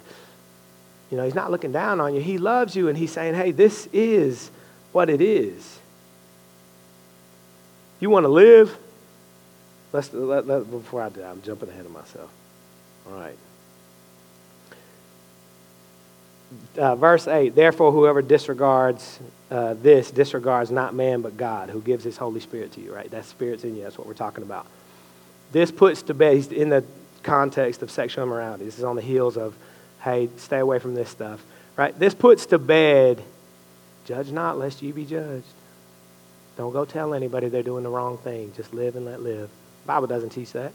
you 1.11 1.17
know, 1.17 1.25
he's 1.25 1.35
not 1.35 1.51
looking 1.51 1.73
down 1.73 2.01
on 2.01 2.15
you. 2.15 2.21
He 2.21 2.39
loves 2.39 2.77
you 2.77 2.89
and 2.89 2.97
he's 2.97 3.11
saying, 3.11 3.35
hey, 3.35 3.51
this 3.51 3.89
is 3.93 4.51
what 4.93 5.11
it 5.11 5.21
is. 5.21 5.79
You 7.99 8.11
want 8.11 8.25
to 8.25 8.29
live? 8.29 8.77
Let's, 9.93 10.13
let, 10.13 10.47
let, 10.47 10.71
before 10.71 11.03
I 11.03 11.09
do, 11.09 11.23
I'm 11.23 11.43
jumping 11.43 11.69
ahead 11.69 11.85
of 11.85 11.93
myself. 11.93 12.31
All 13.07 13.15
right. 13.19 13.37
Uh, 16.77 16.97
verse 16.97 17.29
8 17.29 17.55
Therefore, 17.55 17.93
whoever 17.93 18.23
disregards 18.23 19.21
uh, 19.51 19.75
this 19.75 20.11
disregards 20.11 20.71
not 20.71 20.95
man 20.95 21.23
but 21.23 21.37
God, 21.37 21.71
who 21.71 21.81
gives 21.81 22.05
his 22.05 22.17
Holy 22.17 22.41
Spirit 22.41 22.73
to 22.73 22.81
you, 22.81 22.95
right? 22.95 23.11
That 23.11 23.25
Spirit's 23.25 23.65
in 23.65 23.77
you. 23.77 23.83
That's 23.83 23.99
what 23.99 24.07
we're 24.07 24.15
talking 24.15 24.45
about. 24.45 24.67
This 25.53 25.71
puts 25.73 26.03
to 26.03 26.15
bed, 26.15 26.37
he's 26.37 26.53
in 26.53 26.69
the 26.69 26.85
context 27.23 27.83
of 27.83 27.91
sexual 27.91 28.25
immorality. 28.25 28.65
This 28.65 28.79
is 28.79 28.85
on 28.85 28.97
the 28.97 29.03
heels 29.03 29.37
of, 29.37 29.55
hey, 30.03 30.29
stay 30.37 30.59
away 30.59 30.79
from 30.79 30.95
this 30.95 31.09
stuff, 31.09 31.43
right? 31.77 31.99
This 31.99 32.15
puts 32.15 32.47
to 32.47 32.59
bed, 32.59 33.21
judge 34.05 34.31
not 34.31 34.59
lest 34.59 34.83
you 34.83 34.93
be 34.93 35.05
judged. 35.05 35.47
Don't 36.57 36.73
go 36.73 36.85
tell 36.85 37.15
anybody 37.15 37.49
they're 37.49 37.63
doing 37.63 37.83
the 37.83 37.91
wrong 37.91 38.19
thing. 38.19 38.53
Just 38.55 38.73
live 38.73 38.95
and 38.95 39.05
let 39.05 39.21
live. 39.21 39.49
The 39.83 39.87
Bible 39.87 40.07
doesn't 40.07 40.31
teach 40.31 40.53
that. 40.53 40.73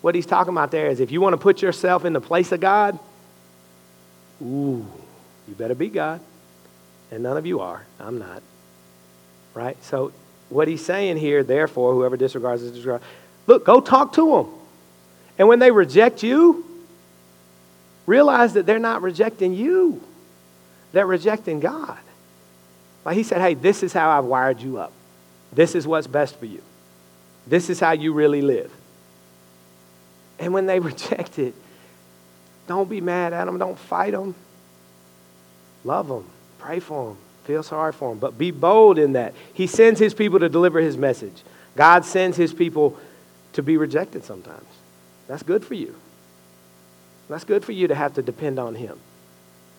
What 0.00 0.14
he's 0.14 0.26
talking 0.26 0.54
about 0.54 0.70
there 0.70 0.86
is 0.86 1.00
if 1.00 1.10
you 1.10 1.20
want 1.20 1.34
to 1.34 1.38
put 1.38 1.60
yourself 1.60 2.04
in 2.04 2.14
the 2.14 2.20
place 2.20 2.52
of 2.52 2.60
God, 2.60 2.98
ooh, 4.42 4.86
you 5.48 5.54
better 5.54 5.74
be 5.74 5.88
God. 5.88 6.20
And 7.10 7.22
none 7.22 7.36
of 7.36 7.46
you 7.46 7.60
are. 7.60 7.84
I'm 7.98 8.18
not. 8.18 8.42
Right? 9.54 9.82
So 9.84 10.12
what 10.48 10.68
he's 10.68 10.84
saying 10.84 11.16
here, 11.16 11.42
therefore, 11.42 11.94
whoever 11.94 12.16
disregards 12.16 12.62
is 12.62 12.72
disregard. 12.72 13.02
Look, 13.46 13.64
go 13.64 13.80
talk 13.80 14.12
to 14.14 14.30
them. 14.30 14.46
And 15.38 15.48
when 15.48 15.58
they 15.58 15.70
reject 15.70 16.22
you, 16.22 16.64
realize 18.06 18.54
that 18.54 18.66
they're 18.66 18.78
not 18.78 19.02
rejecting 19.02 19.54
you, 19.54 20.02
they're 20.92 21.06
rejecting 21.06 21.60
God. 21.60 21.98
Like 23.04 23.16
he 23.16 23.22
said, 23.22 23.40
hey, 23.40 23.54
this 23.54 23.82
is 23.82 23.92
how 23.92 24.10
I've 24.10 24.24
wired 24.24 24.60
you 24.60 24.78
up. 24.78 24.92
This 25.52 25.74
is 25.74 25.86
what's 25.86 26.06
best 26.06 26.36
for 26.36 26.46
you. 26.46 26.62
This 27.46 27.70
is 27.70 27.80
how 27.80 27.92
you 27.92 28.12
really 28.12 28.42
live. 28.42 28.70
And 30.38 30.52
when 30.52 30.66
they 30.66 30.78
reject 30.90 31.38
it, 31.38 31.54
don't 32.70 32.88
be 32.88 33.00
mad 33.00 33.32
at 33.32 33.44
them. 33.44 33.58
Don't 33.58 33.78
fight 33.78 34.12
them. 34.12 34.34
Love 35.84 36.08
them. 36.08 36.24
Pray 36.58 36.80
for 36.80 37.08
them. 37.08 37.18
Feel 37.44 37.62
sorry 37.62 37.92
for 37.92 38.10
them. 38.10 38.18
But 38.18 38.38
be 38.38 38.50
bold 38.50 38.98
in 38.98 39.12
that. 39.12 39.34
He 39.52 39.66
sends 39.66 39.98
his 40.00 40.14
people 40.14 40.38
to 40.40 40.48
deliver 40.48 40.80
his 40.80 40.96
message. 40.96 41.42
God 41.76 42.04
sends 42.04 42.36
his 42.36 42.54
people 42.54 42.96
to 43.54 43.62
be 43.62 43.76
rejected 43.76 44.24
sometimes. 44.24 44.66
That's 45.26 45.42
good 45.42 45.64
for 45.64 45.74
you. 45.74 45.94
That's 47.28 47.44
good 47.44 47.64
for 47.64 47.72
you 47.72 47.88
to 47.88 47.94
have 47.94 48.14
to 48.14 48.22
depend 48.22 48.58
on 48.58 48.74
Him 48.74 48.98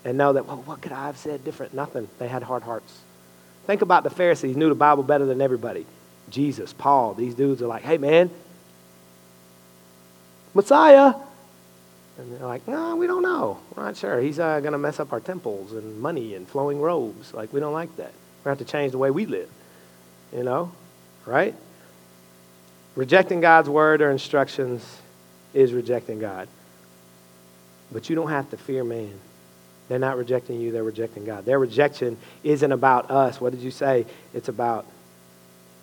and 0.06 0.18
know 0.18 0.34
that, 0.34 0.46
well, 0.46 0.64
what 0.66 0.82
could 0.82 0.94
I 0.94 1.08
have 1.08 1.18
said 1.18 1.44
different? 1.44 1.74
Nothing. 1.74 2.08
They 2.18 2.30
had 2.30 2.44
hard 2.44 2.64
hearts. 2.64 3.00
Think 3.68 3.82
about 3.82 4.04
the 4.04 4.10
Pharisees, 4.10 4.56
knew 4.56 4.70
the 4.70 4.76
Bible 4.76 5.04
better 5.04 5.26
than 5.26 5.42
everybody. 5.42 5.86
Jesus, 6.30 6.72
Paul, 6.72 7.14
these 7.14 7.36
dudes 7.36 7.62
are 7.62 7.68
like, 7.68 7.84
hey, 7.84 7.98
man, 7.98 8.30
Messiah. 10.54 11.14
And 12.22 12.32
they're 12.34 12.48
like, 12.48 12.68
no, 12.68 12.96
we 12.96 13.08
don't 13.08 13.24
know. 13.24 13.60
We're 13.76 13.84
not 13.84 13.98
sure. 13.98 14.20
He's 14.22 14.40
uh, 14.40 14.60
going 14.60 14.74
to 14.74 14.78
mess 14.78 15.00
up 15.00 15.12
our 15.12 15.20
temples 15.20 15.72
and 15.72 16.00
money 16.00 16.36
and 16.36 16.48
flowing 16.48 16.80
robes. 16.80 17.34
Like, 17.34 17.52
we 17.52 17.60
don't 17.60 17.74
like 17.74 17.96
that. 17.98 18.14
We 18.46 18.50
have 18.50 18.60
to 18.60 18.66
change 18.66 18.92
the 18.92 19.00
way 19.00 19.10
we 19.10 19.26
live. 19.26 19.50
You 20.32 20.44
know? 20.44 20.72
Right? 21.26 21.56
Rejecting 22.96 23.42
God's 23.42 23.70
word 23.70 24.04
or 24.04 24.12
instructions 24.12 24.86
is 25.56 25.74
rejecting 25.74 26.20
God. 26.20 26.48
But 27.92 28.08
you 28.08 28.16
don't 28.16 28.30
have 28.30 28.52
to 28.52 28.58
fear 28.58 28.84
man. 28.84 29.20
They're 29.90 29.98
not 29.98 30.18
rejecting 30.18 30.62
you, 30.62 30.72
they're 30.72 30.84
rejecting 30.84 31.26
God. 31.26 31.46
Their 31.46 31.58
rejection 31.58 32.18
isn't 32.44 32.72
about 32.72 33.10
us. 33.10 33.42
What 33.42 33.52
did 33.52 33.62
you 33.62 33.72
say? 33.72 34.06
It's 34.34 34.48
about 34.48 34.86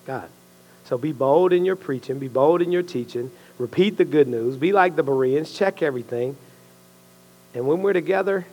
God. 0.07 0.29
So 0.85 0.97
be 0.97 1.13
bold 1.13 1.53
in 1.53 1.65
your 1.65 1.77
preaching, 1.77 2.19
be 2.19 2.29
bold 2.29 2.63
in 2.63 2.73
your 2.73 2.83
teaching, 2.83 3.31
repeat 3.59 3.97
the 3.97 4.05
good 4.05 4.29
news, 4.29 4.57
be 4.57 4.73
like 4.73 4.97
the 4.97 5.03
Bereans, 5.03 5.53
check 5.53 5.83
everything. 5.83 6.37
And 7.55 7.67
when 7.67 7.83
we're 7.83 7.93
together, 7.93 8.47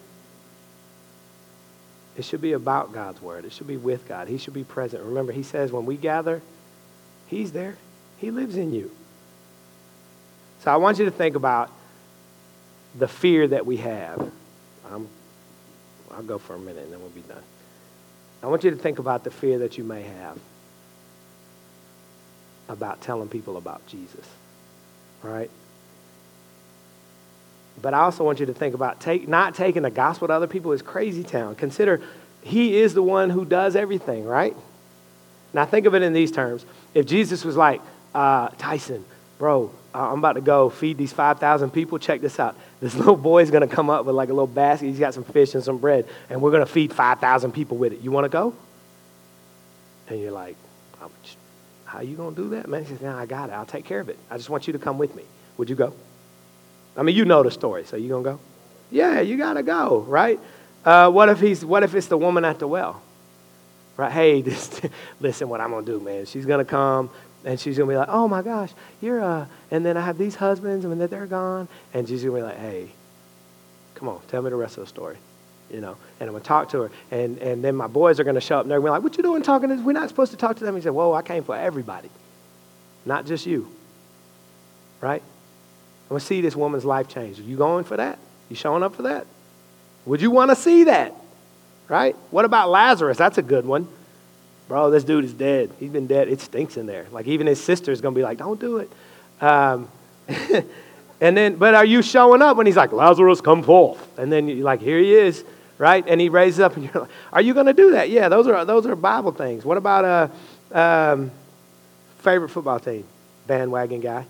it 2.17 2.23
should 2.23 2.41
be 2.41 2.53
about 2.53 2.93
God's 2.93 3.21
word. 3.21 3.45
It 3.45 3.51
should 3.51 3.67
be 3.67 3.77
with 3.77 4.07
God. 4.07 4.27
He 4.27 4.37
should 4.37 4.53
be 4.53 4.63
present. 4.63 5.03
Remember, 5.03 5.31
he 5.31 5.43
says 5.43 5.71
when 5.71 5.85
we 5.85 5.97
gather, 5.97 6.41
he's 7.27 7.51
there. 7.51 7.77
He 8.17 8.31
lives 8.31 8.55
in 8.55 8.73
you. 8.73 8.91
So 10.61 10.71
I 10.71 10.77
want 10.77 10.97
you 10.97 11.05
to 11.05 11.11
think 11.11 11.35
about 11.35 11.69
the 12.97 13.07
fear 13.07 13.47
that 13.47 13.65
we 13.65 13.77
have. 13.77 14.31
I'm, 14.89 15.07
I'll 16.11 16.23
go 16.23 16.37
for 16.37 16.55
a 16.55 16.59
minute 16.59 16.83
and 16.85 16.93
then 16.93 17.01
we'll 17.01 17.09
be 17.09 17.21
done. 17.21 17.43
I 18.41 18.47
want 18.47 18.63
you 18.63 18.71
to 18.71 18.77
think 18.77 18.99
about 18.99 19.23
the 19.23 19.31
fear 19.31 19.59
that 19.59 19.77
you 19.77 19.83
may 19.83 20.03
have 20.03 20.39
about 22.69 23.01
telling 23.01 23.27
people 23.27 23.57
about 23.57 23.85
Jesus, 23.87 24.25
right? 25.25 25.49
But 27.81 27.93
I 27.93 27.99
also 27.99 28.23
want 28.23 28.39
you 28.39 28.45
to 28.45 28.53
think 28.53 28.73
about 28.73 28.99
take, 29.01 29.27
not 29.27 29.55
taking 29.55 29.83
the 29.83 29.91
gospel 29.91 30.27
to 30.27 30.33
other 30.33 30.47
people 30.47 30.71
is 30.71 30.81
crazy 30.81 31.23
town. 31.23 31.55
Consider 31.55 32.01
he 32.41 32.77
is 32.77 32.93
the 32.93 33.03
one 33.03 33.29
who 33.29 33.45
does 33.45 33.75
everything, 33.75 34.25
right? 34.25 34.55
Now 35.53 35.65
think 35.65 35.85
of 35.85 35.95
it 35.95 36.01
in 36.01 36.13
these 36.13 36.31
terms. 36.31 36.65
If 36.93 37.05
Jesus 37.05 37.43
was 37.43 37.57
like, 37.57 37.81
uh, 38.13 38.49
Tyson, 38.57 39.03
bro, 39.37 39.71
uh, 39.93 40.11
I'm 40.11 40.19
about 40.19 40.33
to 40.33 40.41
go 40.41 40.69
feed 40.69 40.97
these 40.97 41.13
5,000 41.13 41.71
people. 41.71 41.97
Check 41.97 42.21
this 42.21 42.39
out. 42.39 42.55
This 42.79 42.95
little 42.97 43.17
boy 43.17 43.41
is 43.41 43.51
going 43.51 43.67
to 43.67 43.73
come 43.73 43.89
up 43.89 44.05
with 44.05 44.15
like 44.15 44.29
a 44.29 44.33
little 44.33 44.47
basket. 44.47 44.87
He's 44.87 44.99
got 44.99 45.13
some 45.13 45.23
fish 45.23 45.53
and 45.55 45.63
some 45.63 45.77
bread, 45.77 46.07
and 46.29 46.41
we're 46.41 46.51
going 46.51 46.65
to 46.65 46.71
feed 46.71 46.93
5,000 46.93 47.51
people 47.51 47.77
with 47.77 47.93
it. 47.93 48.01
You 48.01 48.11
want 48.11 48.25
to 48.25 48.29
go? 48.29 48.53
And 50.07 50.19
you're 50.19 50.31
like, 50.31 50.55
how 51.85 52.01
you 52.01 52.15
going 52.15 52.35
to 52.35 52.43
do 52.43 52.49
that? 52.49 52.67
Man, 52.67 52.83
he 52.83 52.89
says, 52.89 53.01
no, 53.01 53.15
I 53.15 53.25
got 53.25 53.49
it. 53.49 53.53
I'll 53.53 53.65
take 53.65 53.85
care 53.85 53.99
of 53.99 54.09
it. 54.09 54.17
I 54.29 54.37
just 54.37 54.49
want 54.49 54.67
you 54.67 54.73
to 54.73 54.79
come 54.79 54.97
with 54.97 55.15
me. 55.15 55.23
Would 55.57 55.69
you 55.69 55.75
go? 55.75 55.93
I 56.97 57.03
mean, 57.03 57.15
you 57.15 57.25
know 57.25 57.43
the 57.43 57.51
story, 57.51 57.85
so 57.85 57.95
you 57.95 58.09
going 58.09 58.23
to 58.23 58.29
go? 58.31 58.39
Yeah, 58.91 59.21
you 59.21 59.37
got 59.37 59.53
to 59.53 59.63
go, 59.63 60.01
right? 60.01 60.39
Uh, 60.83 61.09
what, 61.09 61.29
if 61.29 61.39
he's, 61.39 61.63
what 61.63 61.83
if 61.83 61.95
it's 61.95 62.07
the 62.07 62.17
woman 62.17 62.45
at 62.45 62.59
the 62.59 62.67
well? 62.67 63.01
Right? 63.97 64.11
Hey, 64.11 64.41
this, 64.43 64.81
listen 65.19 65.49
what 65.49 65.61
I'm 65.61 65.71
going 65.71 65.85
to 65.85 65.91
do, 65.91 65.99
man. 65.99 66.25
She's 66.25 66.45
going 66.45 66.63
to 66.63 66.69
come 66.69 67.09
and 67.43 67.59
she's 67.59 67.77
going 67.77 67.87
to 67.87 67.93
be 67.93 67.97
like, 67.97 68.09
oh 68.09 68.27
my 68.27 68.41
gosh, 68.41 68.71
you're, 69.01 69.19
a, 69.19 69.47
and 69.69 69.85
then 69.85 69.97
I 69.97 70.01
have 70.01 70.17
these 70.17 70.35
husbands 70.35 70.83
and 70.83 70.99
then 70.99 71.07
they're 71.07 71.27
gone. 71.27 71.67
And 71.93 72.07
she's 72.07 72.23
going 72.23 72.41
to 72.41 72.41
be 72.41 72.43
like, 72.43 72.57
hey, 72.57 72.89
come 73.93 74.09
on, 74.09 74.19
tell 74.27 74.41
me 74.41 74.49
the 74.49 74.55
rest 74.55 74.77
of 74.77 74.83
the 74.83 74.87
story. 74.87 75.17
You 75.75 75.81
know, 75.81 75.97
and 76.21 76.29
I'm 76.29 76.33
going 76.33 76.41
to 76.41 76.47
talk 76.47 76.69
to 76.69 76.83
her. 76.83 76.91
And, 77.11 77.37
and 77.39 77.61
then 77.61 77.75
my 77.75 77.87
boys 77.87 78.17
are 78.21 78.23
going 78.23 78.35
to 78.35 78.41
show 78.41 78.59
up 78.59 78.63
and 78.63 78.71
they're 78.71 78.79
going 78.79 78.85
to 78.85 78.91
be 78.91 79.03
like, 79.03 79.03
what 79.03 79.17
you 79.17 79.23
doing 79.23 79.43
talking 79.43 79.67
to 79.67 79.75
We're 79.75 79.91
not 79.91 80.07
supposed 80.07 80.31
to 80.31 80.37
talk 80.37 80.55
to 80.55 80.63
them. 80.63 80.73
He 80.73 80.81
said, 80.81 80.93
whoa, 80.93 81.11
I 81.11 81.21
came 81.21 81.43
for 81.43 81.53
everybody, 81.53 82.09
not 83.05 83.25
just 83.25 83.45
you. 83.45 83.69
Right? 85.01 85.21
I'm 85.21 86.09
going 86.09 86.21
to 86.21 86.25
see 86.25 86.39
this 86.39 86.55
woman's 86.55 86.85
life 86.85 87.09
change. 87.09 87.39
Are 87.39 87.43
you 87.43 87.57
going 87.57 87.83
for 87.83 87.97
that? 87.97 88.19
You 88.47 88.55
showing 88.55 88.83
up 88.83 88.95
for 88.95 89.01
that? 89.01 89.27
Would 90.05 90.21
you 90.21 90.31
want 90.31 90.51
to 90.51 90.55
see 90.55 90.85
that? 90.85 91.13
Right? 91.89 92.15
What 92.31 92.45
about 92.45 92.69
Lazarus? 92.69 93.17
That's 93.17 93.37
a 93.37 93.41
good 93.41 93.65
one. 93.65 93.89
Bro, 94.69 94.91
this 94.91 95.03
dude 95.03 95.25
is 95.25 95.33
dead. 95.33 95.71
He's 95.77 95.91
been 95.91 96.07
dead. 96.07 96.29
It 96.29 96.39
stinks 96.39 96.77
in 96.77 96.85
there. 96.85 97.05
Like, 97.11 97.27
even 97.27 97.47
his 97.47 97.61
sister's 97.61 97.99
going 97.99 98.15
to 98.15 98.17
be 98.17 98.23
like, 98.23 98.37
don't 98.37 98.61
do 98.61 98.77
it. 98.77 98.91
Um, 99.41 99.89
and 101.19 101.35
then, 101.35 101.57
but 101.57 101.75
are 101.75 101.85
you 101.85 102.01
showing 102.01 102.41
up 102.41 102.55
when 102.55 102.65
he's 102.65 102.77
like, 102.77 102.93
Lazarus, 102.93 103.41
come 103.41 103.61
forth? 103.61 104.17
And 104.17 104.31
then 104.31 104.47
you're 104.47 104.63
like, 104.63 104.79
here 104.79 104.99
he 104.99 105.13
is, 105.13 105.43
right? 105.77 106.03
And 106.07 106.19
he 106.21 106.29
raises 106.29 106.59
up, 106.59 106.75
and 106.75 106.85
you're 106.85 107.03
like, 107.03 107.11
are 107.33 107.41
you 107.41 107.53
going 107.53 107.65
to 107.65 107.73
do 107.73 107.91
that? 107.91 108.09
Yeah, 108.09 108.29
those 108.29 108.47
are, 108.47 108.65
those 108.65 108.85
are 108.85 108.95
Bible 108.95 109.31
things. 109.31 109.65
What 109.65 109.77
about 109.77 110.31
a 110.73 111.11
um, 111.13 111.31
favorite 112.19 112.49
football 112.49 112.79
team? 112.79 113.03
Bandwagon 113.47 114.01
guy? 114.01 114.25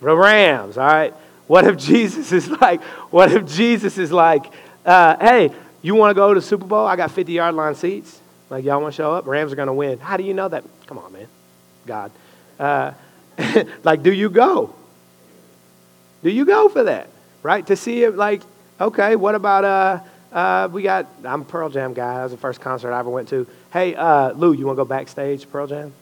The 0.00 0.16
Rams, 0.16 0.76
all 0.76 0.86
right? 0.86 1.14
What 1.46 1.66
if 1.66 1.76
Jesus 1.76 2.32
is 2.32 2.48
like, 2.48 2.82
what 3.10 3.32
if 3.32 3.46
Jesus 3.46 3.98
is 3.98 4.10
like, 4.10 4.44
uh, 4.84 5.16
hey, 5.18 5.50
you 5.80 5.94
want 5.94 6.10
to 6.10 6.14
go 6.14 6.32
to 6.34 6.40
the 6.40 6.46
Super 6.46 6.64
Bowl? 6.64 6.86
I 6.86 6.96
got 6.96 7.10
50 7.10 7.32
yard 7.32 7.54
line 7.54 7.74
seats. 7.74 8.20
Like, 8.50 8.64
y'all 8.64 8.80
want 8.80 8.94
to 8.94 8.96
show 8.96 9.12
up? 9.12 9.26
Rams 9.26 9.52
are 9.52 9.56
going 9.56 9.68
to 9.68 9.72
win. 9.72 9.98
How 9.98 10.16
do 10.16 10.24
you 10.24 10.34
know 10.34 10.48
that? 10.48 10.64
Come 10.86 10.98
on, 10.98 11.12
man. 11.12 11.26
God. 11.86 12.10
Uh, 12.58 12.92
like, 13.84 14.02
do 14.02 14.12
you 14.12 14.28
go? 14.28 14.74
Do 16.22 16.30
you 16.30 16.44
go 16.44 16.68
for 16.68 16.84
that? 16.84 17.08
Right? 17.42 17.66
To 17.66 17.76
see 17.76 18.04
it, 18.04 18.16
like, 18.16 18.42
okay, 18.80 19.16
what 19.16 19.34
about, 19.34 19.64
uh, 19.64 20.00
uh, 20.32 20.68
we 20.72 20.82
got, 20.82 21.06
I'm 21.24 21.42
a 21.42 21.44
Pearl 21.44 21.68
Jam 21.68 21.92
guy. 21.92 22.16
That 22.16 22.22
was 22.24 22.32
the 22.32 22.38
first 22.38 22.60
concert 22.60 22.92
I 22.92 22.98
ever 22.98 23.10
went 23.10 23.28
to. 23.28 23.46
Hey, 23.72 23.94
uh, 23.94 24.32
Lou, 24.32 24.52
you 24.52 24.66
want 24.66 24.76
to 24.76 24.84
go 24.84 24.88
backstage, 24.88 25.48
Pearl 25.50 25.66
Jam? 25.66 25.92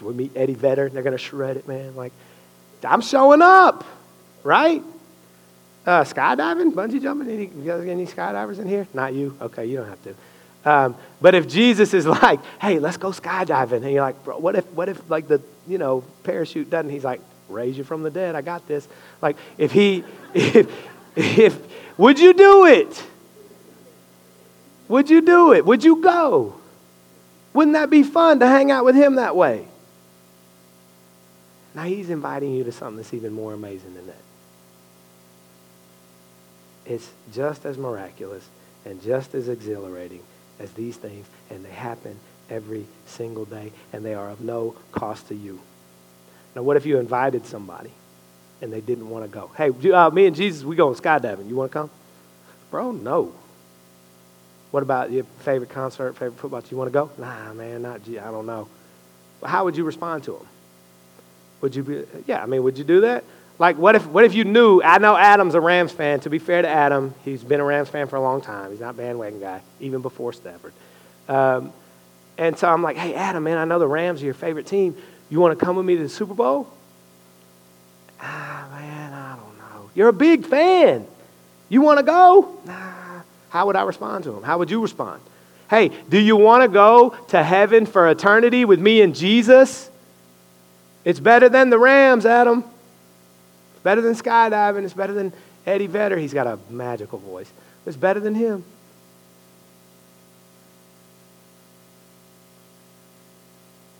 We 0.00 0.14
meet 0.14 0.32
Eddie 0.34 0.54
Vedder. 0.54 0.88
They're 0.88 1.02
going 1.02 1.16
to 1.16 1.22
shred 1.22 1.56
it, 1.58 1.68
man. 1.68 1.94
Like, 1.94 2.12
I'm 2.82 3.02
showing 3.02 3.42
up, 3.42 3.84
right? 4.42 4.82
Uh, 5.84 6.02
skydiving, 6.04 6.72
bungee 6.72 7.02
jumping. 7.02 7.28
Any, 7.28 7.46
you 7.46 7.64
guys 7.64 7.86
any 7.86 8.06
skydivers 8.06 8.58
in 8.58 8.66
here? 8.66 8.86
Not 8.94 9.12
you. 9.12 9.36
Okay, 9.40 9.66
you 9.66 9.76
don't 9.76 9.88
have 9.88 10.02
to. 10.04 10.14
Um, 10.64 10.96
but 11.20 11.34
if 11.34 11.48
Jesus 11.48 11.92
is 11.92 12.06
like, 12.06 12.40
hey, 12.60 12.78
let's 12.78 12.96
go 12.96 13.10
skydiving, 13.10 13.82
and 13.82 13.92
you're 13.92 14.02
like, 14.02 14.22
bro, 14.24 14.38
what 14.38 14.56
if, 14.56 14.64
what 14.72 14.88
if 14.88 15.10
like 15.10 15.28
the, 15.28 15.42
you 15.66 15.78
know, 15.78 16.04
parachute 16.22 16.70
doesn't? 16.70 16.90
He's 16.90 17.04
like, 17.04 17.20
raise 17.48 17.76
you 17.76 17.84
from 17.84 18.02
the 18.02 18.10
dead. 18.10 18.34
I 18.34 18.42
got 18.42 18.66
this. 18.66 18.88
Like, 19.20 19.36
if 19.58 19.72
he, 19.72 20.04
if, 20.34 20.70
if, 21.16 21.58
would 21.98 22.18
you 22.18 22.32
do 22.32 22.66
it? 22.66 23.04
Would 24.92 25.08
you 25.08 25.22
do 25.22 25.54
it? 25.54 25.64
Would 25.64 25.84
you 25.84 26.02
go? 26.02 26.54
Wouldn't 27.54 27.72
that 27.72 27.88
be 27.88 28.02
fun 28.02 28.40
to 28.40 28.46
hang 28.46 28.70
out 28.70 28.84
with 28.84 28.94
him 28.94 29.14
that 29.14 29.34
way? 29.34 29.66
Now 31.74 31.84
he's 31.84 32.10
inviting 32.10 32.52
you 32.52 32.62
to 32.64 32.72
something 32.72 32.98
that's 32.98 33.14
even 33.14 33.32
more 33.32 33.54
amazing 33.54 33.94
than 33.94 34.06
that. 34.08 34.20
It's 36.84 37.10
just 37.32 37.64
as 37.64 37.78
miraculous 37.78 38.46
and 38.84 39.02
just 39.02 39.34
as 39.34 39.48
exhilarating 39.48 40.20
as 40.60 40.70
these 40.72 40.98
things, 40.98 41.26
and 41.48 41.64
they 41.64 41.70
happen 41.70 42.20
every 42.50 42.84
single 43.06 43.46
day, 43.46 43.72
and 43.94 44.04
they 44.04 44.12
are 44.12 44.28
of 44.28 44.42
no 44.42 44.74
cost 44.92 45.28
to 45.28 45.34
you. 45.34 45.58
Now, 46.54 46.64
what 46.64 46.76
if 46.76 46.84
you 46.84 46.98
invited 46.98 47.46
somebody 47.46 47.92
and 48.60 48.70
they 48.70 48.82
didn't 48.82 49.08
want 49.08 49.24
to 49.24 49.30
go? 49.30 49.50
Hey, 49.56 49.70
uh, 49.90 50.10
me 50.10 50.26
and 50.26 50.36
Jesus, 50.36 50.64
we 50.64 50.76
going 50.76 50.96
skydiving. 50.96 51.48
You 51.48 51.56
want 51.56 51.72
to 51.72 51.78
come? 51.78 51.90
Bro, 52.70 52.92
no. 52.92 53.32
What 54.72 54.82
about 54.82 55.12
your 55.12 55.24
favorite 55.40 55.70
concert, 55.70 56.14
favorite 56.14 56.38
football? 56.38 56.62
Do 56.62 56.68
you 56.70 56.78
want 56.78 56.88
to 56.88 56.92
go? 56.92 57.10
Nah, 57.18 57.52
man, 57.52 57.82
not. 57.82 58.00
I 58.08 58.30
don't 58.30 58.46
know. 58.46 58.68
How 59.44 59.64
would 59.64 59.76
you 59.76 59.84
respond 59.84 60.24
to 60.24 60.32
them? 60.32 60.46
Would 61.60 61.76
you 61.76 61.82
be? 61.82 62.04
Yeah, 62.26 62.42
I 62.42 62.46
mean, 62.46 62.62
would 62.64 62.78
you 62.78 62.84
do 62.84 63.02
that? 63.02 63.22
Like, 63.58 63.76
what 63.76 63.94
if, 63.94 64.06
what 64.06 64.24
if 64.24 64.34
you 64.34 64.44
knew? 64.44 64.80
I 64.82 64.96
know 64.96 65.14
Adam's 65.14 65.54
a 65.54 65.60
Rams 65.60 65.92
fan. 65.92 66.20
To 66.20 66.30
be 66.30 66.38
fair 66.38 66.62
to 66.62 66.68
Adam, 66.68 67.14
he's 67.22 67.44
been 67.44 67.60
a 67.60 67.64
Rams 67.64 67.90
fan 67.90 68.08
for 68.08 68.16
a 68.16 68.22
long 68.22 68.40
time. 68.40 68.70
He's 68.70 68.80
not 68.80 68.96
bandwagon 68.96 69.40
guy, 69.40 69.60
even 69.78 70.00
before 70.00 70.32
Stafford. 70.32 70.72
Um, 71.28 71.72
and 72.38 72.58
so 72.58 72.66
I'm 72.66 72.82
like, 72.82 72.96
hey, 72.96 73.14
Adam, 73.14 73.44
man, 73.44 73.58
I 73.58 73.66
know 73.66 73.78
the 73.78 73.86
Rams 73.86 74.22
are 74.22 74.24
your 74.24 74.34
favorite 74.34 74.66
team. 74.66 74.96
You 75.28 75.38
want 75.38 75.56
to 75.56 75.64
come 75.64 75.76
with 75.76 75.84
me 75.84 75.96
to 75.96 76.02
the 76.02 76.08
Super 76.08 76.34
Bowl? 76.34 76.66
Ah, 78.20 78.68
man, 78.72 79.12
I 79.12 79.36
don't 79.36 79.58
know. 79.58 79.90
You're 79.94 80.08
a 80.08 80.14
big 80.14 80.46
fan. 80.46 81.06
You 81.68 81.82
want 81.82 81.98
to 81.98 82.04
go? 82.04 82.58
Nah. 82.64 82.91
How 83.52 83.66
would 83.66 83.76
I 83.76 83.82
respond 83.82 84.24
to 84.24 84.34
him? 84.34 84.42
How 84.42 84.58
would 84.58 84.70
you 84.70 84.80
respond? 84.80 85.20
Hey, 85.70 85.90
do 86.08 86.18
you 86.18 86.36
want 86.36 86.62
to 86.62 86.68
go 86.68 87.10
to 87.28 87.42
heaven 87.42 87.86
for 87.86 88.08
eternity 88.08 88.64
with 88.64 88.80
me 88.80 89.00
and 89.02 89.14
Jesus? 89.14 89.90
It's 91.04 91.20
better 91.20 91.48
than 91.48 91.70
the 91.70 91.78
Rams, 91.78 92.26
Adam 92.26 92.64
better 93.82 94.00
than 94.00 94.14
skydiving. 94.14 94.84
It's 94.84 94.94
better 94.94 95.12
than 95.12 95.32
Eddie 95.66 95.86
Vedder. 95.86 96.16
He's 96.16 96.34
got 96.34 96.46
a 96.46 96.58
magical 96.70 97.18
voice. 97.18 97.50
It's 97.86 97.96
better 97.96 98.20
than 98.20 98.34
him. 98.34 98.64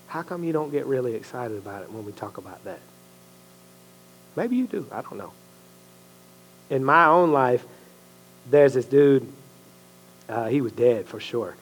How 0.07 0.22
come 0.22 0.44
you 0.44 0.53
don't 0.53 0.70
get 0.70 0.86
really 0.86 1.14
excited 1.14 1.57
about 1.57 1.82
it 1.82 1.90
when 1.90 2.05
we 2.05 2.12
talk 2.12 2.36
about 2.36 2.62
that? 2.64 2.80
Maybe 4.36 4.57
you 4.57 4.66
do. 4.66 4.86
I 4.92 5.03
don't 5.03 5.16
know. 5.16 5.32
In 6.70 6.84
my 6.84 7.07
own 7.07 7.32
life, 7.32 7.64
there's 8.50 8.74
this 8.74 8.84
dude. 8.84 9.30
Uh, 10.33 10.49
he 10.49 10.62
was 10.62 10.72
dead 10.72 11.07
for 11.07 11.20
sure. 11.20 11.55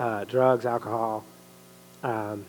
Uh, 0.00 0.24
drugs, 0.24 0.66
alcohol. 0.66 1.24
Um, 2.02 2.44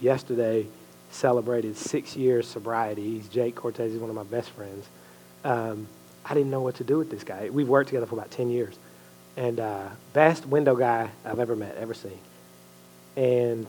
yesterday, 0.00 0.66
celebrated 1.12 1.76
six 1.76 2.16
years 2.16 2.48
sobriety. 2.48 3.04
He's 3.04 3.28
Jake 3.28 3.54
Cortez. 3.54 3.92
He's 3.92 4.00
one 4.00 4.10
of 4.10 4.16
my 4.16 4.24
best 4.24 4.50
friends. 4.50 4.88
Um, 5.44 5.86
I 6.24 6.34
didn't 6.34 6.50
know 6.50 6.60
what 6.60 6.74
to 6.76 6.84
do 6.84 6.98
with 6.98 7.08
this 7.08 7.22
guy. 7.22 7.50
We've 7.50 7.68
worked 7.68 7.90
together 7.90 8.06
for 8.06 8.16
about 8.16 8.32
10 8.32 8.50
years. 8.50 8.76
And 9.36 9.60
uh, 9.60 9.90
best 10.12 10.44
window 10.44 10.74
guy 10.74 11.08
I've 11.24 11.38
ever 11.38 11.54
met, 11.54 11.76
ever 11.76 11.94
seen. 11.94 12.18
And 13.14 13.64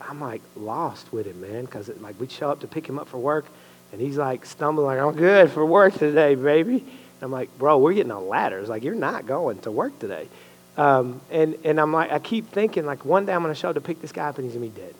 I'm 0.00 0.22
like 0.22 0.40
lost 0.56 1.12
with 1.12 1.26
him, 1.26 1.42
man, 1.42 1.66
because 1.66 1.90
like 2.00 2.18
we'd 2.18 2.32
show 2.32 2.50
up 2.50 2.60
to 2.60 2.66
pick 2.66 2.86
him 2.86 2.98
up 2.98 3.08
for 3.08 3.18
work, 3.18 3.44
and 3.92 4.00
he's 4.00 4.16
like 4.16 4.46
stumbling, 4.46 4.86
like, 4.86 4.98
I'm 4.98 5.14
good 5.14 5.50
for 5.50 5.66
work 5.66 5.94
today, 5.94 6.34
baby. 6.34 6.86
I'm 7.24 7.32
like, 7.32 7.56
bro, 7.58 7.78
we're 7.78 7.94
getting 7.94 8.12
on 8.12 8.28
ladders. 8.28 8.68
Like, 8.68 8.82
you're 8.84 8.94
not 8.94 9.26
going 9.26 9.58
to 9.60 9.70
work 9.70 9.98
today. 9.98 10.28
Um, 10.76 11.20
and, 11.30 11.56
and 11.64 11.80
I'm 11.80 11.92
like, 11.92 12.12
I 12.12 12.18
keep 12.18 12.50
thinking, 12.50 12.84
like, 12.84 13.04
one 13.04 13.26
day 13.26 13.32
I'm 13.32 13.42
going 13.42 13.54
to 13.54 13.58
show 13.58 13.70
up 13.70 13.74
to 13.74 13.80
pick 13.80 14.02
this 14.02 14.12
guy 14.12 14.28
up, 14.28 14.38
and 14.38 14.44
he's 14.44 14.54
going 14.54 14.70
to 14.70 14.74
be 14.74 14.82
dead 14.82 14.94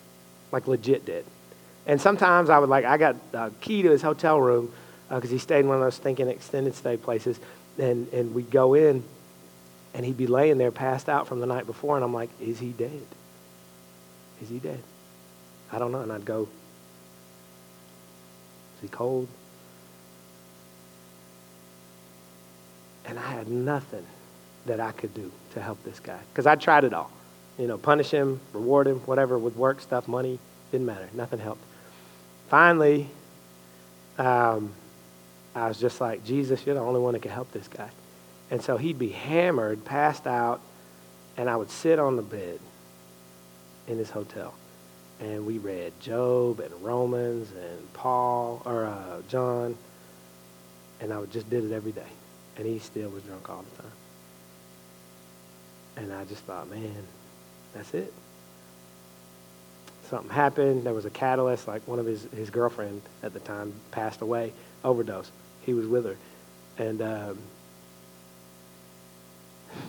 like 0.55 0.69
legit 0.69 1.05
dead. 1.05 1.25
And 1.87 2.01
sometimes 2.01 2.49
I 2.49 2.59
would 2.59 2.71
like, 2.71 2.87
I 2.87 2.97
got 2.97 3.17
a 3.35 3.51
key 3.61 3.83
to 3.83 3.91
his 3.91 4.01
hotel 4.01 4.41
room 4.41 4.73
because 5.11 5.31
uh, 5.31 5.35
he 5.35 5.39
stayed 5.39 5.61
in 5.61 5.69
one 5.69 5.77
of 5.77 5.83
those 5.83 5.99
thinking 5.99 6.29
extended 6.29 6.75
stay 6.75 6.97
places. 6.97 7.39
And, 7.79 8.11
and 8.13 8.35
we'd 8.35 8.51
go 8.51 8.73
in 8.73 9.05
and 9.93 10.07
he'd 10.07 10.17
be 10.17 10.29
laying 10.29 10.57
there 10.57 10.71
passed 10.71 11.09
out 11.09 11.27
from 11.27 11.41
the 11.41 11.47
night 11.47 11.67
before. 11.67 11.97
And 11.97 12.05
I'm 12.05 12.15
like, 12.15 12.31
is 12.41 12.59
he 12.61 12.71
dead? 12.71 13.03
Is 14.41 14.49
he 14.49 14.59
dead? 14.59 14.81
I 15.73 15.79
don't 15.79 15.93
know. 15.93 16.01
And 16.01 16.13
I'd 16.13 16.25
go, 16.25 16.49
is 18.77 18.83
he 18.83 18.89
cold? 18.89 19.29
And 23.07 23.19
I 23.19 23.23
had 23.23 23.49
nothing 23.49 24.07
that 24.67 24.81
I 24.81 24.93
could 24.93 25.15
do 25.15 25.31
to 25.53 25.61
help 25.61 25.83
this 25.85 26.01
guy 26.01 26.19
because 26.33 26.47
I 26.47 26.57
tried 26.57 26.85
it 26.85 26.95
all 26.95 27.11
you 27.59 27.67
know, 27.67 27.79
punish 27.79 28.11
him, 28.11 28.41
reward 28.53 28.87
him, 28.87 28.99
whatever, 29.01 29.39
with 29.39 29.57
work 29.57 29.81
stuff, 29.81 30.09
money, 30.09 30.39
didn't 30.73 30.87
matter. 30.87 31.09
Nothing 31.15 31.39
helped. 31.39 31.63
Finally, 32.49 33.09
um, 34.19 34.73
I 35.55 35.69
was 35.69 35.79
just 35.79 36.01
like, 36.01 36.25
Jesus, 36.25 36.65
you're 36.67 36.75
the 36.75 36.81
only 36.81 37.01
one 37.01 37.13
that 37.13 37.23
can 37.23 37.31
help 37.31 37.53
this 37.53 37.69
guy. 37.69 37.91
And 38.51 38.63
so 38.63 38.77
he'd 38.77 38.99
be 38.99 39.11
hammered, 39.11 39.85
passed 39.85 40.27
out, 40.27 40.61
and 41.37 41.49
I 41.49 41.57
would 41.57 41.71
sit 41.71 41.99
on 41.99 42.17
the 42.17 42.23
bed 42.23 42.59
in 43.87 43.99
his 43.99 44.11
hotel. 44.11 44.55
and 45.21 45.47
we 45.47 45.59
read 45.59 45.93
Job 46.01 46.59
and 46.59 46.73
Romans 46.83 47.51
and 47.53 47.95
Paul 47.95 48.63
or 48.65 48.85
uh, 48.85 49.23
John, 49.29 49.77
and 51.01 51.13
I 51.13 51.25
just 51.27 51.49
did 51.49 51.65
it 51.65 51.73
every 51.73 51.93
day, 51.93 52.03
and 52.57 52.67
he 52.67 52.79
still 52.79 53.11
was 53.11 53.23
drunk 53.23 53.49
all 53.49 53.65
the 53.77 53.83
time. 53.83 53.93
And 55.97 56.13
I 56.13 56.25
just 56.25 56.43
thought, 56.45 56.69
man, 56.69 57.05
that's 57.73 57.95
it. 57.95 58.13
Something 60.09 60.31
happened. 60.31 60.85
There 60.85 60.95
was 60.95 61.05
a 61.05 61.11
catalyst. 61.11 61.67
Like 61.67 61.87
one 61.87 61.99
of 61.99 62.07
his 62.07 62.25
his 62.37 62.51
girlfriend 62.51 63.03
at 63.23 63.33
the 63.33 63.41
time 63.41 63.73
passed 63.91 64.21
away, 64.21 64.53
overdose. 64.85 65.31
He 65.63 65.73
was 65.73 65.87
with 65.87 66.05
her, 66.05 66.17
and 66.79 67.01
um, 67.01 67.39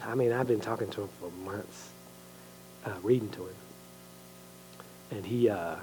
I 0.04 0.16
mean, 0.16 0.32
I've 0.32 0.48
been 0.48 0.62
talking 0.62 0.90
to 0.92 1.02
him 1.02 1.10
for 1.20 1.30
months, 1.44 1.90
uh, 2.86 2.94
reading 3.04 3.30
to 3.32 3.42
him 3.42 3.56
and 5.12 5.26
he 5.26 5.50
uh, 5.50 5.76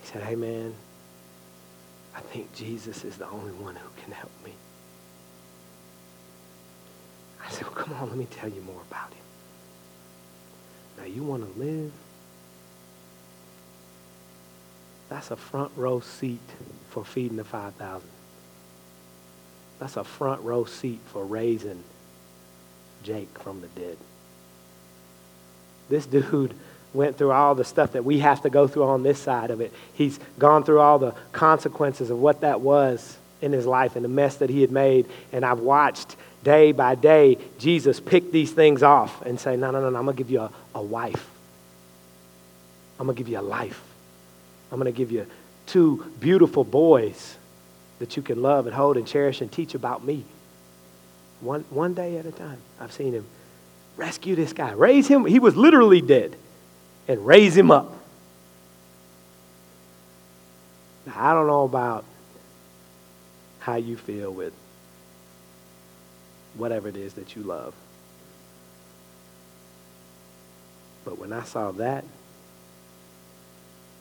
he 0.00 0.06
said, 0.06 0.22
"Hey 0.22 0.34
man, 0.34 0.74
I 2.14 2.20
think 2.20 2.54
Jesus 2.54 3.04
is 3.04 3.16
the 3.16 3.28
only 3.28 3.52
one 3.52 3.76
who 3.76 3.88
can 4.02 4.12
help 4.12 4.32
me." 4.44 4.52
I 7.46 7.50
said, 7.50 7.64
"Well, 7.64 7.74
come 7.74 7.94
on, 7.94 8.08
let 8.08 8.16
me 8.16 8.26
tell 8.30 8.48
you 8.48 8.60
more 8.62 8.80
about 8.90 9.12
him." 9.12 9.24
Now 10.98 11.04
you 11.04 11.22
want 11.22 11.52
to 11.52 11.60
live? 11.60 11.92
That's 15.08 15.30
a 15.30 15.36
front 15.36 15.72
row 15.76 16.00
seat 16.00 16.40
for 16.90 17.04
feeding 17.04 17.36
the 17.36 17.44
5,000. 17.44 18.08
That's 19.78 19.96
a 19.96 20.04
front 20.04 20.42
row 20.42 20.64
seat 20.64 21.00
for 21.06 21.24
raising 21.24 21.82
Jake 23.02 23.38
from 23.38 23.60
the 23.60 23.68
dead. 23.68 23.98
This 25.88 26.06
dude 26.06 26.54
went 26.94 27.18
through 27.18 27.32
all 27.32 27.54
the 27.54 27.64
stuff 27.64 27.92
that 27.92 28.04
we 28.04 28.20
have 28.20 28.40
to 28.42 28.50
go 28.50 28.66
through 28.66 28.84
on 28.84 29.02
this 29.02 29.18
side 29.18 29.50
of 29.50 29.60
it. 29.60 29.72
He's 29.92 30.18
gone 30.38 30.64
through 30.64 30.80
all 30.80 30.98
the 30.98 31.14
consequences 31.32 32.08
of 32.08 32.18
what 32.18 32.40
that 32.40 32.60
was 32.60 33.18
in 33.42 33.52
his 33.52 33.66
life 33.66 33.96
and 33.96 34.04
the 34.04 34.08
mess 34.08 34.36
that 34.36 34.48
he 34.48 34.62
had 34.62 34.70
made. 34.70 35.06
And 35.32 35.44
I've 35.44 35.60
watched 35.60 36.16
day 36.44 36.72
by 36.72 36.94
day 36.94 37.38
Jesus 37.58 37.98
picked 37.98 38.32
these 38.32 38.52
things 38.52 38.82
off 38.82 39.22
and 39.22 39.40
say, 39.40 39.56
No, 39.56 39.70
no, 39.70 39.80
no, 39.80 39.90
no 39.90 39.98
I'm 39.98 40.04
going 40.04 40.16
to 40.16 40.22
give 40.22 40.30
you 40.30 40.40
a, 40.40 40.50
a 40.74 40.82
wife. 40.82 41.28
I'm 43.00 43.06
going 43.06 43.16
to 43.16 43.20
give 43.20 43.28
you 43.28 43.40
a 43.40 43.42
life. 43.42 43.82
I'm 44.70 44.78
going 44.78 44.92
to 44.92 44.96
give 44.96 45.10
you 45.10 45.26
two 45.66 46.12
beautiful 46.20 46.62
boys 46.62 47.36
that 47.98 48.16
you 48.16 48.22
can 48.22 48.42
love 48.42 48.66
and 48.66 48.74
hold 48.74 48.96
and 48.96 49.06
cherish 49.06 49.40
and 49.40 49.50
teach 49.50 49.74
about 49.74 50.04
me. 50.04 50.24
One, 51.40 51.64
one 51.70 51.94
day 51.94 52.16
at 52.18 52.26
a 52.26 52.32
time. 52.32 52.58
I've 52.80 52.92
seen 52.92 53.12
him 53.12 53.26
rescue 53.96 54.34
this 54.34 54.52
guy, 54.52 54.72
raise 54.72 55.06
him. 55.06 55.24
He 55.24 55.38
was 55.38 55.56
literally 55.56 56.00
dead 56.00 56.36
and 57.06 57.24
raise 57.24 57.56
him 57.56 57.70
up. 57.70 57.92
Now, 61.06 61.14
I 61.16 61.34
don't 61.34 61.46
know 61.46 61.64
about 61.64 62.04
how 63.60 63.76
you 63.76 63.96
feel 63.96 64.32
with 64.32 64.52
whatever 66.56 66.88
it 66.88 66.96
is 66.96 67.14
that 67.14 67.36
you 67.36 67.42
love. 67.42 67.74
But 71.04 71.18
when 71.18 71.32
I 71.32 71.42
saw 71.44 71.72
that, 71.72 72.04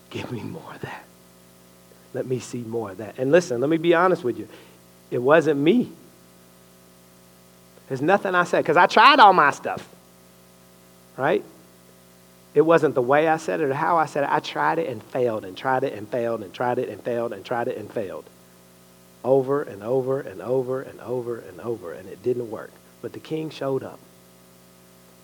give 0.10 0.32
me 0.32 0.42
more 0.42 0.74
of 0.74 0.82
that. 0.82 1.04
Let 2.14 2.26
me 2.26 2.40
see 2.40 2.60
more 2.60 2.92
of 2.92 2.98
that. 2.98 3.16
And 3.18 3.32
listen, 3.32 3.60
let 3.60 3.70
me 3.70 3.78
be 3.78 3.94
honest 3.94 4.24
with 4.24 4.38
you. 4.38 4.48
It 5.12 5.18
wasn't 5.22 5.60
me. 5.60 5.92
There's 7.88 8.02
nothing 8.02 8.36
I 8.36 8.44
said 8.44 8.64
because 8.64 8.78
I 8.78 8.88
tried 8.88 9.20
all 9.20 9.34
my 9.34 9.52
stuff. 9.52 9.88
Right? 11.18 11.44
It 12.54 12.62
wasn't 12.62 12.96
the 12.96 13.02
way 13.02 13.28
I 13.28 13.38
said 13.38 13.62
it 13.62 13.66
or 13.66 13.74
how 13.74 13.98
I 13.98 14.06
said 14.06 14.24
it. 14.24 14.30
I 14.32 14.40
tried 14.40 14.80
it 14.80 14.88
and 14.88 15.02
failed 15.04 15.44
and 15.44 15.58
tried 15.58 15.84
it 15.84 15.94
and 15.94 16.08
failed 16.08 16.44
and 16.44 16.54
tried 16.54 16.78
it 16.80 16.90
and 16.90 17.02
failed 17.02 17.34
and 17.34 17.44
tried 17.44 17.68
it 17.68 17.78
and 17.78 17.92
failed. 17.92 18.26
Over 19.24 19.64
and 19.64 19.84
over 19.84 20.20
and 20.20 20.42
over 20.42 20.82
and 20.82 21.00
over 21.00 21.40
and 21.40 21.60
over, 21.62 21.94
and 21.94 22.10
it 22.10 22.22
didn't 22.24 22.52
work. 22.52 22.72
But 23.02 23.14
the 23.14 23.20
king 23.20 23.50
showed 23.50 23.84
up. 23.84 24.00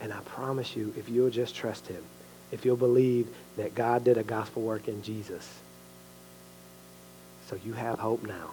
And 0.01 0.13
I 0.13 0.19
promise 0.19 0.75
you, 0.75 0.93
if 0.97 1.09
you'll 1.09 1.29
just 1.29 1.55
trust 1.55 1.87
him, 1.87 2.03
if 2.51 2.65
you'll 2.65 2.77
believe 2.77 3.27
that 3.57 3.75
God 3.75 4.03
did 4.03 4.17
a 4.17 4.23
gospel 4.23 4.61
work 4.61 4.87
in 4.87 5.03
Jesus, 5.03 5.47
so 7.47 7.57
you 7.65 7.73
have 7.73 7.99
hope 7.99 8.23
now. 8.23 8.51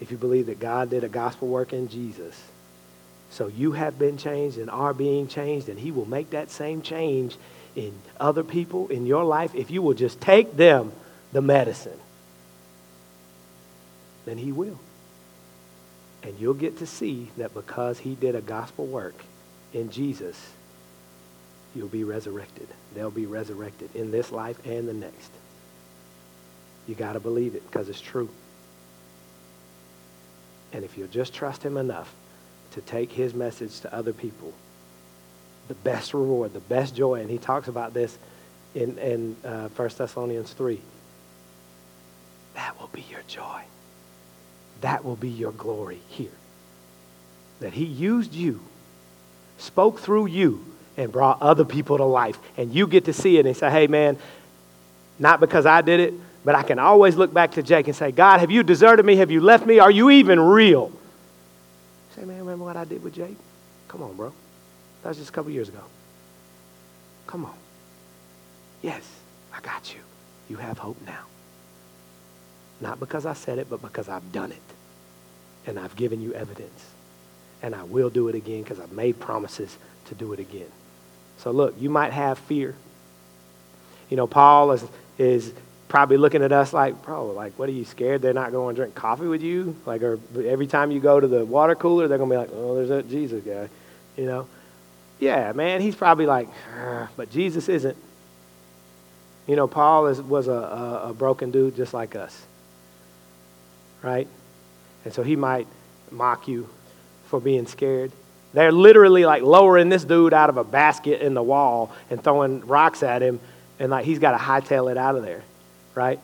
If 0.00 0.10
you 0.10 0.16
believe 0.16 0.46
that 0.46 0.60
God 0.60 0.90
did 0.90 1.04
a 1.04 1.08
gospel 1.08 1.48
work 1.48 1.72
in 1.72 1.88
Jesus, 1.88 2.40
so 3.30 3.48
you 3.48 3.72
have 3.72 3.98
been 3.98 4.16
changed 4.16 4.58
and 4.58 4.70
are 4.70 4.94
being 4.94 5.28
changed, 5.28 5.68
and 5.68 5.78
he 5.78 5.90
will 5.90 6.08
make 6.08 6.30
that 6.30 6.50
same 6.50 6.82
change 6.82 7.36
in 7.74 7.92
other 8.18 8.44
people 8.44 8.88
in 8.88 9.06
your 9.06 9.24
life, 9.24 9.54
if 9.54 9.70
you 9.70 9.82
will 9.82 9.94
just 9.94 10.20
take 10.20 10.56
them 10.56 10.92
the 11.32 11.42
medicine, 11.42 11.98
then 14.26 14.36
He 14.36 14.52
will. 14.52 14.78
And 16.22 16.38
you'll 16.38 16.54
get 16.54 16.78
to 16.78 16.86
see 16.86 17.30
that 17.38 17.54
because 17.54 17.98
He 17.98 18.14
did 18.14 18.34
a 18.34 18.42
gospel 18.42 18.84
work 18.84 19.14
in 19.72 19.90
Jesus, 19.90 20.50
you'll 21.74 21.88
be 21.88 22.04
resurrected. 22.04 22.68
They'll 22.94 23.10
be 23.10 23.26
resurrected 23.26 23.94
in 23.94 24.10
this 24.10 24.30
life 24.30 24.58
and 24.66 24.86
the 24.86 24.92
next. 24.92 25.30
You 26.86 26.94
got 26.94 27.14
to 27.14 27.20
believe 27.20 27.54
it 27.54 27.64
because 27.66 27.88
it's 27.88 28.00
true. 28.00 28.28
And 30.74 30.84
if 30.84 30.98
you'll 30.98 31.08
just 31.08 31.32
trust 31.32 31.62
Him 31.62 31.78
enough 31.78 32.12
to 32.72 32.82
take 32.82 33.12
His 33.12 33.32
message 33.32 33.80
to 33.80 33.94
other 33.94 34.12
people, 34.12 34.52
the 35.68 35.74
best 35.74 36.14
reward, 36.14 36.52
the 36.52 36.60
best 36.60 36.94
joy. 36.94 37.20
And 37.20 37.30
he 37.30 37.38
talks 37.38 37.68
about 37.68 37.94
this 37.94 38.16
in, 38.74 38.98
in 38.98 39.36
uh, 39.44 39.68
1 39.68 39.90
Thessalonians 39.96 40.52
3. 40.52 40.80
That 42.54 42.78
will 42.80 42.88
be 42.88 43.04
your 43.10 43.22
joy. 43.26 43.62
That 44.86 45.04
will 45.04 45.16
be 45.16 45.28
your 45.28 45.50
glory 45.50 45.98
here. 46.06 46.30
That 47.58 47.72
he 47.72 47.84
used 47.84 48.32
you, 48.34 48.60
spoke 49.58 49.98
through 49.98 50.26
you, 50.26 50.64
and 50.96 51.10
brought 51.10 51.42
other 51.42 51.64
people 51.64 51.96
to 51.96 52.04
life. 52.04 52.38
And 52.56 52.72
you 52.72 52.86
get 52.86 53.06
to 53.06 53.12
see 53.12 53.36
it 53.36 53.46
and 53.46 53.56
say, 53.56 53.68
hey, 53.68 53.88
man, 53.88 54.16
not 55.18 55.40
because 55.40 55.66
I 55.66 55.80
did 55.80 55.98
it, 55.98 56.14
but 56.44 56.54
I 56.54 56.62
can 56.62 56.78
always 56.78 57.16
look 57.16 57.34
back 57.34 57.50
to 57.54 57.64
Jake 57.64 57.88
and 57.88 57.96
say, 57.96 58.12
God, 58.12 58.38
have 58.38 58.52
you 58.52 58.62
deserted 58.62 59.04
me? 59.04 59.16
Have 59.16 59.32
you 59.32 59.40
left 59.40 59.66
me? 59.66 59.80
Are 59.80 59.90
you 59.90 60.08
even 60.08 60.38
real? 60.38 60.92
Say, 62.14 62.24
man, 62.24 62.38
remember 62.38 62.64
what 62.64 62.76
I 62.76 62.84
did 62.84 63.02
with 63.02 63.16
Jake? 63.16 63.36
Come 63.88 64.04
on, 64.04 64.14
bro. 64.14 64.32
That 65.02 65.08
was 65.08 65.18
just 65.18 65.30
a 65.30 65.32
couple 65.32 65.50
years 65.50 65.68
ago. 65.68 65.82
Come 67.26 67.44
on. 67.44 67.54
Yes, 68.82 69.02
I 69.52 69.60
got 69.62 69.92
you. 69.92 70.00
You 70.48 70.58
have 70.58 70.78
hope 70.78 70.98
now. 71.04 71.24
Not 72.80 73.00
because 73.00 73.26
I 73.26 73.32
said 73.32 73.58
it, 73.58 73.68
but 73.68 73.82
because 73.82 74.08
I've 74.08 74.30
done 74.30 74.52
it. 74.52 74.75
And 75.66 75.78
I've 75.78 75.96
given 75.96 76.20
you 76.20 76.32
evidence. 76.32 76.84
And 77.62 77.74
I 77.74 77.82
will 77.82 78.10
do 78.10 78.28
it 78.28 78.34
again 78.34 78.62
because 78.62 78.78
I've 78.78 78.92
made 78.92 79.18
promises 79.18 79.76
to 80.06 80.14
do 80.14 80.32
it 80.32 80.40
again. 80.40 80.70
So 81.38 81.50
look, 81.50 81.74
you 81.78 81.90
might 81.90 82.12
have 82.12 82.38
fear. 82.38 82.74
You 84.08 84.16
know, 84.16 84.26
Paul 84.26 84.72
is, 84.72 84.84
is 85.18 85.52
probably 85.88 86.16
looking 86.16 86.42
at 86.42 86.52
us 86.52 86.72
like, 86.72 87.02
bro, 87.02 87.26
like, 87.26 87.58
what 87.58 87.68
are 87.68 87.72
you 87.72 87.84
scared 87.84 88.22
they're 88.22 88.32
not 88.32 88.52
going 88.52 88.74
to 88.74 88.82
drink 88.82 88.94
coffee 88.94 89.26
with 89.26 89.42
you? 89.42 89.76
Like, 89.86 90.02
or 90.02 90.18
every 90.44 90.66
time 90.66 90.90
you 90.90 91.00
go 91.00 91.18
to 91.18 91.26
the 91.26 91.44
water 91.44 91.74
cooler, 91.74 92.08
they're 92.08 92.18
going 92.18 92.30
to 92.30 92.34
be 92.34 92.38
like, 92.38 92.50
oh, 92.52 92.76
there's 92.76 92.88
that 92.88 93.08
Jesus 93.08 93.42
guy, 93.44 93.68
you 94.16 94.26
know? 94.26 94.46
Yeah, 95.18 95.52
man, 95.52 95.80
he's 95.80 95.94
probably 95.94 96.26
like, 96.26 96.48
ah, 96.78 97.08
but 97.16 97.30
Jesus 97.30 97.68
isn't. 97.68 97.96
You 99.46 99.56
know, 99.56 99.66
Paul 99.66 100.08
is, 100.08 100.20
was 100.20 100.48
a, 100.48 100.52
a, 100.52 101.10
a 101.10 101.14
broken 101.14 101.50
dude 101.50 101.76
just 101.76 101.94
like 101.94 102.16
us, 102.16 102.44
right? 104.02 104.28
And 105.06 105.14
so 105.14 105.22
he 105.22 105.36
might 105.36 105.68
mock 106.10 106.48
you 106.48 106.68
for 107.26 107.38
being 107.38 107.68
scared. 107.68 108.10
They're 108.52 108.72
literally 108.72 109.24
like 109.24 109.44
lowering 109.44 109.88
this 109.88 110.02
dude 110.02 110.34
out 110.34 110.50
of 110.50 110.56
a 110.56 110.64
basket 110.64 111.22
in 111.22 111.32
the 111.32 111.42
wall 111.44 111.92
and 112.10 112.20
throwing 112.20 112.66
rocks 112.66 113.04
at 113.04 113.22
him, 113.22 113.38
and 113.78 113.92
like 113.92 114.04
he's 114.04 114.18
got 114.18 114.32
to 114.32 114.36
hightail 114.36 114.90
it 114.90 114.98
out 114.98 115.14
of 115.14 115.22
there, 115.22 115.44
right? 115.94 116.18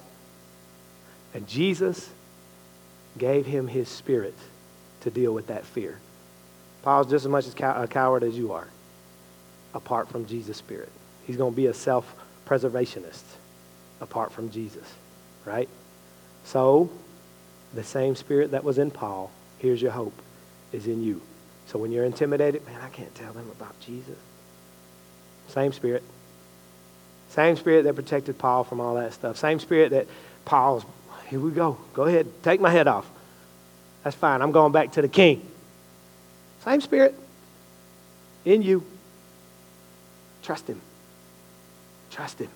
And 1.33 1.47
Jesus 1.47 2.11
gave 3.17 3.47
him 3.47 3.69
his 3.69 3.89
spirit 3.89 4.35
to 5.03 5.11
deal 5.11 5.33
with 5.33 5.47
that 5.47 5.65
fear. 5.65 6.01
Paul's 6.83 7.09
just 7.09 7.25
as 7.25 7.31
much 7.31 7.47
a 7.47 7.87
coward 7.87 8.25
as 8.25 8.37
you 8.37 8.53
are 8.53 8.67
apart 9.75 10.09
from 10.09 10.27
Jesus' 10.27 10.57
spirit. 10.57 10.91
He's 11.25 11.37
going 11.37 11.53
to 11.53 11.57
be 11.57 11.67
a 11.67 11.75
self 11.75 12.17
preservationist 12.47 13.23
apart 14.01 14.33
from 14.33 14.51
Jesus, 14.51 14.93
right? 15.45 15.69
So, 16.47 16.91
the 17.75 17.85
same 17.85 18.15
spirit 18.17 18.53
that 18.53 18.65
was 18.65 18.79
in 18.79 18.91
Paul, 18.91 19.31
here's 19.59 19.81
your 19.81 19.93
hope, 19.93 20.15
is 20.73 20.87
in 20.87 21.03
you. 21.03 21.21
So 21.67 21.79
when 21.79 21.93
you're 21.93 22.05
intimidated, 22.05 22.67
man, 22.67 22.81
I 22.83 22.89
can't 22.89 23.15
tell 23.15 23.33
them 23.33 23.51
about 23.51 23.79
Jesus. 23.81 24.19
Same 25.49 25.73
spirit. 25.73 26.03
Same 27.31 27.57
spirit 27.57 27.85
that 27.85 27.95
protected 27.95 28.39
Paul 28.39 28.65
from 28.65 28.81
all 28.81 28.95
that 28.97 29.15
stuff. 29.15 29.39
Same 29.39 29.59
spirit 29.59 29.91
that 29.91 30.07
Paul's, 30.45 30.85
here 31.29 31.41
we 31.41 31.51
go. 31.51 31.79
Go 31.95 32.05
ahead, 32.05 32.27
take 32.43 32.61
my 32.61 32.71
head 32.71 32.89
off. 32.89 33.09
That's 34.05 34.17
fine. 34.17 34.43
I'm 34.43 34.53
going 34.53 34.73
back 34.73 34.93
to 34.93 35.03
the 35.03 35.09
king. 35.09 35.49
Same 36.65 36.81
spirit 36.81 37.15
in 38.45 38.63
you. 38.63 38.85
Trust 40.43 40.67
Him. 40.67 40.81
Trust 42.11 42.41
Him. 42.41 42.51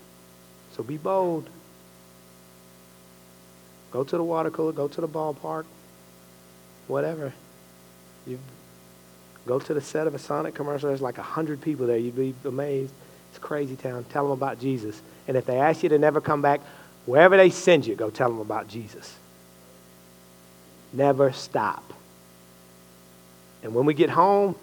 So 0.76 0.82
be 0.82 0.96
bold. 0.96 1.48
Go 3.96 4.04
to 4.04 4.16
the 4.18 4.22
water 4.22 4.50
cooler, 4.50 4.72
go 4.72 4.88
to 4.88 5.00
the 5.00 5.08
ballpark, 5.08 5.64
whatever. 6.86 7.32
You 8.26 8.38
go 9.46 9.58
to 9.58 9.72
the 9.72 9.80
set 9.80 10.06
of 10.06 10.14
a 10.14 10.18
Sonic 10.18 10.54
commercial, 10.54 10.90
there's 10.90 11.00
like 11.00 11.16
a 11.16 11.22
hundred 11.22 11.62
people 11.62 11.86
there. 11.86 11.96
You'd 11.96 12.14
be 12.14 12.34
amazed. 12.44 12.92
It's 13.30 13.38
crazy 13.38 13.74
town. 13.74 14.04
Tell 14.10 14.24
them 14.24 14.32
about 14.32 14.60
Jesus. 14.60 15.00
And 15.26 15.34
if 15.34 15.46
they 15.46 15.58
ask 15.58 15.82
you 15.82 15.88
to 15.88 15.98
never 15.98 16.20
come 16.20 16.42
back, 16.42 16.60
wherever 17.06 17.38
they 17.38 17.48
send 17.48 17.86
you, 17.86 17.94
go 17.94 18.10
tell 18.10 18.28
them 18.28 18.40
about 18.40 18.68
Jesus. 18.68 19.16
Never 20.92 21.32
stop. 21.32 21.94
And 23.62 23.74
when 23.74 23.86
we 23.86 23.94
get 23.94 24.10
home, 24.10 24.56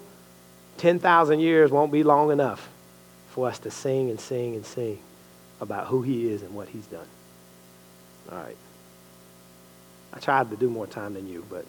10,000 0.76 1.40
years 1.40 1.72
won't 1.72 1.90
be 1.90 2.04
long 2.04 2.30
enough 2.30 2.68
for 3.30 3.48
us 3.48 3.58
to 3.58 3.72
sing 3.72 4.10
and 4.10 4.20
sing 4.20 4.54
and 4.54 4.64
sing 4.64 5.00
about 5.60 5.88
who 5.88 6.02
he 6.02 6.28
is 6.28 6.42
and 6.42 6.54
what 6.54 6.68
he's 6.68 6.86
done. 6.86 7.08
All 8.30 8.38
right. 8.38 8.56
I 10.14 10.20
tried 10.20 10.50
to 10.50 10.56
do 10.56 10.70
more 10.70 10.86
time 10.86 11.14
than 11.14 11.26
you, 11.26 11.44
but 11.50 11.64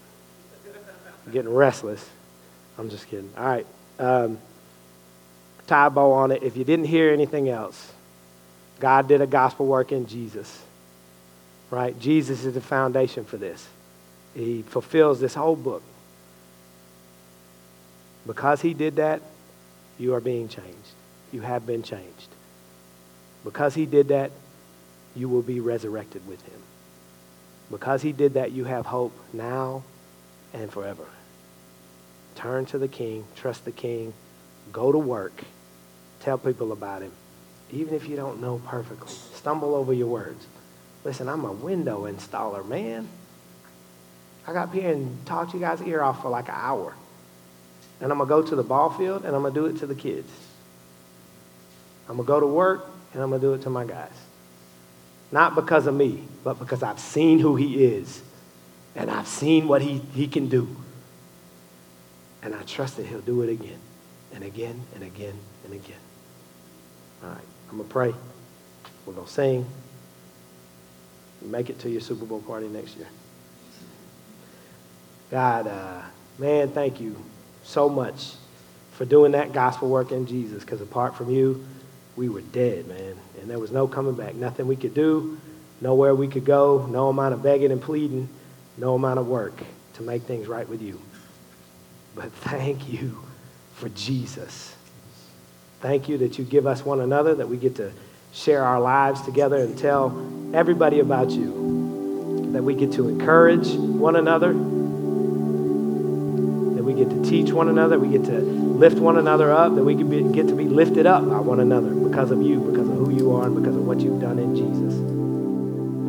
I'm 1.26 1.32
getting 1.32 1.52
restless. 1.52 2.08
I'm 2.78 2.90
just 2.90 3.08
kidding. 3.08 3.32
All 3.36 3.44
right. 3.44 3.66
Um, 3.98 4.38
tie 5.66 5.88
a 5.88 5.90
bow 5.90 6.12
on 6.12 6.32
it. 6.32 6.44
If 6.44 6.56
you 6.56 6.64
didn't 6.64 6.86
hear 6.86 7.12
anything 7.12 7.50
else, 7.50 7.92
God 8.80 9.08
did 9.08 9.22
a 9.22 9.28
gospel 9.28 9.66
work 9.66 9.92
in 9.92 10.06
Jesus. 10.06 10.62
Right? 11.72 12.00
Jesus 12.00 12.46
is 12.46 12.54
the 12.54 12.62
foundation 12.62 13.26
for 13.26 13.38
this. 13.38 13.68
He 14.36 14.62
fulfills 14.62 15.20
this 15.20 15.34
whole 15.34 15.56
book. 15.56 15.82
Because 18.28 18.62
he 18.62 18.74
did 18.74 18.98
that, 18.98 19.22
you 19.98 20.14
are 20.14 20.20
being 20.20 20.50
changed. 20.50 20.94
You 21.32 21.42
have 21.42 21.66
been 21.66 21.82
changed. 21.82 22.30
Because 23.44 23.74
he 23.74 23.86
did 23.86 24.10
that, 24.10 24.32
you 25.16 25.30
will 25.30 25.42
be 25.42 25.60
resurrected 25.60 26.28
with 26.28 26.42
him. 26.44 26.62
Because 27.72 28.02
he 28.02 28.12
did 28.12 28.36
that, 28.36 28.52
you 28.52 28.66
have 28.66 28.86
hope 28.86 29.14
now 29.34 29.84
and 30.54 30.72
forever. 30.72 31.06
Turn 32.36 32.66
to 32.68 32.78
the 32.78 32.88
king, 32.88 33.26
trust 33.36 33.66
the 33.66 33.72
king, 33.72 34.14
go 34.72 34.92
to 34.92 34.98
work, 34.98 35.44
tell 36.20 36.38
people 36.38 36.72
about 36.72 37.02
him, 37.02 37.12
even 37.72 37.94
if 37.96 38.08
you 38.08 38.16
don't 38.16 38.42
know 38.42 38.62
perfectly. 38.66 39.14
Stumble 39.34 39.74
over 39.74 39.94
your 39.94 40.08
words. 40.08 40.46
Listen, 41.04 41.30
I'm 41.30 41.46
a 41.46 41.52
window 41.52 42.06
installer, 42.06 42.68
man. 42.68 43.08
I 44.48 44.54
got 44.54 44.70
up 44.70 44.74
here 44.74 44.92
and 44.92 45.26
talked 45.26 45.54
you 45.54 45.60
guys' 45.60 45.82
ear 45.82 46.04
off 46.04 46.22
for 46.22 46.30
like 46.30 46.48
an 46.50 46.56
hour. 46.58 46.94
And 48.02 48.12
I'm 48.12 48.18
going 48.18 48.28
to 48.28 48.36
go 48.36 48.50
to 48.50 48.56
the 48.56 48.64
ball 48.64 48.90
field 48.90 49.24
and 49.24 49.36
I'm 49.36 49.42
going 49.42 49.54
to 49.54 49.60
do 49.60 49.66
it 49.68 49.80
to 49.80 49.88
the 49.88 49.96
kids. 49.96 50.32
I'm 52.08 52.18
going 52.18 52.26
to 52.26 52.28
go 52.28 52.40
to 52.40 52.48
work 52.48 52.86
and 53.14 53.24
I'm 53.24 53.30
going 53.30 53.42
to 53.42 53.48
do 53.48 53.54
it 53.54 53.62
to 53.64 53.70
my 53.70 53.86
guys. 53.86 54.12
Not 55.36 55.54
because 55.54 55.86
of 55.86 55.94
me, 55.94 56.24
but 56.46 56.60
because 56.60 56.82
I've 56.82 56.98
seen 56.98 57.40
who 57.40 57.58
he 57.58 57.84
is 57.84 58.22
and 58.96 59.12
I've 59.12 59.28
seen 59.28 59.68
what 59.68 59.82
he, 59.82 59.98
he 60.14 60.28
can 60.28 60.48
do. 60.48 60.74
And 62.42 62.56
I 62.56 62.62
trust 62.62 62.96
that 62.96 63.06
he'll 63.06 63.20
do 63.20 63.42
it 63.42 63.50
again 63.50 63.80
and 64.34 64.46
again 64.46 64.80
and 64.94 65.04
again 65.04 65.38
and 65.66 65.74
again. 65.74 66.00
All 67.22 67.32
right, 67.32 67.42
I'm 67.70 67.76
going 67.76 67.86
to 67.86 67.94
pray. 67.94 68.14
We're 69.06 69.12
going 69.12 69.28
to 69.28 69.34
sing. 69.34 69.66
Make 71.42 71.70
it 71.70 71.80
to 71.80 71.90
your 71.90 72.00
Super 72.00 72.24
Bowl 72.24 72.40
party 72.40 72.70
next 72.70 72.96
year. 72.96 73.08
God, 75.32 75.68
uh, 75.68 76.02
man, 76.40 76.70
thank 76.70 77.02
you 77.02 77.14
so 77.66 77.90
much 77.90 78.36
for 78.94 79.04
doing 79.04 79.34
that 79.34 79.52
gospel 79.52 79.90
work 79.90 80.14
in 80.14 80.28
Jesus 80.28 80.64
because 80.64 80.80
apart 80.80 81.14
from 81.14 81.30
you, 81.30 81.66
we 82.16 82.30
were 82.30 82.42
dead, 82.42 82.88
man. 82.88 83.16
And 83.40 83.50
there 83.50 83.60
was 83.60 83.72
no 83.72 83.88
coming 83.88 84.16
back. 84.16 84.36
Nothing 84.36 84.68
we 84.68 84.76
could 84.76 84.94
do, 84.94 85.38
nowhere 85.82 86.16
we 86.16 86.28
could 86.28 86.46
go, 86.46 86.86
no 86.86 87.10
amount 87.10 87.34
of 87.34 87.44
begging 87.44 87.72
and 87.72 87.82
pleading, 87.82 88.30
no 88.78 88.96
amount 88.96 89.20
of 89.20 89.28
work 89.28 89.54
to 89.96 90.04
make 90.04 90.24
things 90.24 90.48
right 90.48 90.68
with 90.68 90.82
you. 90.82 91.00
But 92.16 92.32
thank 92.32 92.90
you 92.90 93.24
for 93.74 93.90
Jesus. 93.90 94.74
Thank 95.82 96.08
you 96.08 96.18
that 96.20 96.38
you 96.38 96.46
give 96.46 96.66
us 96.66 96.86
one 96.86 97.02
another, 97.02 97.36
that 97.36 97.50
we 97.50 97.58
get 97.58 97.76
to 97.76 97.92
share 98.32 98.64
our 98.64 98.80
lives 98.80 99.22
together 99.22 99.58
and 99.58 99.78
tell 99.78 100.08
everybody 100.54 101.00
about 101.00 101.32
you. 101.32 102.50
That 102.54 102.64
we 102.64 102.76
get 102.76 102.94
to 102.94 103.10
encourage 103.10 103.70
one 103.74 104.16
another 104.16 104.54
that 106.76 106.84
we 106.84 106.94
get 106.94 107.10
to 107.10 107.24
teach 107.24 107.52
one 107.52 107.70
another, 107.70 107.98
we 107.98 108.10
get 108.10 108.26
to 108.26 108.65
lift 108.76 109.00
one 109.00 109.18
another 109.18 109.52
up, 109.52 109.76
that 109.76 109.84
we 109.84 109.96
be, 109.96 110.24
get 110.34 110.48
to 110.50 110.56
be 110.56 110.66
lifted 110.66 111.06
up 111.06 111.28
by 111.28 111.40
one 111.40 111.60
another 111.60 111.90
because 111.90 112.32
of 112.32 112.42
you, 112.42 112.60
because 112.60 112.88
of 112.88 112.96
who 112.96 113.12
you 113.12 113.34
are, 113.36 113.46
and 113.46 113.56
because 113.56 113.76
of 113.76 113.86
what 113.88 114.00
you've 114.02 114.20
done 114.20 114.38
in 114.38 114.56
Jesus. 114.56 114.94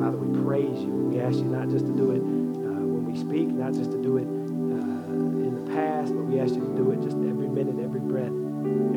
Father, 0.03 0.19
we 0.19 0.45
praise 0.45 0.79
you. 0.83 0.91
We 1.11 1.21
ask 1.21 1.37
you 1.39 1.45
not 1.45 1.69
just 1.69 1.87
to 1.87 1.93
do 1.93 2.11
it 2.11 2.21
uh, 2.21 2.83
when 2.83 3.07
we 3.07 3.17
speak, 3.19 3.49
not 3.49 3.73
just 3.73 3.91
to 3.93 4.03
do 4.03 4.19
it 4.19 4.27
uh, 4.27 5.47
in 5.47 5.65
the 5.65 5.73
past, 5.73 6.15
but 6.15 6.27
we 6.27 6.41
ask 6.41 6.55
you 6.55 6.61
to 6.61 6.75
do 6.77 6.91
it 6.91 7.01
just 7.03 7.17
every 7.17 7.49
minute, 7.49 7.79
every 7.83 8.01
breath, 8.01 8.35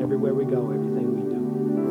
everywhere 0.01 0.33
we 0.33 0.45
go, 0.45 0.71
everything 0.73 1.13
we 1.13 1.23
do. 1.29 1.39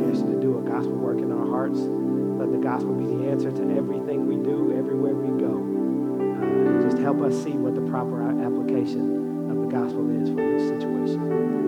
We 0.02 0.10
ask 0.10 0.20
you 0.26 0.34
to 0.34 0.40
do 0.40 0.58
a 0.58 0.62
gospel 0.62 0.98
work 0.98 1.18
in 1.18 1.30
our 1.30 1.46
hearts. 1.46 1.78
Let 1.78 2.50
the 2.50 2.58
gospel 2.58 2.94
be 2.94 3.06
the 3.06 3.30
answer 3.30 3.50
to 3.50 3.62
everything 3.78 4.26
we 4.26 4.36
do, 4.36 4.74
everywhere 4.76 5.14
we 5.14 5.30
go. 5.38 5.62
Uh, 5.62 6.82
just 6.82 6.98
help 6.98 7.22
us 7.22 7.34
see 7.38 7.54
what 7.54 7.74
the 7.74 7.86
proper 7.86 8.22
application 8.22 9.50
of 9.50 9.56
the 9.62 9.70
gospel 9.70 10.10
is 10.10 10.28
for 10.30 10.42
each 10.42 10.68
situation 10.68 11.67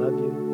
love 0.00 0.18
you. 0.18 0.49